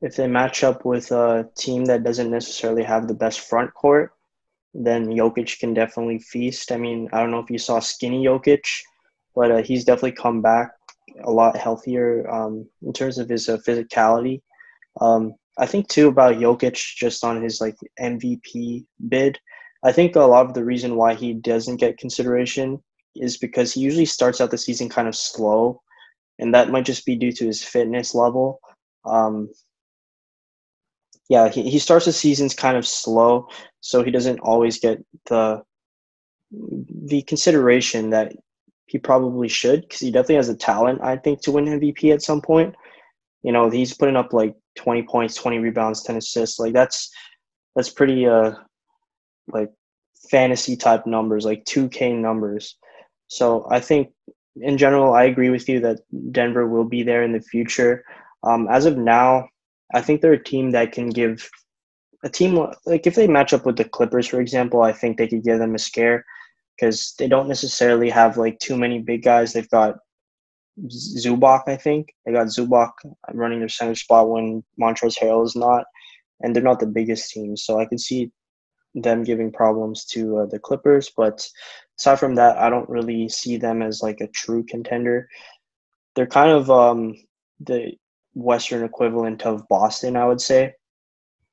[0.00, 4.12] If they match up with a team that doesn't necessarily have the best front court,
[4.74, 6.70] then Jokic can definitely feast.
[6.70, 8.64] I mean, I don't know if you saw skinny Jokic,
[9.34, 10.72] but uh, he's definitely come back
[11.24, 14.42] a lot healthier um, in terms of his uh, physicality.
[15.00, 19.38] Um, I think too about Jokic just on his like MVP bid.
[19.84, 22.82] I think a lot of the reason why he doesn't get consideration
[23.14, 25.80] is because he usually starts out the season kind of slow,
[26.38, 28.60] and that might just be due to his fitness level.
[29.04, 29.48] Um,
[31.28, 33.48] yeah, he, he starts the seasons kind of slow,
[33.80, 35.62] so he doesn't always get the
[36.50, 38.32] the consideration that
[38.86, 42.22] he probably should because he definitely has the talent, I think, to win MVP at
[42.22, 42.74] some point.
[43.42, 46.58] You know, he's putting up like 20 points, 20 rebounds, 10 assists.
[46.58, 47.10] Like that's
[47.74, 48.52] that's pretty uh
[49.48, 49.70] like
[50.30, 52.76] fantasy type numbers, like 2K numbers.
[53.28, 54.12] So I think
[54.60, 56.00] in general, I agree with you that
[56.32, 58.04] Denver will be there in the future.
[58.42, 59.48] Um, as of now,
[59.94, 61.48] I think they're a team that can give
[62.24, 65.28] a team like if they match up with the Clippers, for example, I think they
[65.28, 66.24] could give them a scare
[66.76, 69.52] because they don't necessarily have like too many big guys.
[69.52, 69.96] They've got
[70.84, 72.14] Zubac, I think.
[72.24, 72.92] They got Zubac
[73.32, 75.84] running their center spot when Montrezl Harrell is not,
[76.40, 77.56] and they're not the biggest team.
[77.56, 78.30] So I could see
[78.94, 81.10] them giving problems to uh, the Clippers.
[81.16, 81.46] But
[81.98, 85.28] aside from that, I don't really see them as like a true contender.
[86.14, 87.14] They're kind of um,
[87.60, 87.92] the
[88.34, 90.74] Western equivalent of Boston, I would say.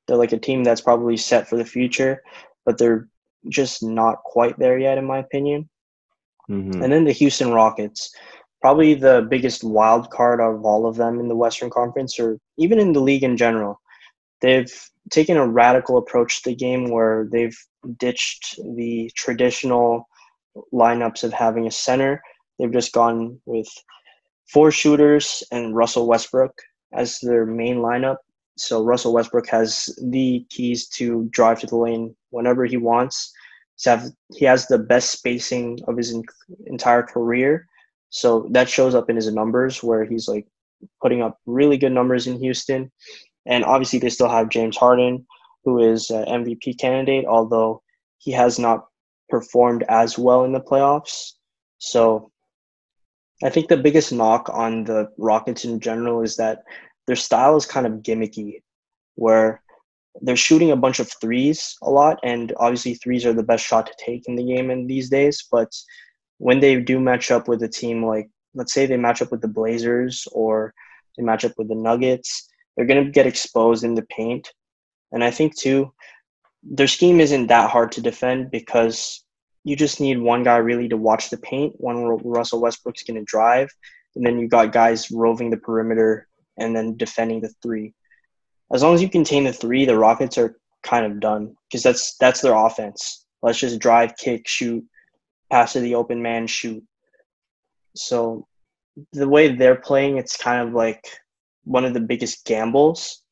[0.06, 2.22] They're like a team that's probably set for the future,
[2.66, 3.08] but they're
[3.48, 5.68] just not quite there yet, in my opinion.
[6.50, 6.82] Mm-hmm.
[6.82, 8.14] And then the Houston Rockets,
[8.64, 12.78] probably the biggest wild card of all of them in the Western Conference, or even
[12.78, 13.78] in the league in general.
[14.40, 14.72] They've
[15.10, 17.58] taken a radical approach to the game where they've
[17.98, 20.08] ditched the traditional
[20.72, 22.22] lineups of having a center.
[22.58, 23.68] They've just gone with
[24.48, 26.54] four shooters and Russell Westbrook
[26.94, 28.16] as their main lineup.
[28.56, 33.30] So Russell Westbrook has the keys to drive to the lane whenever he wants.
[33.76, 36.16] He has the best spacing of his
[36.64, 37.66] entire career.
[38.14, 40.46] So that shows up in his numbers where he's like
[41.02, 42.92] putting up really good numbers in Houston.
[43.44, 45.26] And obviously, they still have James Harden,
[45.64, 47.82] who is an MVP candidate, although
[48.18, 48.86] he has not
[49.28, 51.32] performed as well in the playoffs.
[51.78, 52.30] So
[53.42, 56.62] I think the biggest knock on the Rockets in general is that
[57.08, 58.62] their style is kind of gimmicky,
[59.16, 59.60] where
[60.22, 63.86] they're shooting a bunch of threes a lot, and obviously threes are the best shot
[63.86, 65.44] to take in the game in these days.
[65.50, 65.74] But
[66.38, 69.40] when they do match up with a team like, let's say they match up with
[69.40, 70.74] the Blazers or
[71.16, 74.48] they match up with the Nuggets, they're going to get exposed in the paint.
[75.12, 75.92] And I think too,
[76.62, 79.24] their scheme isn't that hard to defend because
[79.64, 81.74] you just need one guy really to watch the paint.
[81.78, 83.70] One Russell Westbrook's going to drive,
[84.14, 86.28] and then you got guys roving the perimeter
[86.58, 87.94] and then defending the three.
[88.72, 92.16] As long as you contain the three, the Rockets are kind of done because that's
[92.16, 93.24] that's their offense.
[93.42, 94.84] Let's just drive, kick, shoot,
[95.50, 96.82] pass to the open man, shoot.
[97.94, 98.46] So
[99.12, 101.04] the way they're playing, it's kind of like
[101.64, 103.22] one of the biggest gambles.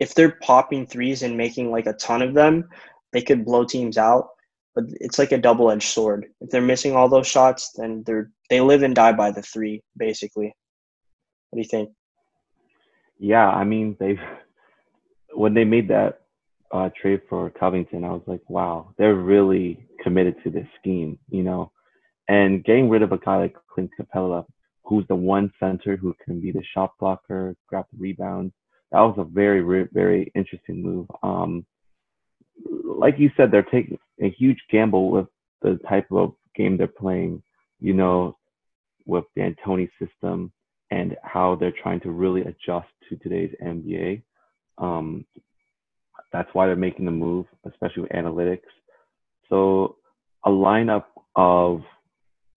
[0.00, 2.68] If they're popping threes and making like a ton of them,
[3.12, 4.28] they could blow teams out.
[4.74, 6.26] But it's like a double-edged sword.
[6.40, 9.82] If they're missing all those shots, then they're they live and die by the three,
[9.96, 10.52] basically.
[11.50, 11.90] What do you think?
[13.18, 14.20] Yeah, I mean they've
[15.32, 16.23] when they made that
[16.74, 21.44] uh, trade for Covington, I was like, wow, they're really committed to this scheme, you
[21.44, 21.70] know.
[22.28, 24.44] And getting rid of a guy like Clint Capela,
[24.82, 28.52] who's the one center who can be the shot blocker, grab the rebounds,
[28.90, 31.06] that was a very, very interesting move.
[31.22, 31.64] Um,
[32.84, 35.26] like you said, they're taking a huge gamble with
[35.62, 37.42] the type of game they're playing,
[37.80, 38.36] you know,
[39.06, 40.52] with the D'Antoni system
[40.90, 44.22] and how they're trying to really adjust to today's NBA.
[44.78, 45.24] Um,
[46.34, 48.58] that's why they're making the move, especially with analytics.
[49.48, 49.98] So
[50.44, 51.04] a lineup
[51.36, 51.82] of,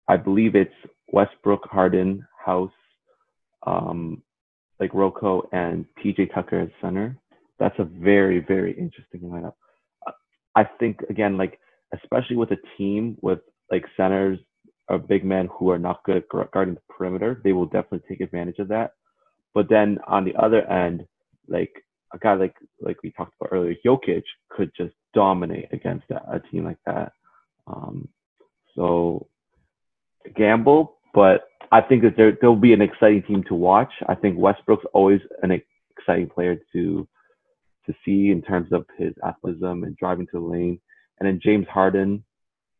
[0.08, 0.72] I believe it's
[1.12, 2.70] Westbrook, Harden, House,
[3.66, 4.22] um,
[4.80, 7.18] like Rocco and PJ Tucker as center.
[7.58, 9.52] That's a very, very interesting lineup.
[10.54, 11.60] I think again, like
[12.02, 13.40] especially with a team with
[13.70, 14.38] like centers
[14.88, 18.22] or big men who are not good at guarding the perimeter, they will definitely take
[18.22, 18.92] advantage of that.
[19.52, 21.06] But then on the other end,
[21.46, 21.72] like
[22.16, 26.40] a guy like like we talked about earlier, Jokic could just dominate against a, a
[26.50, 27.12] team like that.
[27.66, 28.08] Um,
[28.74, 29.28] so
[30.36, 33.92] gamble, but I think that there there'll be an exciting team to watch.
[34.08, 35.50] I think Westbrook's always an
[35.98, 37.08] exciting player to
[37.86, 40.80] to see in terms of his athleticism and driving to the lane.
[41.18, 42.24] And then James Harden,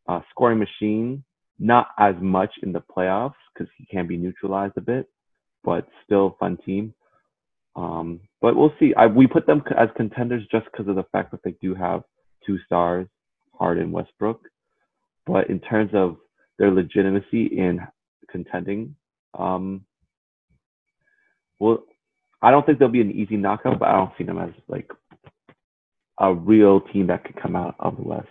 [0.08, 1.24] uh, scoring machine,
[1.58, 5.08] not as much in the playoffs because he can be neutralized a bit,
[5.64, 6.92] but still fun team.
[7.76, 8.94] Um, but we'll see.
[8.96, 12.02] I, we put them as contenders just because of the fact that they do have
[12.44, 13.06] two stars,
[13.58, 14.40] Harden, Westbrook.
[15.26, 16.16] But in terms of
[16.58, 17.80] their legitimacy in
[18.30, 18.96] contending,
[19.38, 19.84] um,
[21.58, 21.84] well,
[22.40, 24.90] I don't think they'll be an easy knockout, but I don't see them as like
[26.18, 28.28] a real team that could come out of the West.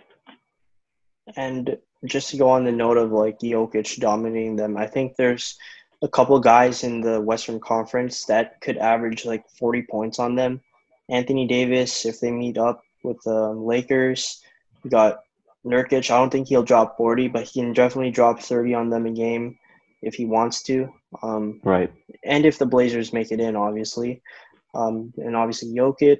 [1.36, 5.56] And just to go on the note of like Jokic dominating them, I think there's
[6.02, 10.60] a couple guys in the Western Conference that could average like 40 points on them.
[11.08, 14.42] Anthony Davis, if they meet up with the Lakers,
[14.82, 15.20] we got
[15.64, 16.10] Nurkic.
[16.10, 19.10] I don't think he'll drop 40, but he can definitely drop 30 on them a
[19.10, 19.58] game
[20.02, 20.92] if he wants to.
[21.22, 21.92] Um, right.
[22.24, 24.22] And if the Blazers make it in, obviously.
[24.74, 26.18] Um, and obviously Jokic.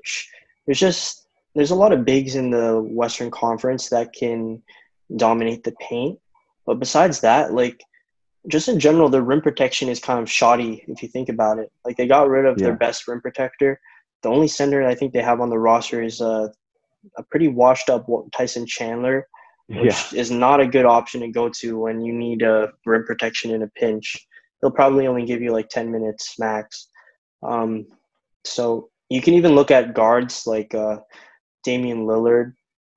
[0.64, 4.62] There's just there's a lot of bigs in the Western Conference that can
[5.14, 6.18] dominate the paint.
[6.64, 7.82] But besides that, like
[8.48, 11.70] just in general, their rim protection is kind of shoddy if you think about it.
[11.84, 12.66] Like they got rid of yeah.
[12.66, 13.80] their best rim protector.
[14.22, 16.48] The only center I think they have on the roster is uh,
[17.16, 18.06] a pretty washed up
[18.36, 19.26] Tyson Chandler,
[19.68, 20.20] which yeah.
[20.20, 23.62] is not a good option to go to when you need a rim protection in
[23.62, 24.26] a pinch.
[24.60, 26.88] He'll probably only give you like 10 minutes max.
[27.42, 27.86] Um,
[28.44, 30.98] so you can even look at guards like uh,
[31.64, 32.54] Damian Lillard.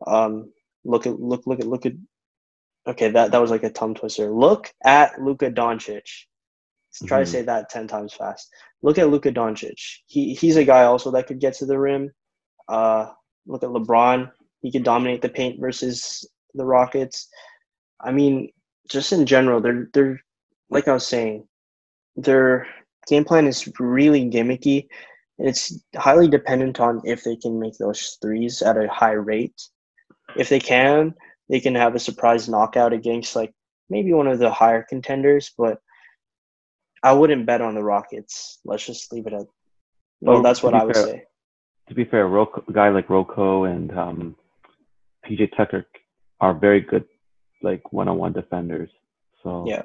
[0.08, 0.52] Um,
[0.86, 1.94] look at look look at look at
[2.90, 4.32] Okay, that, that was like a tongue twister.
[4.32, 6.26] Look at Luka Doncic.
[7.06, 7.24] Try mm-hmm.
[7.24, 8.50] to say that 10 times fast.
[8.82, 9.80] Look at Luka Doncic.
[10.08, 12.10] He, he's a guy also that could get to the rim.
[12.68, 13.12] Uh,
[13.46, 14.32] look at LeBron.
[14.62, 17.30] He could dominate the paint versus the Rockets.
[18.02, 18.50] I mean,
[18.90, 20.20] just in general, they're, they're
[20.72, 21.48] like I was saying,
[22.16, 22.68] their
[23.08, 24.88] game plan is really gimmicky.
[25.38, 29.62] It's highly dependent on if they can make those threes at a high rate.
[30.36, 31.14] If they can,
[31.50, 33.54] they can have a surprise knockout against like
[33.90, 35.82] maybe one of the higher contenders, but
[37.02, 38.60] I wouldn't bet on the Rockets.
[38.64, 39.48] Let's just leave it at.
[40.22, 41.24] Well, well that's what I would fair, say.
[41.88, 44.36] To be fair, a guy like Rocco and um,
[45.26, 45.88] PJ Tucker
[46.40, 47.06] are very good,
[47.64, 48.90] like one-on-one defenders.
[49.44, 49.84] So yeah,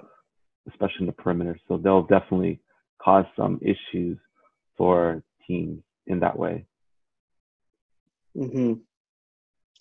[0.68, 1.58] especially in the perimeter.
[1.68, 2.60] So they'll definitely
[3.00, 4.18] cause some issues
[4.76, 6.66] for teams in that way.
[8.36, 8.74] Hmm.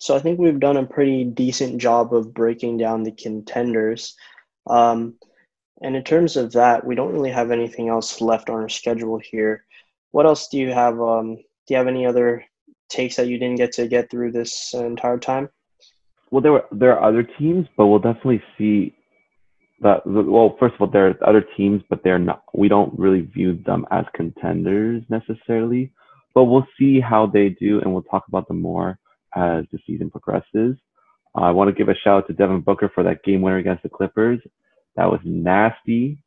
[0.04, 4.14] So I think we've done a pretty decent job of breaking down the contenders.
[4.66, 5.14] Um,
[5.80, 9.18] and in terms of that, we don't really have anything else left on our schedule
[9.18, 9.64] here.
[10.10, 11.00] What else do you have?
[11.00, 12.44] Um, do you have any other
[12.90, 15.48] takes that you didn't get to get through this entire time?
[16.30, 18.94] Well, there were there are other teams, but we'll definitely see
[19.80, 20.02] that.
[20.04, 22.42] Well, first of all, there are other teams, but they're not.
[22.52, 25.92] We don't really view them as contenders necessarily.
[26.34, 28.98] But we'll see how they do, and we'll talk about them more
[29.34, 30.76] as the season progresses.
[31.36, 33.58] Uh, I want to give a shout out to Devin Booker for that game winner
[33.58, 34.40] against the Clippers.
[34.96, 36.22] That was nasty.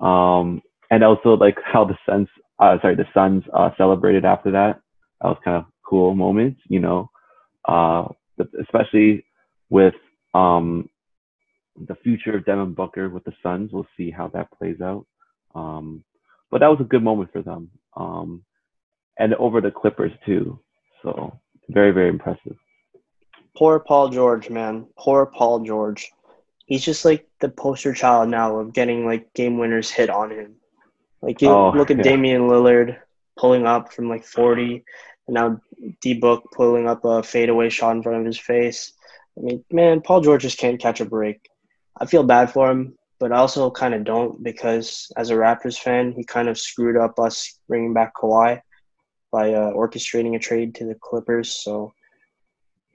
[0.00, 2.28] Um, and also like how the Suns,
[2.58, 4.80] uh, sorry, the Suns uh, celebrated after that.
[5.20, 7.10] That was kind of cool moments, you know,
[7.66, 8.08] uh,
[8.60, 9.24] especially
[9.70, 9.94] with
[10.34, 10.88] um,
[11.76, 13.70] the future of Devin Booker with the Suns.
[13.72, 15.06] We'll see how that plays out.
[15.54, 16.04] Um,
[16.50, 17.70] but that was a good moment for them.
[17.96, 18.42] Um,
[19.18, 20.60] and over the Clippers too.
[21.02, 21.38] So
[21.68, 22.56] very, very impressive.
[23.56, 24.86] Poor Paul George, man.
[24.98, 26.12] Poor Paul George.
[26.66, 30.56] He's just like the poster child now of getting like game winners hit on him.
[31.22, 32.02] Like you oh, look at yeah.
[32.02, 32.98] Damian Lillard
[33.38, 34.84] pulling up from like 40,
[35.26, 35.60] and now
[36.00, 38.92] D Book pulling up a fadeaway shot in front of his face.
[39.38, 41.40] I mean, man, Paul George just can't catch a break.
[41.98, 45.78] I feel bad for him, but I also kind of don't because as a Raptors
[45.78, 48.60] fan, he kind of screwed up us bringing back Kawhi
[49.30, 51.52] by uh, orchestrating a trade to the Clippers.
[51.52, 51.92] So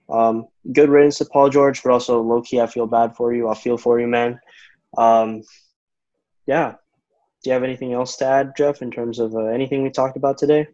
[0.09, 3.49] um, good riddance to Paul George, but also low key, I feel bad for you.
[3.49, 4.39] I feel for you, man.
[4.97, 5.43] Um,
[6.45, 6.75] yeah.
[7.43, 10.17] Do you have anything else to add, Jeff, in terms of uh, anything we talked
[10.17, 10.67] about today?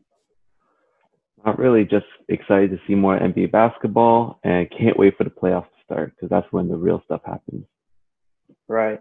[1.46, 1.86] Not really.
[1.86, 6.14] Just excited to see more NBA basketball, and can't wait for the playoffs to start
[6.16, 7.66] because that's when the real stuff happens.
[8.68, 9.00] Right.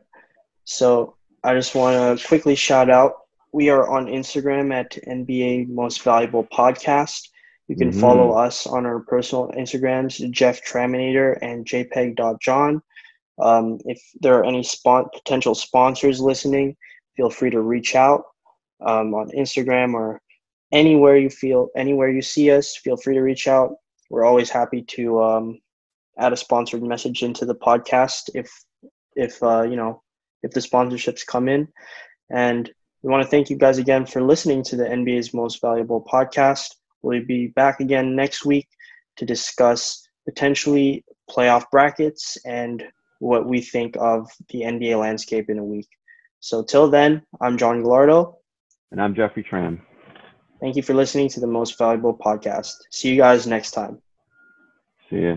[0.64, 3.14] So I just want to quickly shout out
[3.56, 7.30] we are on Instagram at NBA Most Valuable Podcast.
[7.68, 8.00] You can mm-hmm.
[8.02, 12.82] follow us on our personal Instagrams, Jeff Traminator and JPEG.John.
[13.38, 16.76] Um, if there are any spon- potential sponsors listening,
[17.16, 18.24] feel free to reach out
[18.84, 20.20] um, on Instagram or
[20.70, 23.76] anywhere you feel, anywhere you see us, feel free to reach out.
[24.10, 25.60] We're always happy to um,
[26.18, 28.50] add a sponsored message into the podcast if
[29.14, 30.02] if uh, you know
[30.42, 31.68] if the sponsorships come in.
[32.28, 32.70] And
[33.06, 36.74] we want to thank you guys again for listening to the NBA's Most Valuable podcast.
[37.02, 38.66] We'll be back again next week
[39.16, 42.82] to discuss potentially playoff brackets and
[43.20, 45.86] what we think of the NBA landscape in a week.
[46.40, 48.38] So till then, I'm John Gallardo.
[48.90, 49.80] And I'm Jeffrey Tran.
[50.60, 52.74] Thank you for listening to the Most Valuable podcast.
[52.90, 54.02] See you guys next time.
[55.08, 55.36] See ya.